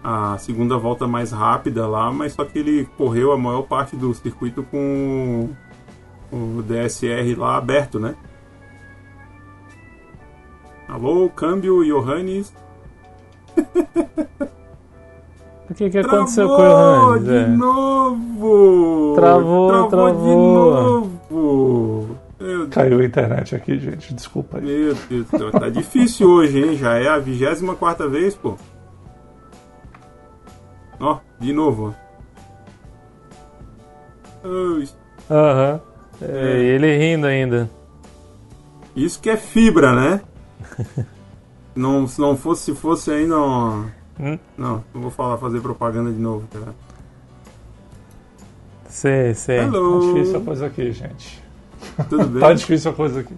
a 0.01 0.37
segunda 0.37 0.77
volta 0.77 1.05
mais 1.05 1.33
rápida 1.33 1.85
lá, 1.85 2.09
mas 2.09 2.31
só 2.31 2.45
que 2.45 2.57
ele 2.57 2.87
correu 2.97 3.33
a 3.33 3.37
maior 3.37 3.63
parte 3.63 3.97
do 3.97 4.13
circuito 4.13 4.63
com 4.63 5.49
o 6.31 6.63
DSR 6.63 7.35
lá 7.37 7.57
aberto, 7.57 7.99
né? 7.99 8.15
Alô, 10.89 11.29
câmbio, 11.29 11.83
Johannes. 11.83 12.53
O 15.69 15.73
que, 15.75 15.87
que 15.87 15.99
aconteceu 15.99 16.47
com 16.47 16.53
o 16.53 16.57
Travou 16.57 17.19
Johannes? 17.19 17.25
de 17.27 17.35
É. 17.35 17.47
novo! 17.47 19.13
Travou, 19.15 19.83
de 19.83 19.89
travou. 19.89 20.73
novo! 21.29 22.17
Meu 22.39 22.67
Caiu 22.69 22.99
a 23.01 23.05
internet 23.05 23.55
aqui, 23.55 23.77
gente. 23.77 24.11
Desculpa 24.15 24.57
aí. 24.57 24.63
Meu 24.65 24.95
Deus 24.95 25.27
do 25.27 25.37
céu, 25.37 25.51
tá 25.51 25.69
difícil 25.69 26.27
hoje, 26.27 26.59
hein? 26.59 26.75
Já 26.75 26.95
é 26.97 27.07
a 27.07 27.19
24 27.19 28.09
vez, 28.09 28.33
pô. 28.33 28.57
Ó, 30.99 31.19
de 31.39 31.53
novo, 31.53 31.93
Aham. 35.29 35.79
É, 36.19 36.57
e 36.57 36.65
ele 36.65 36.97
rindo 36.97 37.27
ainda. 37.27 37.69
Isso 38.95 39.21
que 39.21 39.29
é 39.29 39.37
fibra, 39.37 39.93
né? 39.93 40.21
não, 41.75 42.07
se 42.07 42.19
não 42.19 42.35
fosse, 42.37 42.63
se 42.63 42.75
fosse 42.75 43.11
ainda. 43.11 43.37
ó, 43.37 43.83
Hum? 44.21 44.37
Não, 44.57 44.83
não 44.93 45.01
vou 45.01 45.11
falar, 45.11 45.37
fazer 45.37 45.61
propaganda 45.61 46.11
de 46.11 46.19
novo, 46.19 46.45
cara. 46.51 46.73
Sei, 48.87 49.33
sei. 49.33 49.59
Tá 49.59 49.67
difícil 50.01 50.37
a 50.37 50.41
coisa 50.41 50.65
aqui, 50.65 50.91
gente. 50.91 51.43
Tudo 52.09 52.27
bem? 52.27 52.41
Tá 52.41 52.53
difícil 52.53 52.91
a 52.91 52.93
coisa 52.93 53.19
aqui. 53.21 53.33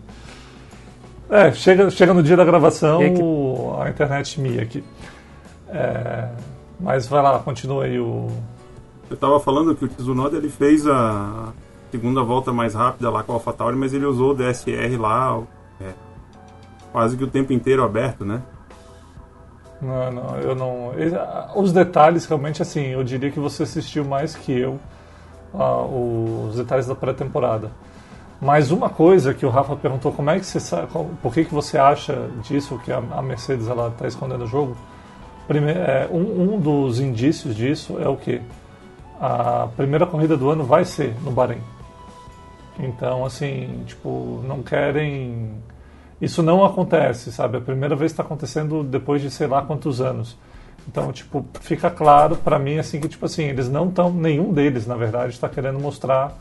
É, 1.29 1.51
chega, 1.53 1.89
chega 1.89 2.13
no 2.13 2.23
dia 2.23 2.35
da 2.35 2.43
gravação 2.43 3.01
E 3.01 3.05
aqui? 3.05 3.21
o- 3.21 3.75
a 3.79 3.89
internet 3.89 4.39
minha 4.41 4.61
aqui. 4.63 4.83
É, 5.69 6.29
mas 6.79 7.07
vai 7.07 7.21
lá, 7.21 7.39
continua 7.39 7.85
aí 7.85 7.99
o. 7.99 8.27
Eu 9.09 9.17
tava 9.17 9.39
falando 9.39 9.75
que 9.75 9.85
o 9.85 9.87
Tsunoda 9.87 10.37
ele 10.37 10.49
fez 10.49 10.87
a 10.87 11.49
segunda 11.91 12.23
volta 12.23 12.51
mais 12.51 12.73
rápida 12.73 13.09
lá 13.09 13.23
com 13.23 13.33
a 13.33 13.35
AlphaTauri, 13.35 13.75
mas 13.77 13.93
ele 13.93 14.05
usou 14.05 14.31
o 14.31 14.33
DSR 14.33 14.97
lá 14.97 15.41
é, 15.79 15.91
quase 16.91 17.17
que 17.17 17.23
o 17.23 17.27
tempo 17.27 17.53
inteiro 17.53 17.83
aberto, 17.83 18.25
né? 18.25 18.41
Não, 19.81 20.11
não, 20.11 20.35
eu 20.37 20.55
não. 20.55 20.91
Os 21.55 21.73
detalhes, 21.73 22.25
realmente, 22.25 22.61
assim, 22.61 22.87
eu 22.87 23.03
diria 23.03 23.31
que 23.31 23.39
você 23.39 23.63
assistiu 23.63 24.05
mais 24.05 24.35
que 24.35 24.51
eu 24.51 24.79
ah, 25.53 25.81
os 25.83 26.55
detalhes 26.55 26.87
da 26.87 26.95
pré-temporada. 26.95 27.71
Mas 28.39 28.71
uma 28.71 28.89
coisa 28.89 29.33
que 29.33 29.45
o 29.45 29.49
Rafa 29.49 29.75
perguntou, 29.75 30.11
como 30.11 30.29
é 30.29 30.39
que 30.39 30.45
você 30.45 30.59
sabe, 30.59 30.87
por 31.21 31.33
que, 31.33 31.45
que 31.45 31.53
você 31.53 31.77
acha 31.77 32.27
disso, 32.41 32.79
que 32.83 32.91
a, 32.91 32.97
a 32.97 33.21
Mercedes 33.21 33.67
ela 33.67 33.89
está 33.89 34.07
escondendo 34.07 34.45
o 34.45 34.47
jogo? 34.47 34.75
Primeiro, 35.47 35.79
é, 35.79 36.07
um, 36.11 36.55
um 36.55 36.59
dos 36.59 36.99
indícios 36.99 37.55
disso 37.55 37.97
é 37.99 38.07
o 38.07 38.15
que? 38.15 38.41
A 39.19 39.67
primeira 39.77 40.07
corrida 40.07 40.35
do 40.35 40.49
ano 40.49 40.63
vai 40.63 40.85
ser 40.85 41.13
no 41.21 41.29
Bahrein. 41.29 41.61
Então, 42.79 43.23
assim, 43.23 43.83
tipo, 43.85 44.41
não 44.47 44.63
querem. 44.63 45.51
Isso 46.21 46.43
não 46.43 46.63
acontece, 46.63 47.31
sabe? 47.31 47.57
A 47.57 47.61
primeira 47.61 47.95
vez 47.95 48.11
está 48.11 48.21
acontecendo 48.23 48.83
depois 48.83 49.21
de 49.21 49.31
sei 49.31 49.47
lá 49.47 49.61
quantos 49.63 49.99
anos. 49.99 50.37
Então, 50.87 51.11
tipo, 51.11 51.45
fica 51.61 51.89
claro 51.89 52.35
para 52.35 52.57
mim 52.59 52.77
assim 52.77 52.99
que 52.99 53.07
tipo 53.07 53.25
assim, 53.25 53.43
eles 53.45 53.69
não 53.69 53.89
estão, 53.89 54.11
nenhum 54.11 54.53
deles, 54.53 54.85
na 54.85 54.95
verdade, 54.95 55.33
está 55.33 55.47
querendo 55.49 55.79
mostrar 55.79 56.37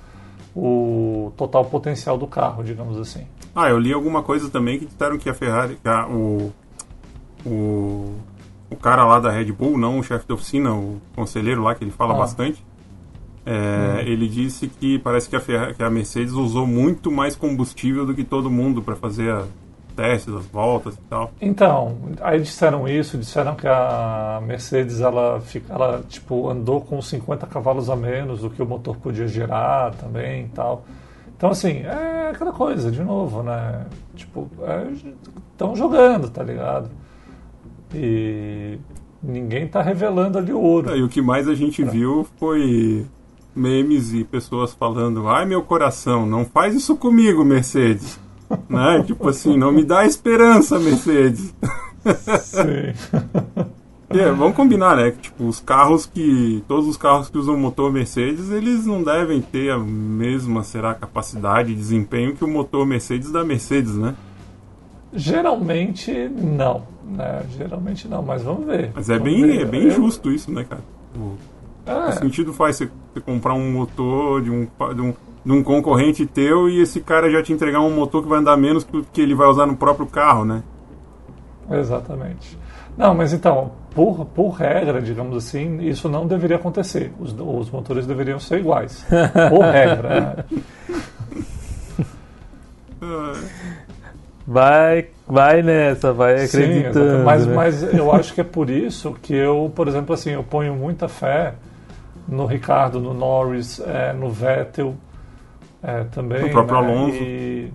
o 0.54 1.32
total 1.36 1.64
potencial 1.66 2.18
do 2.18 2.26
carro, 2.26 2.62
digamos 2.62 2.98
assim. 2.98 3.26
Ah, 3.54 3.68
eu 3.68 3.78
li 3.78 3.92
alguma 3.92 4.22
coisa 4.22 4.50
também 4.50 4.78
que 4.78 4.86
disseram 4.86 5.16
que 5.18 5.28
a 5.28 5.34
Ferrari, 5.34 5.76
que 5.82 5.88
a- 5.88 6.06
o, 6.08 6.52
o, 7.44 8.14
o 8.70 8.76
cara 8.76 9.04
lá 9.04 9.18
da 9.18 9.30
Red 9.30 9.52
Bull, 9.52 9.78
não 9.78 9.98
o 9.98 10.02
chefe 10.02 10.26
de 10.26 10.32
oficina, 10.32 10.72
o 10.74 11.00
conselheiro 11.14 11.62
lá 11.62 11.74
que 11.74 11.84
ele 11.84 11.90
fala 11.90 12.14
Ah. 12.14 12.18
bastante, 12.18 12.64
é, 13.46 14.02
ele 14.06 14.28
disse 14.28 14.68
que 14.68 14.98
parece 14.98 15.28
que 15.28 15.36
a, 15.36 15.40
Ferrari, 15.40 15.74
que 15.74 15.82
a 15.82 15.90
Mercedes 15.90 16.32
usou 16.32 16.66
muito 16.66 17.10
mais 17.10 17.34
combustível 17.34 18.04
do 18.04 18.14
que 18.14 18.22
todo 18.24 18.50
mundo 18.50 18.82
para 18.82 18.94
fazer 18.96 19.30
a 19.32 19.44
testes, 19.90 20.32
as 20.34 20.46
voltas 20.46 20.94
e 20.94 21.00
tal. 21.08 21.32
Então, 21.40 21.96
aí 22.20 22.40
disseram 22.40 22.88
isso, 22.88 23.18
disseram 23.18 23.54
que 23.54 23.66
a 23.66 24.40
Mercedes 24.46 25.00
ela, 25.00 25.40
fica, 25.40 25.72
ela 25.72 26.02
tipo, 26.08 26.48
andou 26.48 26.80
com 26.80 27.00
50 27.00 27.46
cavalos 27.46 27.90
a 27.90 27.96
menos 27.96 28.40
do 28.40 28.50
que 28.50 28.62
o 28.62 28.66
motor 28.66 28.96
podia 28.96 29.28
gerar 29.28 29.94
também 29.94 30.44
e 30.44 30.48
tal. 30.48 30.84
Então, 31.36 31.50
assim, 31.50 31.82
é 31.84 32.30
aquela 32.30 32.52
coisa, 32.52 32.90
de 32.90 33.02
novo, 33.02 33.42
né? 33.42 33.86
Tipo, 34.14 34.48
estão 35.52 35.74
jogando, 35.74 36.28
tá 36.28 36.42
ligado? 36.42 36.90
E 37.94 38.78
ninguém 39.22 39.66
tá 39.66 39.82
revelando 39.82 40.38
ali 40.38 40.52
o 40.52 40.60
ouro. 40.60 40.96
E 40.96 41.02
o 41.02 41.08
que 41.08 41.20
mais 41.20 41.48
a 41.48 41.54
gente 41.54 41.82
viu 41.82 42.26
foi 42.38 43.06
memes 43.54 44.12
e 44.12 44.24
pessoas 44.24 44.74
falando: 44.74 45.28
ai 45.28 45.44
meu 45.46 45.62
coração, 45.62 46.26
não 46.26 46.44
faz 46.44 46.74
isso 46.74 46.96
comigo, 46.96 47.44
Mercedes. 47.44 48.18
Né? 48.68 49.02
Tipo 49.06 49.28
assim, 49.28 49.56
não 49.56 49.72
me 49.72 49.84
dá 49.84 50.04
esperança, 50.04 50.78
Mercedes. 50.78 51.54
Sim. 52.42 52.92
É, 54.10 54.32
vamos 54.32 54.56
combinar, 54.56 54.96
né? 54.96 55.12
Tipo, 55.12 55.44
os 55.46 55.60
carros 55.60 56.04
que. 56.06 56.64
Todos 56.66 56.88
os 56.88 56.96
carros 56.96 57.28
que 57.30 57.38
usam 57.38 57.56
motor 57.56 57.92
Mercedes, 57.92 58.50
eles 58.50 58.84
não 58.86 59.02
devem 59.04 59.40
ter 59.40 59.70
a 59.70 59.78
mesma, 59.78 60.64
será, 60.64 60.94
capacidade 60.94 61.70
e 61.70 61.74
desempenho 61.76 62.34
que 62.34 62.44
o 62.44 62.48
motor 62.48 62.84
Mercedes 62.84 63.30
da 63.30 63.44
Mercedes, 63.44 63.94
né? 63.94 64.14
Geralmente 65.12 66.12
não, 66.28 66.82
né? 67.04 67.42
Geralmente 67.56 68.06
não, 68.08 68.22
mas 68.22 68.42
vamos 68.42 68.66
ver. 68.66 68.90
Mas 68.94 69.10
é 69.10 69.18
Vamos 69.18 69.32
bem, 69.32 69.46
ver. 69.46 69.60
é 69.60 69.64
bem 69.64 69.84
Eu- 69.84 69.90
justo 69.90 70.30
isso, 70.30 70.50
né, 70.52 70.64
cara? 70.64 70.82
O, 71.16 71.34
É. 71.86 72.06
que 72.12 72.18
sentido 72.20 72.52
faz 72.52 72.76
você, 72.76 72.88
você 73.12 73.20
comprar 73.20 73.54
um 73.54 73.72
motor 73.72 74.40
de 74.42 74.50
um, 74.50 74.66
de, 74.94 75.00
um, 75.00 75.12
de 75.44 75.52
um 75.52 75.62
concorrente 75.62 76.26
teu 76.26 76.68
e 76.68 76.80
esse 76.80 77.00
cara 77.00 77.30
já 77.30 77.42
te 77.42 77.52
entregar 77.52 77.80
um 77.80 77.90
motor 77.90 78.22
que 78.22 78.28
vai 78.28 78.38
andar 78.38 78.56
menos 78.56 78.84
que 78.84 78.96
o 78.96 79.04
que 79.04 79.20
ele 79.20 79.34
vai 79.34 79.48
usar 79.48 79.66
no 79.66 79.76
próprio 79.76 80.06
carro, 80.06 80.44
né? 80.44 80.62
Exatamente. 81.70 82.58
Não, 82.96 83.14
mas 83.14 83.32
então, 83.32 83.72
por, 83.94 84.26
por 84.26 84.50
regra, 84.50 85.00
digamos 85.00 85.36
assim, 85.36 85.80
isso 85.82 86.08
não 86.08 86.26
deveria 86.26 86.56
acontecer. 86.56 87.12
Os, 87.18 87.34
os 87.38 87.70
motores 87.70 88.06
deveriam 88.06 88.38
ser 88.38 88.58
iguais. 88.60 89.06
Por 89.48 89.62
regra, 89.62 90.20
né? 90.20 90.44
Vai, 94.46 95.06
vai 95.28 95.62
nessa, 95.62 96.12
vai 96.12 96.38
Sim, 96.38 96.58
acreditando. 96.58 97.06
exato. 97.06 97.24
mas, 97.24 97.46
né? 97.46 97.54
mas 97.54 97.94
eu 97.94 98.10
acho 98.12 98.34
que 98.34 98.40
é 98.40 98.44
por 98.44 98.68
isso 98.68 99.14
que 99.22 99.32
eu, 99.32 99.70
por 99.74 99.86
exemplo, 99.86 100.12
assim, 100.12 100.30
eu 100.30 100.42
ponho 100.42 100.74
muita 100.74 101.06
fé 101.06 101.54
no 102.26 102.46
Ricardo, 102.46 102.98
no 102.98 103.14
Norris, 103.14 103.80
é, 103.80 104.12
no 104.12 104.28
Vettel 104.28 104.96
é, 105.82 106.04
também. 106.04 106.42
No 106.42 106.50
próprio 106.50 106.80
né? 106.80 106.88
Alonso. 106.88 107.16
E 107.22 107.72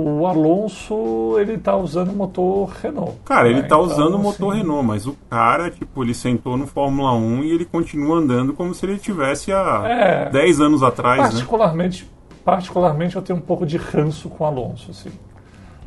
o 0.00 0.26
Alonso, 0.28 1.36
ele 1.40 1.58
tá 1.58 1.76
usando 1.76 2.12
motor 2.12 2.68
Renault. 2.68 3.16
Cara, 3.24 3.48
ele 3.48 3.62
né? 3.62 3.66
tá 3.66 3.74
Então, 3.74 3.80
usando 3.80 4.14
o 4.14 4.18
motor 4.18 4.52
assim, 4.52 4.62
Renault, 4.62 4.86
mas 4.86 5.06
o 5.08 5.16
cara, 5.28 5.72
tipo, 5.72 6.04
ele 6.04 6.14
sentou 6.14 6.56
no 6.56 6.68
Fórmula 6.68 7.12
1 7.14 7.42
e 7.42 7.50
ele 7.50 7.64
continua 7.64 8.18
andando 8.18 8.54
como 8.54 8.72
se 8.72 8.86
ele 8.86 8.96
tivesse 8.96 9.52
há 9.52 9.82
É. 9.88 10.30
10 10.30 10.60
anos 10.60 10.82
atrás, 10.84 11.18
né? 11.18 11.28
Particularmente, 11.28 12.08
particularmente 12.44 13.16
eu 13.16 13.22
tenho 13.22 13.40
um 13.40 13.42
pouco 13.42 13.66
de 13.66 13.76
ranço 13.76 14.28
com 14.28 14.44
o 14.44 14.46
Alonso, 14.46 14.92
assim, 14.92 15.10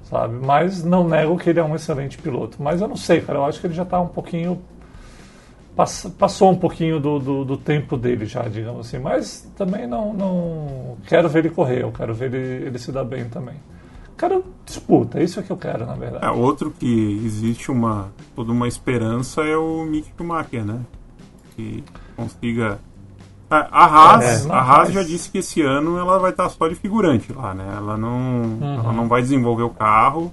sabe? 0.03 0.45
Mas 0.45 0.83
não 0.83 1.07
nego 1.07 1.37
que 1.37 1.49
ele 1.49 1.61
é 1.61 1.63
um 1.63 1.73
excelente 1.73 2.17
piloto. 2.17 2.57
Mas 2.61 2.81
eu 2.81 2.89
não 2.89 2.97
sei, 2.97 3.21
cara, 3.21 3.39
eu 3.39 3.45
acho 3.45 3.61
que 3.61 3.67
ele 3.67 3.73
já 3.73 3.85
tá 3.85 3.99
um 4.01 4.07
pouquinho... 4.07 4.61
pass- 5.81 6.11
Passou 6.17 6.51
um 6.51 6.55
pouquinho 6.55 6.99
do, 6.99 7.19
do, 7.19 7.45
do 7.45 7.57
tempo 7.57 7.97
dele 7.97 8.25
já, 8.25 8.43
digamos 8.43 8.87
assim. 8.87 8.99
Mas 8.99 9.49
também 9.55 9.87
não, 9.87 10.13
não... 10.13 10.97
Quero 11.07 11.27
ver 11.29 11.39
ele 11.45 11.49
correr, 11.49 11.81
eu 11.83 11.91
quero 11.91 12.13
ver 12.13 12.33
ele, 12.33 12.65
ele 12.67 12.79
se 12.79 12.91
dar 12.91 13.03
bem 13.03 13.25
também. 13.29 13.55
Quero 14.17 14.43
disputa, 14.65 15.19
é 15.19 15.23
isso 15.23 15.41
que 15.41 15.49
eu 15.51 15.57
quero, 15.57 15.85
na 15.85 15.95
verdade. 15.95 16.23
É, 16.25 16.29
outro 16.29 16.69
que 16.71 17.21
existe 17.25 17.71
uma 17.71 18.09
toda 18.35 18.51
uma 18.51 18.67
esperança 18.67 19.41
é 19.41 19.57
o 19.57 19.83
Mick 19.83 20.09
Schumacher, 20.15 20.63
né? 20.63 20.79
Que 21.55 21.83
consiga. 22.15 22.77
A, 23.49 23.57
a 23.71 23.85
Haas, 23.85 24.45
É, 24.45 24.51
a 24.51 24.59
Haas 24.61 24.91
já 24.93 25.01
disse 25.03 25.29
que 25.31 25.39
esse 25.39 25.61
ano 25.61 25.97
ela 25.97 26.19
vai 26.19 26.29
estar 26.31 26.47
só 26.49 26.67
de 26.67 26.75
figurante 26.75 27.33
lá, 27.33 27.53
né? 27.55 27.65
Ela 27.75 27.97
não, 27.97 28.11
Uhum. 28.61 28.73
ela 28.83 28.93
não 28.93 29.07
vai 29.07 29.21
desenvolver 29.23 29.63
o 29.63 29.69
carro. 29.71 30.31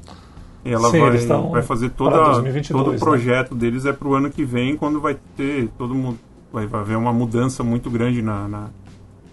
E 0.64 0.72
ela 0.72 0.90
Sim, 0.90 1.00
vai, 1.00 1.11
vai 1.50 1.62
fazer 1.62 1.90
para 1.90 1.96
toda 1.96 2.24
2022, 2.24 2.68
todo 2.84 2.88
o 2.90 2.92
né? 2.92 2.98
projeto 2.98 3.54
deles 3.54 3.86
é 3.86 3.92
pro 3.92 4.14
ano 4.14 4.30
que 4.30 4.44
vem, 4.44 4.76
quando 4.76 5.00
vai 5.00 5.16
ter 5.36 5.68
todo 5.78 5.94
mundo 5.94 6.18
vai, 6.52 6.66
vai 6.66 6.80
haver 6.80 6.96
uma 6.96 7.12
mudança 7.12 7.62
muito 7.62 7.88
grande 7.90 8.20
na, 8.22 8.48
na, 8.48 8.68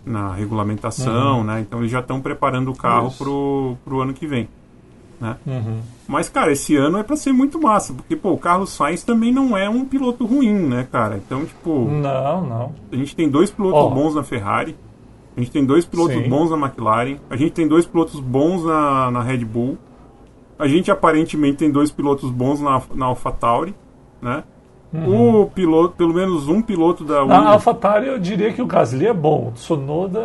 na 0.06 0.34
regulamentação, 0.34 1.44
né? 1.44 1.62
Então 1.62 1.80
eles 1.80 1.92
já 1.92 2.00
estão 2.00 2.22
preparando 2.22 2.72
o 2.72 2.76
carro 2.76 3.06
Uhum. 3.08 3.12
Pro, 3.18 3.78
pro 3.84 4.02
ano 4.02 4.14
que 4.14 4.28
vem. 4.28 4.48
Né? 5.20 5.38
Uhum. 5.48 5.80
Mas, 6.08 6.28
cara, 6.28 6.52
esse 6.52 6.76
ano 6.76 6.98
é 6.98 7.04
pra 7.04 7.16
ser 7.16 7.32
muito 7.32 7.60
massa, 7.60 7.94
porque, 7.94 8.16
pô, 8.18 8.32
o 8.34 8.38
Carlos 8.38 8.70
Sainz 8.72 9.02
também 9.02 9.32
não 9.32 9.56
é 9.56 9.70
um 9.70 9.86
piloto 9.86 10.26
ruim, 10.26 10.54
né, 10.54 10.86
cara? 10.92 11.16
Então, 11.18 11.46
tipo, 11.46 11.86
Não, 11.90 12.46
não. 12.46 12.74
a 12.92 12.96
gente 12.98 13.16
tem 13.16 13.30
dois 13.30 13.50
pilotos 13.50 13.80
Ó. 13.80 13.90
bons 13.90 14.14
na 14.14 14.24
Ferrari, 14.24 14.76
a 15.36 15.40
gente 15.40 15.52
tem 15.52 15.66
dois 15.66 15.86
pilotos 15.86 16.16
Sim. 16.22 16.30
bons 16.30 16.52
na 16.52 16.58
McLaren, 16.58 17.16
a 17.30 17.38
gente 17.38 17.52
tem 17.54 17.66
dois 17.68 17.86
pilotos 17.86 18.20
bons 18.20 18.66
na, 18.66 19.10
na 19.10 19.22
Red 19.24 19.46
Bull, 19.46 19.78
a 20.58 20.68
gente 20.68 20.90
aparentemente 20.92 21.58
tem 21.58 21.72
dois 21.72 21.92
pilotos 21.92 22.30
bons 22.32 22.62
na, 22.62 22.82
na 22.94 23.06
AlphaTauri, 23.08 23.76
né? 24.22 24.44
O 24.94 25.48
piloto, 25.54 25.96
pelo 25.98 26.14
menos 26.14 26.48
um 26.48 26.62
piloto 26.62 27.04
da 27.04 27.26
Na 27.26 27.50
AlphaTauri 27.50 28.08
eu 28.08 28.18
diria 28.18 28.54
que 28.54 28.62
o 28.62 28.66
Gasly 28.66 29.08
é 29.08 29.14
bom. 29.14 29.50
O 29.50 29.52
Tsunoda 29.52 30.22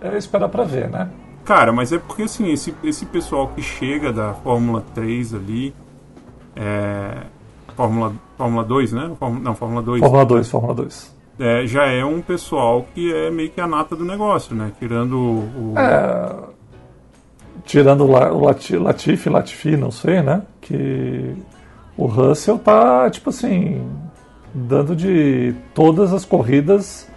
é 0.00 0.16
esperar 0.18 0.48
pra 0.48 0.64
ver, 0.64 0.90
né? 0.90 1.08
Cara, 1.44 1.72
mas 1.72 1.92
é 1.92 1.98
porque 1.98 2.22
assim, 2.24 2.52
esse, 2.52 2.74
esse 2.84 3.06
pessoal 3.06 3.48
que 3.48 3.62
chega 3.62 4.12
da 4.12 4.34
Fórmula 4.34 4.84
3 4.94 5.34
ali, 5.34 5.74
é, 6.54 7.22
Fórmula, 7.74 8.12
Fórmula 8.36 8.64
2, 8.64 8.92
né? 8.92 9.10
Fórmula, 9.18 9.42
não, 9.42 9.54
Fórmula 9.54 9.82
2. 9.82 10.00
Fórmula 10.00 10.24
2, 10.26 10.50
Fórmula 10.50 10.74
2. 10.74 11.16
é, 11.40 11.66
já 11.66 11.86
é 11.86 12.04
um 12.04 12.20
pessoal 12.20 12.84
que 12.94 13.12
é 13.12 13.30
meio 13.30 13.50
que 13.50 13.60
a 13.60 13.66
nata 13.66 13.96
do 13.96 14.04
negócio, 14.04 14.54
né? 14.54 14.70
Tirando 14.78 15.14
o. 15.16 15.72
o- 15.74 15.78
É, 15.78 16.32
tirando 17.64 18.02
o, 18.04 18.10
La- 18.10 18.32
o 18.32 18.44
Lati- 18.44 18.76
Latifi, 18.76 19.28
Latifi, 19.28 19.76
não 19.76 19.90
sei, 19.90 20.20
né? 20.22 20.42
Que 20.60 21.34
o 21.96 22.06
Russell 22.06 22.58
tá, 22.58 23.08
tipo 23.10 23.30
assim, 23.30 23.86
dando 24.54 24.94
de 24.96 25.54
todas 25.74 26.12
as 26.12 26.24
corridas 26.24 27.08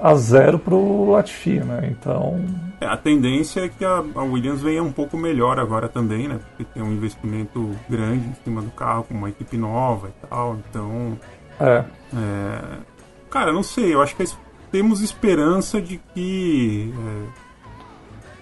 a 0.00 0.14
zero 0.14 0.58
pro 0.58 1.10
Latifi, 1.10 1.60
né? 1.60 1.88
Então, 1.90 2.44
A 2.80 2.96
tendência 2.96 3.60
é 3.60 3.68
que 3.68 3.84
a, 3.84 4.02
a 4.16 4.22
Williams 4.24 4.60
venha 4.60 4.82
um 4.82 4.90
pouco 4.90 5.16
melhor 5.16 5.58
agora 5.60 5.88
também, 5.88 6.26
né? 6.26 6.40
Porque 6.48 6.64
tem 6.74 6.82
um 6.82 6.92
investimento 6.92 7.70
grande 7.88 8.26
em 8.28 8.34
cima 8.42 8.60
do 8.60 8.70
carro, 8.72 9.04
com 9.04 9.14
uma 9.14 9.28
equipe 9.28 9.56
nova 9.56 10.08
e 10.08 10.26
tal. 10.26 10.56
Então, 10.68 11.16
é. 11.60 11.84
é, 12.16 12.58
cara, 13.30 13.52
não 13.52 13.62
sei. 13.62 13.94
Eu 13.94 14.02
acho 14.02 14.16
que 14.16 14.24
es- 14.24 14.36
temos 14.72 15.00
esperança 15.00 15.80
de 15.80 16.00
que 16.12 16.92
é, 16.98 17.41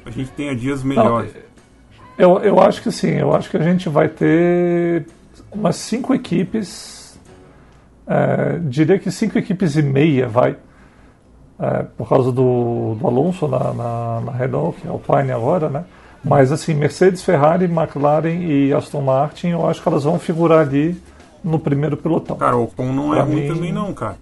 a 0.05 0.11
gente 0.11 0.30
tenha 0.32 0.55
dias 0.55 0.82
melhores. 0.82 1.32
Eu, 2.18 2.38
eu 2.40 2.61
acho 2.61 2.82
que 2.82 2.90
sim, 2.92 3.12
eu 3.12 3.34
acho 3.34 3.48
que 3.51 3.57
a 3.57 3.62
gente 3.62 3.88
vai 3.88 4.09
ter 4.09 5.07
umas 5.51 5.76
cinco 5.76 6.14
equipes, 6.14 7.18
é, 8.07 8.59
diria 8.62 8.98
que 8.98 9.11
cinco 9.11 9.38
equipes 9.38 9.76
e 9.76 9.82
meia, 9.82 10.28
vai, 10.28 10.57
é, 11.59 11.82
por 11.96 12.09
causa 12.09 12.30
do, 12.30 12.94
do 13.01 13.07
Alonso 13.07 13.48
na, 13.48 13.72
na, 13.72 14.20
na 14.26 14.32
Renault, 14.32 14.80
que 14.80 14.86
é 14.86 14.90
o 14.90 14.94
Alpine 14.94 15.32
agora, 15.32 15.68
né? 15.68 15.84
Mas 16.22 16.53
assim, 16.53 16.74
Mercedes, 16.74 17.22
Ferrari, 17.22 17.64
McLaren 17.64 18.28
e 18.42 18.74
Aston 18.74 19.01
Martin, 19.01 19.48
eu 19.48 19.66
acho 19.66 19.82
que 19.82 19.88
elas 19.88 20.05
vão 20.05 20.18
figurar 20.18 20.61
ali 20.61 21.01
no 21.42 21.59
primeiro 21.59 21.96
pelotão. 21.96 22.36
Cara, 22.36 22.57
o 22.59 22.64
Ocon 22.64 22.92
não 22.92 23.14
é 23.14 23.16
Pra 23.16 23.24
ruim 23.24 23.36
mim- 23.36 23.48
também 23.55 23.72
não, 23.72 23.94
cara. 23.94 24.16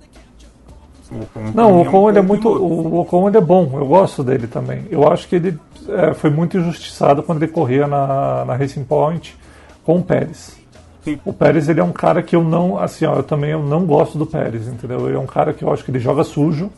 Ocon 1.17 1.53
Não, 1.55 1.73
o 1.73 1.77
um 1.77 1.81
Ocon 1.81 2.09
ele 2.09 2.19
é 2.19 2.23
bom 2.23 2.29
muito, 2.29 2.49
o 2.49 3.01
Ocon 3.01 3.29
ele 3.29 3.37
é 3.37 3.41
bom, 3.41 3.71
eu 3.75 3.87
gosto 3.87 4.23
dele 4.23 4.47
também. 4.47 4.85
Eu 4.91 5.11
acho 5.11 5.29
que 5.29 5.37
ele 5.37 5.59
é, 5.89 6.15
foi 6.15 6.31
muito 6.31 6.59
injustiçado 6.59 7.23
quando 7.23 7.43
ele 7.43 7.51
corria 7.51 7.87
na, 7.87 8.45
na 8.45 8.55
Racing 8.55 8.85
Point 8.85 9.37
com 9.85 9.97
o 9.97 10.03
Pérez. 10.03 10.57
Sim. 11.03 11.19
O 11.25 11.33
Pérez 11.33 11.69
ele 11.69 11.81
é 11.81 11.85
um 11.85 11.93
cara 11.93 12.23
que 12.23 12.37
eu 12.37 12.45
não, 12.45 12.79
assim, 12.79 13.07
ó, 13.07 13.17
eu 13.17 13.23
também 13.23 13.51
eu 13.51 13.63
não 13.63 13.87
gosto 13.87 14.19
do 14.19 14.27
Pérez, 14.27 14.69
entendeu? 14.69 15.07
Ele 15.09 15.17
é 15.17 15.21
um 15.21 15.27
cara 15.27 15.53
que 15.53 15.63
eu 15.63 15.73
acho 15.73 15.85
que 15.85 15.91
ele 15.91 15.99
joga 15.99 16.25
sujo. 16.25 16.71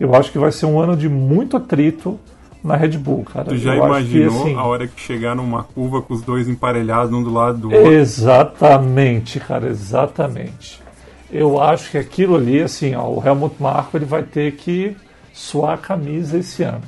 Eu 0.00 0.14
acho 0.14 0.32
que 0.32 0.38
vai 0.38 0.50
ser 0.50 0.66
um 0.66 0.80
ano 0.80 0.96
de 0.96 1.08
muito 1.08 1.56
atrito 1.56 2.18
na 2.62 2.76
Red 2.76 2.96
Bull, 2.98 3.24
cara. 3.24 3.44
Tu 3.44 3.58
já 3.58 3.76
eu 3.76 3.84
acho 3.84 4.06
que, 4.06 4.16
imaginou 4.16 4.42
assim, 4.42 4.54
a 4.56 4.64
hora 4.64 4.86
que 4.86 5.00
chegar 5.00 5.36
numa 5.36 5.62
curva 5.62 6.00
com 6.00 6.14
os 6.14 6.22
dois 6.22 6.48
emparelhados 6.48 7.12
um 7.12 7.22
do 7.22 7.32
lado 7.32 7.58
do 7.58 7.70
outro? 7.70 7.92
Exatamente, 7.92 9.38
cara, 9.38 9.68
exatamente. 9.68 10.82
Eu 11.30 11.60
acho 11.60 11.90
que 11.90 11.98
aquilo 11.98 12.36
ali, 12.36 12.62
assim, 12.62 12.94
ó, 12.94 13.08
o 13.08 13.22
Helmut 13.26 13.56
Marko 13.60 13.96
ele 13.96 14.04
vai 14.04 14.22
ter 14.22 14.52
que 14.56 14.96
suar 15.32 15.74
a 15.74 15.78
camisa 15.78 16.38
esse 16.38 16.62
ano 16.62 16.82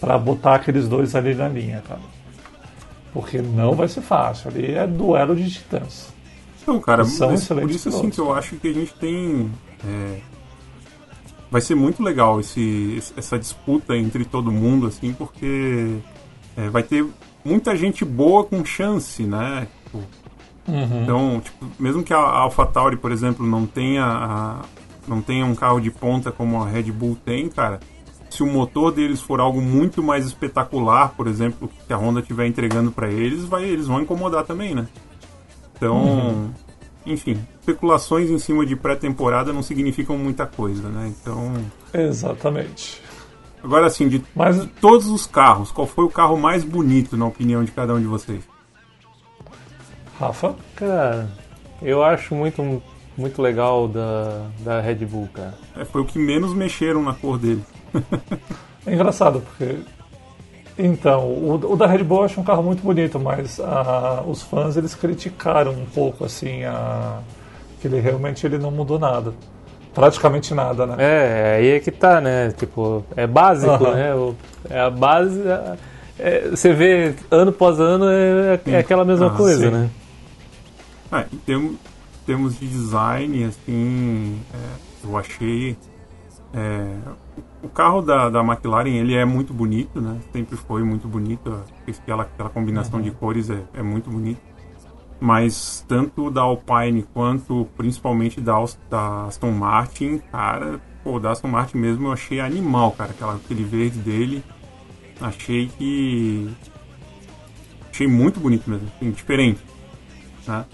para 0.00 0.18
botar 0.18 0.56
aqueles 0.56 0.88
dois 0.88 1.14
ali 1.14 1.34
na 1.34 1.48
linha, 1.48 1.82
cara. 1.86 2.00
Porque 3.12 3.40
não 3.40 3.74
vai 3.74 3.88
ser 3.88 4.00
fácil. 4.02 4.50
Ali 4.50 4.74
é 4.74 4.86
duelo 4.86 5.34
de 5.36 5.50
titãs. 5.50 6.12
Então, 6.62 6.80
cara, 6.80 7.04
São 7.04 7.30
mas 7.30 7.46
por 7.46 7.70
isso 7.70 7.88
assim 7.88 8.10
que 8.10 8.18
eu 8.18 8.32
acho 8.32 8.56
que 8.56 8.68
a 8.68 8.72
gente 8.72 8.92
tem. 8.94 9.50
é, 9.86 10.18
vai 11.50 11.60
ser 11.60 11.74
muito 11.74 12.02
legal 12.02 12.40
esse- 12.40 13.02
essa 13.16 13.38
disputa 13.38 13.96
entre 13.96 14.24
todo 14.24 14.50
mundo, 14.52 14.86
assim, 14.86 15.12
porque 15.12 15.96
é, 16.56 16.68
vai 16.68 16.82
ter 16.82 17.04
muita 17.44 17.74
gente 17.76 18.04
boa 18.04 18.44
com 18.44 18.64
chance, 18.64 19.22
né? 19.24 19.66
Tipo, 19.84 20.02
Então, 21.02 21.40
tipo, 21.40 21.66
mesmo 21.78 22.02
que 22.02 22.12
a 22.14 22.18
AlphaTauri, 22.18 22.96
por 22.96 23.10
exemplo, 23.12 23.46
não 23.46 23.66
tenha, 23.66 24.04
a- 24.04 24.60
não 25.08 25.20
tenha 25.20 25.44
um 25.44 25.54
carro 25.54 25.80
de 25.80 25.90
ponta 25.90 26.30
como 26.30 26.62
a 26.62 26.66
Red 26.68 26.84
Bull 26.92 27.16
tem, 27.24 27.48
cara, 27.48 27.80
se 28.30 28.42
o 28.42 28.46
motor 28.46 28.92
deles 28.92 29.20
for 29.20 29.40
algo 29.40 29.60
muito 29.60 30.02
mais 30.02 30.24
espetacular, 30.24 31.10
por 31.16 31.26
exemplo, 31.26 31.68
que 31.86 31.92
a 31.92 31.96
Honda 31.96 32.20
estiver 32.20 32.46
entregando 32.46 32.90
para 32.92 33.10
eles, 33.10 33.44
vai, 33.44 33.64
eles 33.64 33.86
vão 33.88 34.00
incomodar 34.00 34.44
também, 34.44 34.74
né? 34.74 34.86
Então, 35.76 36.50
enfim, 37.04 37.36
especulações 37.60 38.30
em 38.30 38.38
cima 38.38 38.64
de 38.64 38.76
pré-temporada 38.76 39.52
não 39.52 39.62
significam 39.62 40.16
muita 40.16 40.46
coisa, 40.46 40.88
né? 40.88 41.12
Então, 41.20 41.52
Exatamente. 41.92 43.02
agora 43.62 43.86
assim, 43.86 44.08
de 44.08 44.22
Mas 44.34 44.66
todos 44.80 45.08
os 45.08 45.26
carros, 45.26 45.72
qual 45.72 45.86
foi 45.86 46.04
o 46.04 46.08
carro 46.10 46.36
mais 46.38 46.62
bonito 46.64 47.16
na 47.16 47.26
opinião 47.26 47.64
de 47.64 47.72
cada 47.72 47.92
um 47.94 48.00
de 48.00 48.06
vocês? 48.06 48.42
Rafa, 50.22 50.54
Cara, 50.76 51.26
eu 51.82 52.00
acho 52.04 52.32
muito, 52.32 52.80
muito 53.18 53.42
legal 53.42 53.88
da, 53.88 54.42
da 54.60 54.80
Red 54.80 55.04
Bull, 55.04 55.28
cara. 55.34 55.54
É, 55.76 55.84
foi 55.84 56.00
o 56.00 56.04
que 56.04 56.16
menos 56.16 56.54
mexeram 56.54 57.02
na 57.02 57.12
cor 57.12 57.36
dele. 57.38 57.64
é 58.86 58.94
engraçado 58.94 59.40
porque 59.40 59.78
então 60.78 61.24
o, 61.24 61.54
o 61.72 61.76
da 61.76 61.86
Red 61.88 62.04
Bull 62.04 62.18
eu 62.18 62.24
acho 62.24 62.40
um 62.40 62.44
carro 62.44 62.62
muito 62.62 62.84
bonito, 62.84 63.18
mas 63.18 63.58
ah, 63.58 64.22
os 64.24 64.42
fãs 64.42 64.76
eles 64.76 64.94
criticaram 64.94 65.72
um 65.72 65.84
pouco 65.86 66.24
assim 66.24 66.62
a, 66.64 67.18
que 67.80 67.88
ele 67.88 67.98
realmente 67.98 68.46
ele 68.46 68.58
não 68.58 68.70
mudou 68.70 69.00
nada, 69.00 69.34
praticamente 69.92 70.54
nada, 70.54 70.86
né? 70.86 70.94
É, 70.98 71.56
aí 71.58 71.68
é 71.72 71.80
que 71.80 71.90
tá, 71.90 72.20
né? 72.20 72.52
Tipo, 72.56 73.04
é 73.16 73.26
básico, 73.26 73.72
Aham. 73.72 73.94
né? 73.94 74.14
O- 74.14 74.36
É 74.70 74.78
a 74.80 74.88
base. 74.88 75.40
é- 75.46 75.76
é- 76.18 76.48
você 76.50 76.72
vê 76.72 77.12
ano 77.28 77.50
após 77.50 77.80
ano 77.80 78.04
é, 78.08 78.60
é 78.66 78.78
aquela 78.78 79.04
mesma 79.04 79.26
Ah, 79.26 79.30
coisa, 79.30 79.64
sim. 79.66 79.70
né? 79.70 79.90
Ah, 81.12 81.26
em 81.30 81.36
termos, 81.36 81.76
termos 82.24 82.58
de 82.58 82.66
design, 82.66 83.44
assim, 83.44 84.40
é, 84.52 85.06
eu 85.06 85.16
achei. 85.18 85.76
é, 86.54 86.98
o 87.62 87.68
carro 87.68 88.02
da, 88.02 88.28
da 88.30 88.40
McLaren 88.40 88.90
ele 88.90 89.14
é 89.14 89.24
muito 89.24 89.52
bonito, 89.54 90.00
né? 90.00 90.18
Sempre 90.32 90.56
foi 90.56 90.82
muito 90.82 91.06
bonito. 91.06 91.62
Aquela, 91.86 92.22
aquela 92.22 92.48
combinação 92.48 93.00
de 93.00 93.10
cores 93.10 93.50
é, 93.50 93.62
é 93.74 93.82
muito 93.82 94.10
bonito. 94.10 94.40
Mas 95.20 95.84
tanto 95.86 96.30
da 96.30 96.40
Alpine 96.40 97.04
quanto 97.14 97.68
principalmente 97.76 98.40
da, 98.40 98.54
da 98.90 99.26
Aston 99.26 99.52
Martin, 99.52 100.18
cara, 100.32 100.80
pô, 101.04 101.20
da 101.20 101.30
Aston 101.30 101.48
Martin 101.48 101.78
mesmo 101.78 102.08
eu 102.08 102.12
achei 102.12 102.40
animal, 102.40 102.90
cara. 102.92 103.10
Aquela, 103.10 103.36
aquele 103.36 103.62
verde 103.62 103.98
dele. 103.98 104.42
Achei 105.20 105.68
que 105.68 106.50
Achei 107.92 108.06
muito 108.08 108.40
bonito 108.40 108.68
mesmo, 108.70 108.88
assim, 108.96 109.10
diferente. 109.10 109.60
Né? 110.48 110.64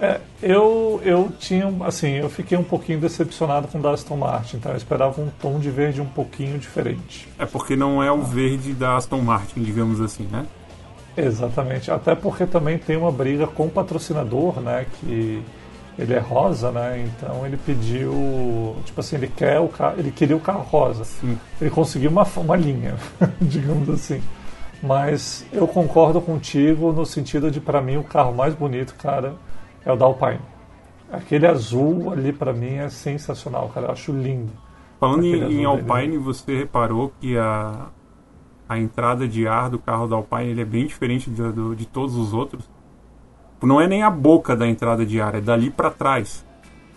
É, 0.00 0.18
eu, 0.42 1.00
eu 1.04 1.30
tinha, 1.38 1.70
assim, 1.84 2.12
eu 2.12 2.30
fiquei 2.30 2.56
um 2.56 2.64
pouquinho 2.64 2.98
decepcionado 2.98 3.68
com 3.68 3.78
o 3.78 3.82
da 3.82 3.90
Aston 3.90 4.16
Martin, 4.16 4.56
então 4.56 4.72
eu 4.72 4.78
esperava 4.78 5.20
um 5.20 5.28
tom 5.40 5.58
de 5.58 5.70
verde 5.70 6.00
um 6.00 6.06
pouquinho 6.06 6.58
diferente. 6.58 7.28
É 7.38 7.44
porque 7.44 7.76
não 7.76 8.02
é 8.02 8.10
o 8.10 8.22
verde 8.22 8.72
da 8.72 8.96
Aston 8.96 9.20
Martin, 9.20 9.62
digamos 9.62 10.00
assim, 10.00 10.26
né? 10.32 10.46
Exatamente, 11.14 11.90
até 11.90 12.14
porque 12.14 12.46
também 12.46 12.78
tem 12.78 12.96
uma 12.96 13.12
briga 13.12 13.46
com 13.46 13.66
o 13.66 13.70
patrocinador, 13.70 14.60
né, 14.60 14.86
que 15.00 15.42
ele 15.98 16.14
é 16.14 16.18
rosa, 16.18 16.70
né? 16.70 17.06
Então 17.06 17.44
ele 17.44 17.58
pediu, 17.58 18.76
tipo 18.86 19.00
assim, 19.00 19.16
ele 19.16 19.28
quer 19.28 19.60
o 19.60 19.68
carro, 19.68 19.96
ele 19.98 20.10
queria 20.10 20.36
o 20.36 20.40
carro 20.40 20.62
rosa. 20.62 21.04
Sim. 21.04 21.38
Ele 21.60 21.68
conseguiu 21.68 22.10
uma, 22.10 22.26
uma 22.36 22.56
linha, 22.56 22.94
digamos 23.38 23.90
assim. 23.90 24.22
Mas 24.82 25.44
eu 25.52 25.68
concordo 25.68 26.22
contigo 26.22 26.90
no 26.90 27.04
sentido 27.04 27.50
de 27.50 27.60
para 27.60 27.82
mim 27.82 27.98
o 27.98 28.04
carro 28.04 28.32
mais 28.32 28.54
bonito, 28.54 28.94
cara, 28.94 29.34
é 29.84 29.92
o 29.92 29.96
da 29.96 30.04
Alpine. 30.04 30.40
Aquele 31.12 31.46
azul 31.46 32.12
ali 32.12 32.32
para 32.32 32.52
mim 32.52 32.74
é 32.74 32.88
sensacional, 32.88 33.68
cara, 33.68 33.86
eu 33.86 33.92
acho 33.92 34.12
lindo. 34.12 34.52
Falando 34.98 35.24
em, 35.24 35.60
em 35.60 35.64
Alpine, 35.64 36.18
você 36.18 36.58
reparou 36.58 37.12
que 37.20 37.36
a 37.36 37.88
a 38.68 38.78
entrada 38.78 39.26
de 39.26 39.48
ar 39.48 39.68
do 39.68 39.80
carro 39.80 40.06
da 40.06 40.14
Alpine 40.14 40.50
ele 40.50 40.60
é 40.60 40.64
bem 40.64 40.86
diferente 40.86 41.28
de, 41.28 41.52
de, 41.52 41.74
de 41.74 41.86
todos 41.86 42.14
os 42.14 42.32
outros 42.32 42.70
não 43.66 43.80
é 43.80 43.86
nem 43.86 44.02
a 44.02 44.10
boca 44.10 44.56
da 44.56 44.66
entrada 44.66 45.04
de 45.04 45.20
ar, 45.20 45.34
é 45.34 45.40
dali 45.40 45.70
para 45.70 45.90
trás. 45.90 46.44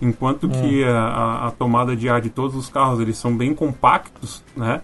Enquanto 0.02 0.50
que 0.50 0.84
hum. 0.84 0.90
a, 0.90 1.48
a, 1.48 1.52
tomada 1.52 1.96
de 1.96 2.10
ar 2.10 2.22
de 2.22 2.30
todos 2.30 2.56
os 2.56 2.70
carros 2.70 3.00
eles 3.00 3.18
são 3.18 3.36
bem 3.36 3.54
compactos, 3.54 4.44
né? 4.56 4.82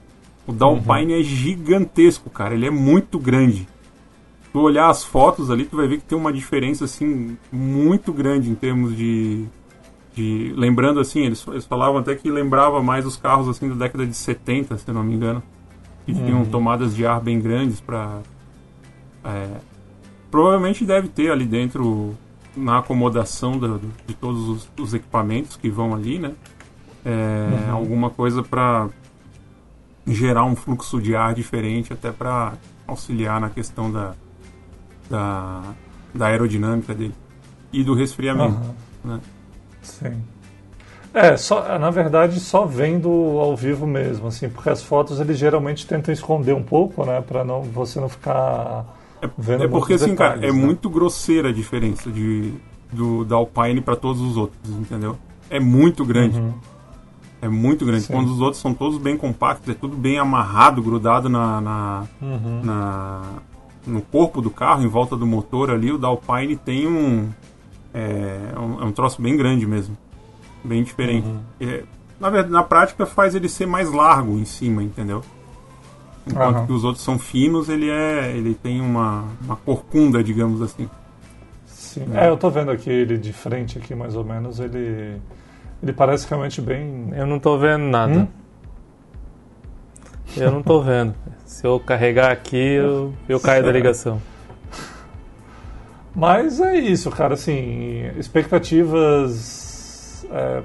O 0.48 0.54
da 0.54 0.66
Alpine 0.66 1.14
uhum. 1.14 1.20
é 1.20 1.24
gigantesco, 1.24 2.30
cara. 2.30 2.54
Ele 2.54 2.66
é 2.66 2.72
muito 2.72 3.20
grande. 3.20 3.68
Tu 4.52 4.60
olhar 4.60 4.90
as 4.90 5.04
fotos 5.04 5.52
ali, 5.52 5.66
tu 5.66 5.78
vai 5.78 5.88
ver 5.88 5.98
que 5.98 6.06
tem 6.06 6.18
uma 6.18 6.34
diferença 6.34 6.86
assim 6.86 7.38
muito 7.52 8.12
grande 8.12 8.50
em 8.50 8.56
termos 8.56 8.96
de, 8.96 9.46
de 10.16 10.54
lembrando 10.58 11.00
assim, 11.00 11.22
eles, 11.22 11.46
eles 11.48 11.66
falavam 11.66 12.00
até 12.00 12.16
que 12.16 12.32
lembrava 12.32 12.82
mais 12.82 13.06
os 13.06 13.16
carros 13.16 13.48
assim 13.48 13.70
da 13.70 13.76
década 13.76 14.08
de 14.08 14.16
70, 14.16 14.78
se 14.78 14.92
não 14.92 15.04
me 15.04 15.14
engano, 15.14 15.44
que 16.06 16.14
uhum. 16.14 16.26
tinham 16.26 16.46
tomadas 16.46 16.96
de 16.96 17.06
ar 17.06 17.22
bem 17.22 17.40
grandes 17.40 17.80
para 17.80 18.22
é, 19.24 19.60
Provavelmente 20.32 20.86
deve 20.86 21.08
ter 21.08 21.32
ali 21.32 21.46
dentro, 21.46 22.16
na 22.56 22.80
acomodação 22.80 23.58
do, 23.58 23.82
de 24.06 24.14
todos 24.14 24.48
os, 24.48 24.70
os, 24.80 24.94
equipamentos 24.94 25.58
que 25.58 25.70
vão 25.70 25.94
ali, 25.94 26.20
né? 26.20 26.34
É, 27.04 27.68
uhum. 27.68 27.76
Alguma 27.76 28.10
coisa 28.12 28.44
para 28.44 28.90
gerar 30.06 30.46
um 30.46 30.56
fluxo 30.56 31.02
de 31.02 31.16
ar 31.16 31.34
diferente, 31.34 31.92
até 31.92 32.12
para 32.12 32.54
auxiliar 32.86 33.42
na 33.42 33.50
questão 33.50 33.92
da, 33.92 34.14
da, 35.10 35.62
da, 36.14 36.28
aerodinâmica 36.28 36.94
dele 36.94 37.16
e 37.72 37.84
do 37.84 37.94
resfriamento. 37.94 38.60
Uhum. 39.04 39.12
Né? 39.12 39.20
Sim. 39.82 40.22
É, 41.14 41.36
só, 41.36 41.80
na 41.80 41.90
verdade, 41.90 42.40
só 42.40 42.66
vendo 42.66 43.10
ao 43.10 43.56
vivo 43.56 43.88
mesmo, 43.88 44.28
assim, 44.28 44.48
porque 44.48 44.70
as 44.70 44.84
fotos 44.84 45.20
eles 45.20 45.38
geralmente 45.38 45.88
tentam 45.88 46.14
esconder 46.14 46.54
um 46.54 46.62
pouco, 46.62 47.04
né, 47.04 47.20
para 47.22 47.44
não 47.44 47.64
você 47.64 48.00
não 48.00 48.08
ficar 48.08 48.86
é, 49.22 49.26
é 49.64 49.68
porque, 49.68 49.94
assim, 49.94 50.12
detalhes, 50.12 50.36
cara, 50.42 50.48
é 50.48 50.52
né? 50.52 50.66
muito 50.66 50.90
grosseira 50.90 51.50
a 51.50 51.52
diferença 51.52 52.10
de, 52.10 52.54
do, 52.92 53.26
da 53.26 53.36
Alpine 53.36 53.82
para 53.82 53.96
todos 53.96 54.22
os 54.22 54.38
outros, 54.38 54.60
entendeu? 54.70 55.18
É 55.50 55.60
muito 55.60 56.06
grande. 56.06 56.40
Uhum. 56.40 56.54
É 57.42 57.50
muito 57.50 57.86
grande. 57.86 58.04
Sim. 58.04 58.14
Quando 58.14 58.32
os 58.32 58.40
outros 58.40 58.62
são 58.62 58.74
todos 58.74 58.98
bem 58.98 59.18
compactos, 59.18 59.70
é 59.70 59.74
tudo 59.74 59.96
bem 59.98 60.18
amarrado, 60.20 60.82
grudado 60.82 61.28
na, 61.28 61.60
na, 61.60 62.04
uhum. 62.22 62.62
na, 62.64 63.22
no 63.90 64.02
corpo 64.02 64.42
do 64.42 64.50
carro, 64.50 64.84
em 64.84 64.88
volta 64.88 65.16
do 65.16 65.26
motor 65.26 65.72
ali, 65.72 65.92
o 65.92 65.98
da 65.98 66.08
Alpine 66.08 66.56
tem 66.56 66.88
um. 66.88 67.30
É, 67.94 68.58
um, 68.58 68.82
é 68.82 68.86
um 68.86 68.92
troço 68.92 69.22
bem 69.22 69.36
grande 69.36 69.66
mesmo. 69.66 69.98
Bem 70.64 70.84
diferente. 70.84 71.28
Uhum. 71.28 71.40
É, 71.60 71.84
na, 72.20 72.30
verdade, 72.30 72.54
na 72.54 72.64
prática 72.64 73.06
faz 73.06 73.34
ele 73.34 73.50
ser 73.50 73.66
mais 73.66 73.92
largo 73.92 74.38
em 74.38 74.46
cima, 74.46 74.84
entendeu? 74.84 75.24
Enquanto 76.28 76.58
uhum. 76.58 76.66
que 76.68 76.72
os 76.74 76.84
outros 76.84 77.04
são 77.04 77.18
finos, 77.18 77.70
ele 77.70 77.90
é. 77.90 78.32
ele 78.36 78.54
tem 78.54 78.80
uma, 78.82 79.26
uma 79.44 79.56
corcunda, 79.56 80.24
digamos 80.24 80.62
assim. 80.62 80.90
Sim. 81.66 82.06
É. 82.14 82.26
é, 82.26 82.30
eu 82.30 82.38
tô 82.38 82.50
vendo 82.50 82.70
aqui 82.70 82.90
ele 82.90 83.18
de 83.18 83.34
frente 83.34 83.78
aqui, 83.78 83.96
mais 83.96 84.16
ou 84.16 84.24
menos, 84.24 84.60
ele. 84.60 85.18
Ele 85.82 85.94
parece 85.94 86.28
realmente 86.30 86.62
bem. 86.62 87.10
Eu 87.14 87.26
não 87.26 87.40
tô 87.40 87.58
vendo 87.58 87.86
nada. 87.86 88.20
Hum? 88.20 88.28
Eu 90.44 90.52
não 90.52 90.64
tô 90.64 90.82
vendo. 90.82 91.14
Se 91.46 91.66
eu 91.66 91.80
carregar 91.80 92.32
aqui, 92.32 92.58
eu, 92.58 93.14
eu 93.28 93.40
caio 93.40 93.64
da 93.64 93.72
ligação. 93.72 94.22
Mas 96.16 96.60
é 96.60 96.76
isso, 96.76 97.10
cara. 97.12 97.34
Assim, 97.34 98.10
expectativas 98.18 100.26
é, 100.32 100.64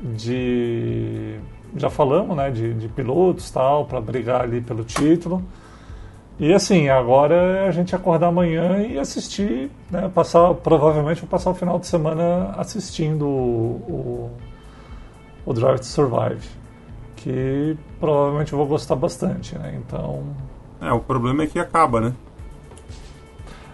de 0.00 1.38
já 1.76 1.90
falamos, 1.90 2.36
né, 2.36 2.50
de, 2.50 2.72
de 2.74 2.88
pilotos 2.88 3.50
tal, 3.50 3.84
para 3.84 4.00
brigar 4.00 4.42
ali 4.42 4.60
pelo 4.60 4.84
título. 4.84 5.42
E 6.38 6.52
assim, 6.52 6.88
agora 6.88 7.34
é 7.34 7.68
a 7.68 7.70
gente 7.70 7.94
acordar 7.94 8.28
amanhã 8.28 8.80
e 8.80 8.98
assistir, 8.98 9.70
né, 9.90 10.10
passar, 10.12 10.52
provavelmente 10.54 11.20
vou 11.20 11.28
passar 11.28 11.50
o 11.50 11.54
final 11.54 11.78
de 11.78 11.86
semana 11.86 12.54
assistindo 12.56 13.26
o, 13.26 14.30
o, 15.46 15.46
o 15.46 15.52
Drive 15.52 15.78
to 15.78 15.86
Survive, 15.86 16.44
que 17.24 17.76
provavelmente 17.98 18.52
eu 18.52 18.58
vou 18.58 18.66
gostar 18.66 18.94
bastante, 18.94 19.56
né, 19.58 19.80
então... 19.82 20.22
É, 20.80 20.92
o 20.92 21.00
problema 21.00 21.44
é 21.44 21.46
que 21.46 21.58
acaba, 21.58 21.98
né? 21.98 22.12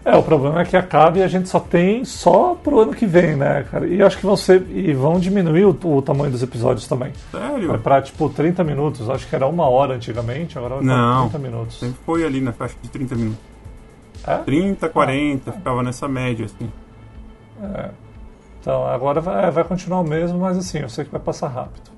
É, 0.05 0.16
o 0.16 0.22
problema 0.22 0.61
é 0.61 0.64
que 0.64 0.76
acaba 0.76 1.18
e 1.18 1.22
a 1.22 1.28
gente 1.28 1.48
só 1.48 1.61
tem 1.61 2.05
só 2.05 2.55
pro 2.55 2.80
ano 2.80 2.94
que 2.94 3.05
vem, 3.05 3.36
né, 3.36 3.66
cara? 3.70 3.86
E 3.86 4.01
acho 4.01 4.16
que 4.16 4.24
vão 4.24 4.36
ser. 4.36 4.66
E 4.70 4.94
vão 4.94 5.20
diminuir 5.20 5.66
o, 5.66 5.76
o 5.84 6.01
tamanho 6.01 6.30
dos 6.30 6.42
episódios 6.42 6.86
também. 6.88 7.12
Sério? 7.30 7.68
Vai 7.68 7.78
pra 7.78 8.01
tipo 8.01 8.28
30 8.30 8.64
minutos. 8.64 9.11
Acho 9.11 9.28
que 9.28 9.34
era 9.34 9.46
uma 9.46 9.68
hora 9.68 9.96
antigamente, 9.96 10.57
agora 10.57 10.76
vai 10.76 10.84
Não, 10.84 11.28
30 11.28 11.38
minutos. 11.38 11.78
Sempre 11.78 11.98
foi 12.07 12.24
ali 12.24 12.40
na 12.40 12.53
faixa 12.53 12.76
de 12.80 12.88
30 12.88 13.14
minutos. 13.14 13.40
É? 14.26 14.38
30, 14.38 14.88
40, 14.88 15.51
ah, 15.51 15.53
ficava 15.53 15.82
nessa 15.82 16.09
média, 16.09 16.46
assim. 16.46 16.70
É. 17.62 17.90
Então, 18.61 18.86
agora 18.86 19.20
vai, 19.20 19.46
é, 19.46 19.51
vai 19.51 19.64
continuar 19.64 20.01
o 20.01 20.05
mesmo, 20.05 20.38
mas 20.38 20.57
assim, 20.57 20.78
eu 20.78 20.88
sei 20.88 21.05
que 21.05 21.11
vai 21.11 21.20
passar 21.20 21.48
rápido. 21.48 21.90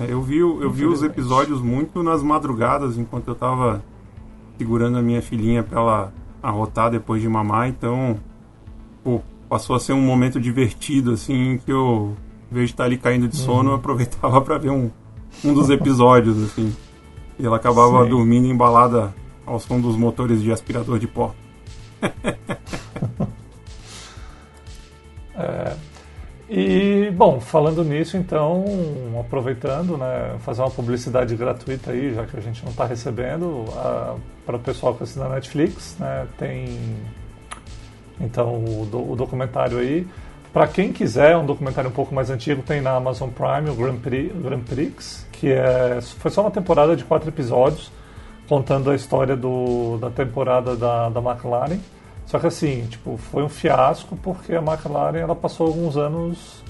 É, 0.00 0.12
eu 0.12 0.22
vi, 0.22 0.38
eu 0.38 0.70
vi 0.70 0.86
os 0.86 1.02
episódios 1.02 1.60
muito 1.60 2.02
nas 2.02 2.22
madrugadas, 2.22 2.96
enquanto 2.96 3.28
eu 3.28 3.34
tava 3.34 3.84
segurando 4.58 4.98
a 4.98 5.02
minha 5.02 5.20
filhinha 5.20 5.62
pra 5.62 5.80
ela 5.80 6.12
arrotar 6.42 6.90
depois 6.90 7.20
de 7.22 7.28
mamar, 7.28 7.68
então 7.68 8.18
pô, 9.02 9.20
passou 9.48 9.76
a 9.76 9.80
ser 9.80 9.92
um 9.92 10.00
momento 10.00 10.40
divertido, 10.40 11.12
assim, 11.12 11.60
que 11.64 11.70
eu, 11.72 12.16
em 12.50 12.54
vez 12.54 12.68
de 12.68 12.74
estar 12.74 12.84
ali 12.84 12.96
caindo 12.96 13.28
de 13.28 13.36
sono, 13.36 13.68
uhum. 13.68 13.74
eu 13.74 13.74
aproveitava 13.74 14.40
para 14.40 14.58
ver 14.58 14.70
um, 14.70 14.90
um 15.44 15.52
dos 15.52 15.68
episódios, 15.70 16.42
assim. 16.42 16.74
E 17.38 17.46
ela 17.46 17.56
acabava 17.56 18.04
Sim. 18.04 18.10
dormindo 18.10 18.46
embalada 18.46 19.14
ao 19.44 19.58
som 19.58 19.80
dos 19.80 19.96
motores 19.96 20.42
de 20.42 20.52
aspirador 20.52 20.98
de 20.98 21.06
pó. 21.06 21.34
é, 25.34 25.76
e, 26.54 27.10
bom, 27.12 27.40
falando 27.40 27.82
nisso, 27.82 28.16
então, 28.16 28.64
aproveitando, 29.18 29.96
né, 29.96 30.36
fazer 30.40 30.62
uma 30.62 30.70
publicidade 30.70 31.34
gratuita 31.34 31.92
aí, 31.92 32.14
já 32.14 32.26
que 32.26 32.36
a 32.36 32.40
gente 32.40 32.62
não 32.62 32.70
está 32.70 32.84
recebendo, 32.84 33.64
para 34.44 34.56
o 34.56 34.60
pessoal 34.60 34.94
que 34.94 35.02
assina 35.02 35.28
Netflix, 35.28 35.96
né, 35.98 36.26
tem, 36.38 36.78
então, 38.20 38.54
o, 38.56 39.12
o 39.12 39.16
documentário 39.16 39.78
aí. 39.78 40.06
Para 40.52 40.66
quem 40.66 40.92
quiser, 40.92 41.36
um 41.36 41.46
documentário 41.46 41.88
um 41.88 41.94
pouco 41.94 42.14
mais 42.14 42.28
antigo, 42.28 42.62
tem 42.62 42.82
na 42.82 42.90
Amazon 42.96 43.30
Prime 43.30 43.70
o 43.70 43.74
Grand 43.74 43.96
Prix, 43.96 44.34
Grand 44.42 44.60
Prix 44.60 45.26
que 45.42 45.50
é, 45.50 45.98
foi 46.00 46.30
só 46.30 46.42
uma 46.42 46.52
temporada 46.52 46.94
de 46.94 47.02
quatro 47.02 47.28
episódios, 47.28 47.90
contando 48.48 48.92
a 48.92 48.94
história 48.94 49.34
do, 49.34 49.98
da 49.98 50.08
temporada 50.08 50.76
da, 50.76 51.08
da 51.08 51.20
McLaren. 51.20 51.80
Só 52.32 52.38
que 52.38 52.46
assim, 52.46 52.86
tipo, 52.88 53.18
foi 53.18 53.42
um 53.42 53.48
fiasco 53.50 54.16
porque 54.16 54.54
a 54.54 54.62
McLaren 54.62 55.18
ela 55.18 55.36
passou 55.36 55.66
alguns 55.66 55.98
anos 55.98 56.64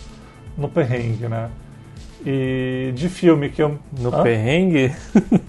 no 0.59 0.69
perrengue, 0.69 1.29
né? 1.29 1.51
E 2.27 2.91
de 2.97 3.09
filme 3.09 3.49
que 3.49 3.63
eu. 3.63 3.79
No 3.97 4.13
Hã? 4.13 4.25
perrengue? 4.25 4.93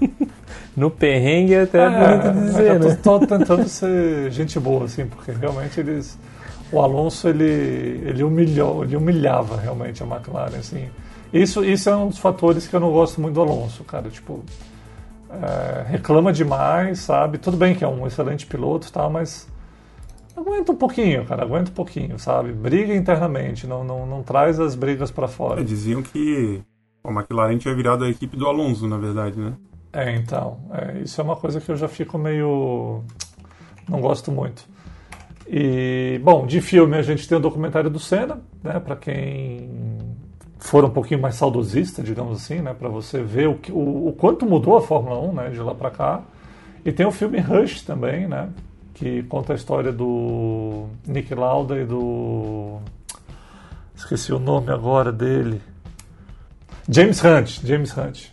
no 0.77 0.91
perrengue 0.91 1.55
é 1.55 1.61
até 1.63 1.83
é, 1.83 1.89
bonito 1.89 2.45
dizer, 2.45 2.79
né? 2.79 2.95
Tô, 3.01 3.19
tô 3.19 3.25
tentando 3.25 3.67
ser 3.67 4.29
gente 4.29 4.59
boa, 4.59 4.85
assim, 4.85 5.07
porque 5.07 5.31
realmente 5.31 5.79
eles. 5.79 6.15
O 6.71 6.79
Alonso 6.79 7.27
ele, 7.27 8.03
ele 8.05 8.23
humilhou, 8.23 8.83
ele 8.83 8.95
humilhava 8.95 9.59
realmente 9.59 10.03
a 10.03 10.05
McLaren, 10.05 10.59
assim. 10.59 10.89
Isso, 11.33 11.65
isso 11.65 11.89
é 11.89 11.95
um 11.95 12.09
dos 12.09 12.19
fatores 12.19 12.67
que 12.67 12.75
eu 12.75 12.79
não 12.79 12.91
gosto 12.91 13.19
muito 13.19 13.33
do 13.33 13.41
Alonso, 13.41 13.83
cara. 13.83 14.11
Tipo, 14.11 14.43
é, 15.31 15.85
reclama 15.89 16.31
demais, 16.31 16.99
sabe? 16.99 17.39
Tudo 17.39 17.57
bem 17.57 17.73
que 17.73 17.83
é 17.83 17.87
um 17.87 18.05
excelente 18.05 18.45
piloto, 18.45 18.91
tá? 18.91 19.09
Mas 19.09 19.51
Aguenta 20.35 20.71
um 20.71 20.75
pouquinho, 20.75 21.25
cara, 21.25 21.43
aguenta 21.43 21.69
um 21.69 21.73
pouquinho, 21.73 22.17
sabe? 22.17 22.51
Briga 22.51 22.93
internamente, 22.93 23.67
não, 23.67 23.83
não, 23.83 24.05
não 24.05 24.23
traz 24.23 24.59
as 24.59 24.75
brigas 24.75 25.11
para 25.11 25.27
fora. 25.27 25.61
É, 25.61 25.63
diziam 25.63 26.01
que 26.01 26.61
a 27.03 27.11
McLaren 27.11 27.57
tinha 27.57 27.75
virado 27.75 28.03
a 28.03 28.09
equipe 28.09 28.35
do 28.35 28.47
Alonso, 28.47 28.87
na 28.87 28.97
verdade, 28.97 29.39
né? 29.39 29.53
É, 29.91 30.15
então. 30.15 30.59
É, 30.71 30.99
isso 30.99 31.21
é 31.21 31.23
uma 31.23 31.35
coisa 31.35 31.61
que 31.61 31.69
eu 31.69 31.75
já 31.75 31.87
fico 31.87 32.17
meio. 32.17 33.03
Não 33.87 34.01
gosto 34.01 34.31
muito. 34.31 34.67
E, 35.47 36.19
bom, 36.23 36.47
de 36.47 36.61
filme 36.61 36.97
a 36.97 37.01
gente 37.01 37.27
tem 37.27 37.37
o 37.37 37.41
documentário 37.41 37.89
do 37.89 37.99
Senna, 37.99 38.41
né, 38.63 38.79
para 38.79 38.95
quem 38.95 39.69
for 40.57 40.85
um 40.85 40.89
pouquinho 40.89 41.21
mais 41.21 41.35
saudosista, 41.35 42.01
digamos 42.01 42.41
assim, 42.41 42.61
né, 42.61 42.73
para 42.73 42.87
você 42.87 43.21
ver 43.21 43.49
o, 43.49 43.59
o, 43.71 44.07
o, 44.07 44.13
quanto 44.13 44.45
mudou 44.45 44.77
a 44.77 44.81
Fórmula 44.81 45.19
1 45.19 45.33
né, 45.33 45.49
de 45.49 45.59
lá 45.59 45.75
para 45.75 45.91
cá. 45.91 46.23
E 46.85 46.91
tem 46.91 47.05
o 47.05 47.11
filme 47.11 47.39
Rush 47.39 47.81
também, 47.81 48.27
né, 48.27 48.49
que 48.93 49.23
conta 49.23 49.53
a 49.53 49.55
história 49.55 49.91
do 49.91 50.87
Nick 51.05 51.33
Lauda 51.33 51.79
e 51.79 51.85
do. 51.85 52.79
Esqueci 53.95 54.31
o 54.31 54.39
nome 54.39 54.71
agora 54.71 55.11
dele. 55.11 55.61
James 56.87 57.23
Hunt. 57.23 57.65
James 57.65 57.97
Hunt. 57.97 58.27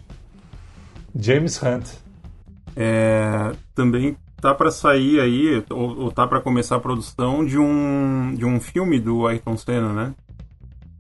James 1.15 1.63
Hunt. 1.63 1.87
É, 2.77 3.53
também 3.75 4.17
tá 4.41 4.55
para 4.55 4.71
sair 4.71 5.21
aí, 5.21 5.65
ou, 5.71 5.99
ou 6.01 6.13
tá 6.13 6.27
para 6.27 6.41
começar 6.41 6.77
a 6.77 6.81
produção 6.81 7.45
de 7.45 7.59
um, 7.59 8.35
de 8.35 8.45
um 8.45 8.61
filme 8.61 8.99
do 8.99 9.27
Ayrton 9.27 9.57
Senna, 9.57 9.93
né? 9.93 10.15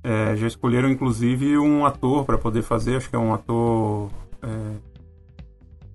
É, 0.02 0.36
já 0.36 0.46
escolheram 0.46 0.88
inclusive 0.88 1.58
um 1.58 1.84
ator 1.84 2.24
para 2.24 2.38
poder 2.38 2.62
fazer, 2.62 2.96
acho 2.96 3.10
que 3.10 3.16
é 3.16 3.18
um 3.18 3.34
ator. 3.34 4.10
É, 4.42 4.76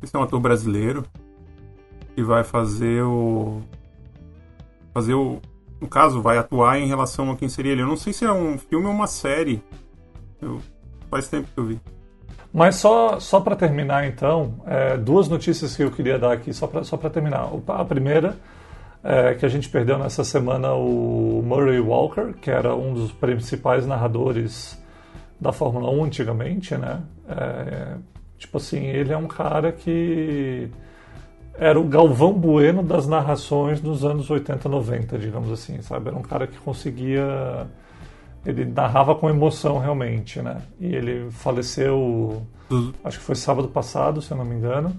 esse 0.04 0.16
é 0.16 0.20
um 0.20 0.24
ator 0.24 0.40
brasileiro 0.40 1.04
que 2.16 2.24
vai 2.24 2.44
fazer 2.44 3.04
o. 3.04 3.62
Fazer 4.94 5.14
o. 5.14 5.42
No 5.80 5.88
caso, 5.88 6.22
vai 6.22 6.38
atuar 6.38 6.80
em 6.80 6.88
relação 6.88 7.30
a 7.30 7.36
quem 7.36 7.50
seria 7.50 7.74
ele. 7.74 7.82
Eu 7.82 7.88
não 7.88 7.98
sei 7.98 8.14
se 8.14 8.24
é 8.24 8.32
um 8.32 8.58
filme 8.58 8.86
ou 8.86 8.94
uma 8.94 9.08
série. 9.08 9.62
Eu, 10.42 10.62
faz 11.12 11.28
tempo 11.28 11.48
que 11.54 11.60
eu 11.60 11.66
vi. 11.66 11.82
Mas 12.54 12.78
só, 12.78 13.20
só 13.20 13.42
para 13.42 13.54
terminar, 13.54 14.08
então, 14.08 14.56
é, 14.66 14.96
duas 14.96 15.28
notícias 15.28 15.76
que 15.76 15.84
eu 15.84 15.92
queria 15.92 16.18
dar 16.18 16.32
aqui, 16.32 16.54
só 16.54 16.66
para 16.66 16.86
só 16.86 16.96
terminar. 16.96 17.50
A 17.68 17.84
primeira 17.84 18.38
é 19.04 19.36
que 19.36 19.46
a 19.46 19.50
gente 19.50 19.68
perdeu 19.68 20.00
nessa 20.00 20.24
semana 20.24 20.74
o 20.74 21.44
Murray 21.46 21.82
Walker, 21.82 22.34
que 22.42 22.50
era 22.50 22.74
um 22.74 22.94
dos 22.94 23.12
principais 23.12 23.86
narradores 23.86 24.82
da 25.40 25.52
Fórmula 25.52 25.92
1 25.92 26.06
antigamente, 26.06 26.78
né? 26.78 27.02
É, 27.28 27.98
tipo 28.38 28.58
assim, 28.58 28.86
ele 28.86 29.12
é 29.12 29.18
um 29.18 29.28
cara 29.28 29.74
que 29.74 30.72
era 31.58 31.80
o 31.80 31.84
Galvão 31.84 32.34
Bueno 32.34 32.84
das 32.84 33.08
narrações 33.08 33.80
dos 33.80 34.04
anos 34.04 34.30
80, 34.30 34.68
90, 34.68 35.18
digamos 35.18 35.52
assim, 35.52 35.82
sabe? 35.82 36.10
Era 36.10 36.18
um 36.18 36.22
cara 36.22 36.48
que 36.48 36.58
conseguia 36.58 37.68
ele 38.46 38.64
narrava 38.66 39.16
com 39.16 39.30
emoção 39.30 39.80
realmente, 39.80 40.42
né? 40.42 40.62
E 40.80 40.96
ele 40.96 41.32
faleceu, 41.32 42.46
acho 43.04 43.18
que 43.18 43.26
foi 43.26 43.36
sábado 43.36 43.68
passado, 43.68 44.22
se 44.22 44.32
eu 44.32 44.38
não 44.38 44.46
me 44.46 44.56
engano. 44.56 44.96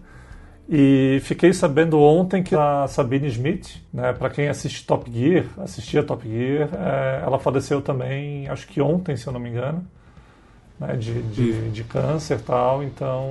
E 0.68 1.20
fiquei 1.22 1.52
sabendo 1.52 2.00
ontem 2.00 2.42
que 2.42 2.57
a 2.57 2.88
Sabine 2.88 3.30
Schmidt, 3.30 3.86
né, 3.92 4.12
para 4.12 4.28
quem 4.28 4.48
assiste 4.48 4.84
Top 4.84 5.09
Gear, 5.09 5.44
assistia 5.59 6.02
Top 6.02 6.28
Gear, 6.28 6.68
é, 6.74 7.22
ela 7.24 7.38
faleceu 7.38 7.80
também, 7.80 8.48
acho 8.48 8.66
que 8.66 8.80
ontem, 8.80 9.16
se 9.16 9.28
eu 9.28 9.32
não 9.32 9.38
me 9.38 9.48
engano, 9.48 9.86
né, 10.78 10.96
de, 10.96 11.22
de, 11.22 11.70
de 11.70 11.84
câncer 11.84 12.38
e 12.38 12.42
tal, 12.42 12.82
então... 12.82 13.30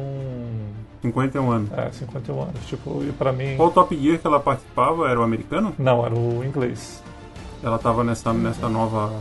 51 1.01 1.51
anos. 1.51 1.71
É, 1.73 1.91
51 1.91 2.41
anos. 2.41 2.65
Tipo, 2.67 3.03
e 3.03 3.11
para 3.11 3.31
mim... 3.31 3.55
Qual 3.57 3.71
Top 3.71 3.95
Gear 3.95 4.17
que 4.17 4.25
ela 4.25 4.39
participava? 4.39 5.09
Era 5.09 5.19
o 5.19 5.23
americano? 5.23 5.73
Não, 5.77 6.05
era 6.05 6.15
o 6.15 6.43
inglês. 6.43 7.03
Ela 7.63 7.75
estava 7.75 8.03
nessa, 8.03 8.33
nessa 8.33 8.67
nova 8.67 9.11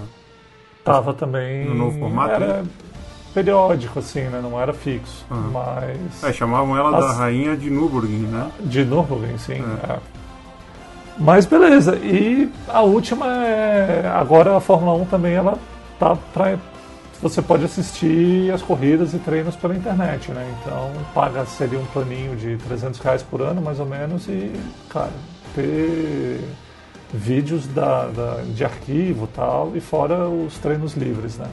Tava 0.85 1.15
também. 1.15 1.67
No 1.67 1.75
novo 1.75 1.99
formato? 1.99 2.31
Era 2.33 2.63
né? 2.63 2.65
periódico, 3.33 3.99
assim, 3.99 4.21
né? 4.25 4.39
Não 4.43 4.61
era 4.61 4.75
fixo. 4.75 5.25
Uhum. 5.31 5.51
Mas. 5.51 6.23
É, 6.23 6.33
chamavam 6.33 6.77
ela 6.77 6.97
As... 6.97 7.07
da 7.07 7.13
rainha 7.15 7.57
de 7.57 7.71
Nürburgring, 7.71 8.27
né? 8.27 8.51
De 8.61 8.85
Nürburgring, 8.85 9.39
sim. 9.39 9.55
É. 9.55 9.93
É. 9.93 9.99
Mas 11.19 11.47
beleza. 11.47 11.97
E 11.97 12.53
a 12.69 12.83
última 12.83 13.27
é. 13.27 14.07
Agora 14.15 14.57
a 14.57 14.61
Fórmula 14.61 14.95
1 15.03 15.07
também 15.07 15.35
ela 15.35 15.59
tá 15.99 16.15
pra. 16.35 16.59
Você 17.25 17.41
pode 17.41 17.65
assistir 17.65 18.53
as 18.53 18.61
corridas 18.61 19.15
e 19.15 19.19
treinos 19.19 19.57
pela 19.57 19.75
internet, 19.75 20.31
né? 20.31 20.47
Então 20.61 20.93
paga 21.15 21.47
seria 21.47 21.79
um 21.79 21.87
planinho 21.87 22.37
de 22.37 22.59
300 22.59 23.01
reais 23.01 23.23
por 23.23 23.41
ano, 23.41 23.63
mais 23.63 23.81
ou 23.81 23.87
menos, 23.87 24.29
e, 24.29 24.53
cara, 24.91 25.11
ter 25.55 26.39
vídeos 27.15 27.67
da, 27.67 28.09
da, 28.09 28.43
de 28.43 28.63
arquivo 28.63 29.27
tal, 29.35 29.73
e 29.75 29.81
fora 29.81 30.29
os 30.29 30.59
treinos 30.59 30.93
livres, 30.97 31.39
né? 31.39 31.47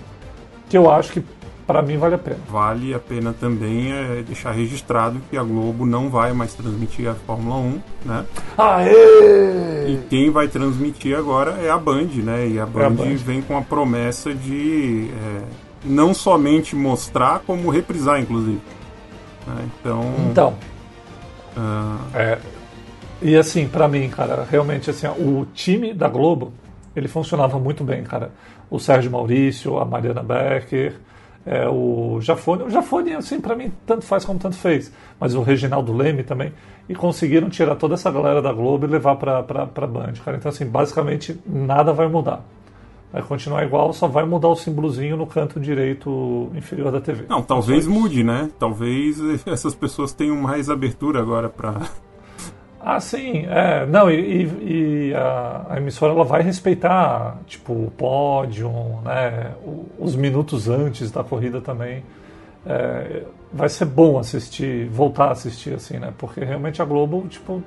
Que 0.70 0.78
eu 0.78 0.92
acho 0.92 1.14
que 1.14 1.24
para 1.72 1.82
mim 1.82 1.98
vale 1.98 2.16
a 2.16 2.18
pena. 2.18 2.38
Vale 2.50 2.94
a 2.94 3.00
pena 3.00 3.34
também 3.34 3.94
é 3.94 4.22
deixar 4.22 4.52
registrado 4.52 5.22
que 5.30 5.38
a 5.38 5.44
Globo 5.44 5.86
não 5.86 6.10
vai 6.10 6.34
mais 6.34 6.54
transmitir 6.54 7.08
a 7.08 7.14
Fórmula 7.14 7.56
1, 7.56 7.82
né? 8.04 8.26
Aê! 8.58 9.94
E 9.94 10.00
quem 10.10 10.30
vai 10.30 10.50
transmitir 10.50 11.18
agora 11.18 11.52
é 11.62 11.70
a 11.70 11.78
Band, 11.78 12.10
né? 12.16 12.46
E 12.46 12.60
a 12.60 12.66
Band, 12.66 12.82
é 12.82 12.86
a 12.86 12.90
Band. 12.90 13.16
vem 13.16 13.42
com 13.42 13.56
a 13.58 13.62
promessa 13.62 14.34
de 14.34 15.10
é, 15.12 15.42
não 15.86 16.14
somente 16.14 16.76
mostrar, 16.76 17.40
como 17.40 17.70
reprisar, 17.70 18.20
inclusive. 18.20 18.60
Né? 19.48 19.70
Então. 19.80 20.04
Então. 20.30 20.54
Uh... 21.56 22.18
É, 22.18 22.38
e 23.22 23.38
assim, 23.38 23.66
para 23.66 23.88
mim, 23.88 24.10
cara, 24.10 24.46
realmente 24.50 24.90
assim, 24.90 25.08
o 25.08 25.48
time 25.54 25.94
da 25.94 26.10
Globo, 26.10 26.52
ele 26.94 27.08
funcionava 27.08 27.58
muito 27.58 27.82
bem, 27.82 28.04
cara. 28.04 28.32
O 28.70 28.78
Sérgio 28.78 29.10
Maurício, 29.10 29.78
a 29.78 29.86
Mariana 29.86 30.22
Becker, 30.22 31.00
é, 31.46 31.68
o 31.68 32.20
Jafone. 32.22 32.64
O 32.64 32.70
Jafone, 32.70 33.14
assim, 33.14 33.40
para 33.42 33.56
mim, 33.56 33.72
tanto 33.86 34.06
faz 34.06 34.24
como 34.24 34.40
tanto 34.40 34.56
fez. 34.56 34.92
Mas 35.20 35.34
o 35.34 35.42
Reginaldo 35.42 35.94
Leme 35.94 36.24
também. 36.24 36.54
E 36.88 36.96
conseguiram 36.96 37.50
tirar 37.50 37.76
toda 37.76 37.96
essa 37.96 38.12
galera 38.12 38.42
da 38.42 38.52
Globo 38.52 38.86
e 38.86 38.90
levar 38.90 39.16
pra, 39.16 39.42
pra, 39.44 39.88
Band, 39.88 40.14
cara. 40.24 40.38
Então, 40.38 40.50
assim, 40.50 40.66
basicamente, 40.66 41.40
nada 41.46 41.94
vai 41.94 42.08
mudar. 42.08 42.44
Vai 43.12 43.22
continuar 43.22 43.64
igual, 43.66 43.92
só 43.92 44.08
vai 44.08 44.24
mudar 44.24 44.48
o 44.48 44.56
símbolozinho 44.56 45.18
no 45.18 45.28
canto 45.28 45.60
direito 45.60 46.50
inferior 46.56 46.92
da 46.92 47.02
TV. 47.02 47.26
Não, 47.28 47.42
talvez 47.42 47.86
mude, 47.86 48.24
né? 48.24 48.50
Talvez 48.58 49.18
essas 49.46 49.76
pessoas 49.76 50.14
tenham 50.14 50.38
mais 50.38 50.70
abertura 50.70 51.20
agora 51.20 51.50
para 51.50 51.82
ah, 52.84 53.00
sim. 53.00 53.46
É, 53.48 53.86
não, 53.86 54.10
e, 54.10 55.10
e 55.10 55.14
a, 55.14 55.66
a, 55.70 55.78
emissora 55.78 56.14
ela 56.14 56.24
vai 56.24 56.42
respeitar 56.42 57.38
tipo, 57.46 57.74
o 57.74 57.92
pódio, 57.92 58.72
né, 59.04 59.54
os 60.00 60.16
minutos 60.16 60.68
antes 60.68 61.12
da 61.12 61.24
corrida 61.24 61.62
também. 61.62 62.04
É, 62.66 63.24
vai 63.52 63.70
ser 63.70 63.86
bom 63.86 64.20
assistir, 64.20 64.88
voltar 64.88 65.26
a 65.26 65.32
assistir 65.32 65.74
assim, 65.74 65.98
né? 65.98 66.14
Porque 66.18 66.44
realmente 66.44 66.82
a 66.82 66.86
Globo, 66.86 67.28
tipo, 67.28 67.62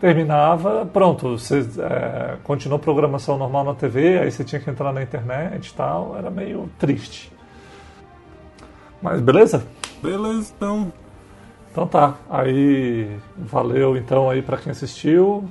terminava, 0.00 0.86
pronto, 0.86 1.38
você 1.38 1.60
é, 1.78 2.36
continuou 2.42 2.78
programação 2.78 3.38
normal 3.38 3.64
na 3.64 3.74
TV, 3.74 4.18
aí 4.18 4.30
você 4.30 4.44
tinha 4.44 4.60
que 4.60 4.68
entrar 4.68 4.92
na 4.92 5.02
internet 5.02 5.68
e 5.68 5.74
tal, 5.74 6.16
era 6.16 6.30
meio 6.30 6.70
triste. 6.78 7.32
Mas 9.00 9.20
beleza? 9.20 9.66
Beleza, 10.02 10.52
então. 10.56 10.92
Então 11.76 11.86
tá, 11.86 12.14
aí 12.30 13.06
valeu 13.36 13.98
então 13.98 14.30
aí 14.30 14.40
para 14.40 14.56
quem 14.56 14.72
assistiu. 14.72 15.46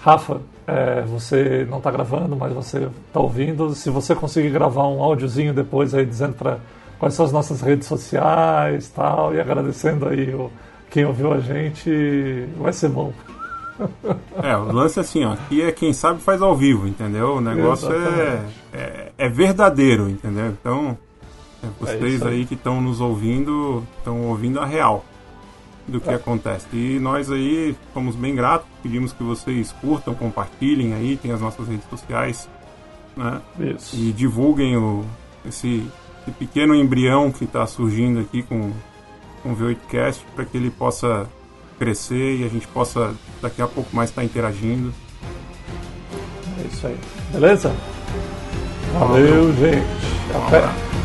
Rafa, 0.00 0.40
é, 0.66 1.02
você 1.02 1.64
não 1.70 1.78
está 1.78 1.88
gravando, 1.88 2.34
mas 2.34 2.52
você 2.52 2.88
está 3.06 3.20
ouvindo. 3.20 3.72
Se 3.72 3.88
você 3.88 4.12
conseguir 4.12 4.50
gravar 4.50 4.88
um 4.88 5.00
áudiozinho 5.00 5.54
depois 5.54 5.94
aí 5.94 6.04
dizendo 6.04 6.34
para 6.34 6.58
quais 6.98 7.14
são 7.14 7.24
as 7.24 7.30
nossas 7.30 7.60
redes 7.60 7.86
sociais 7.86 8.88
tal, 8.88 9.36
e 9.36 9.40
agradecendo 9.40 10.08
aí 10.08 10.34
o, 10.34 10.50
quem 10.90 11.04
ouviu 11.04 11.32
a 11.32 11.38
gente, 11.38 12.44
vai 12.58 12.72
ser 12.72 12.88
bom. 12.88 13.12
É, 14.42 14.56
o 14.56 14.72
lance 14.72 14.98
é 14.98 15.02
assim, 15.02 15.24
ó, 15.24 15.32
aqui 15.32 15.62
é 15.62 15.72
quem 15.72 15.92
sabe 15.92 16.20
faz 16.20 16.42
ao 16.42 16.54
vivo, 16.56 16.86
entendeu? 16.86 17.36
O 17.36 17.40
negócio 17.40 17.90
é, 17.92 18.40
é, 18.72 19.12
é, 19.16 19.28
verdadeiro, 19.28 20.08
entendeu? 20.08 20.48
Então, 20.48 20.98
é, 21.62 21.66
vocês 21.80 22.22
aí. 22.22 22.34
aí 22.34 22.44
que 22.44 22.54
estão 22.54 22.80
nos 22.80 23.00
ouvindo, 23.00 23.82
estão 23.98 24.28
ouvindo 24.28 24.60
a 24.60 24.66
real 24.66 25.04
do 25.86 26.00
que 26.00 26.10
acontece. 26.10 26.66
E 26.72 26.98
nós 26.98 27.30
aí 27.30 27.76
somos 27.92 28.14
bem 28.14 28.34
gratos, 28.34 28.66
pedimos 28.82 29.12
que 29.12 29.22
vocês 29.22 29.72
curtam, 29.72 30.14
compartilhem 30.14 30.94
aí, 30.94 31.16
tem 31.16 31.32
as 31.32 31.40
nossas 31.40 31.68
redes 31.68 31.88
sociais, 31.88 32.48
né? 33.16 33.40
Isso. 33.58 33.96
E 33.96 34.12
divulguem 34.12 34.76
o, 34.76 35.04
esse, 35.44 35.84
esse 36.22 36.30
pequeno 36.38 36.74
embrião 36.74 37.30
que 37.30 37.44
está 37.44 37.66
surgindo 37.66 38.20
aqui 38.20 38.42
com, 38.42 38.72
com 39.42 39.52
o 39.52 39.56
V8Cast 39.56 40.20
para 40.34 40.44
que 40.44 40.56
ele 40.56 40.70
possa 40.70 41.28
crescer 41.78 42.36
e 42.36 42.44
a 42.44 42.48
gente 42.48 42.66
possa 42.68 43.14
daqui 43.40 43.60
a 43.60 43.66
pouco 43.66 43.94
mais 43.94 44.10
estar 44.10 44.22
tá 44.22 44.24
interagindo. 44.24 44.92
É 46.58 46.66
isso 46.72 46.86
aí. 46.86 46.98
Beleza? 47.32 47.74
Valeu, 48.92 49.52
Valeu. 49.52 49.52
gente. 49.54 49.86
Até. 50.46 51.01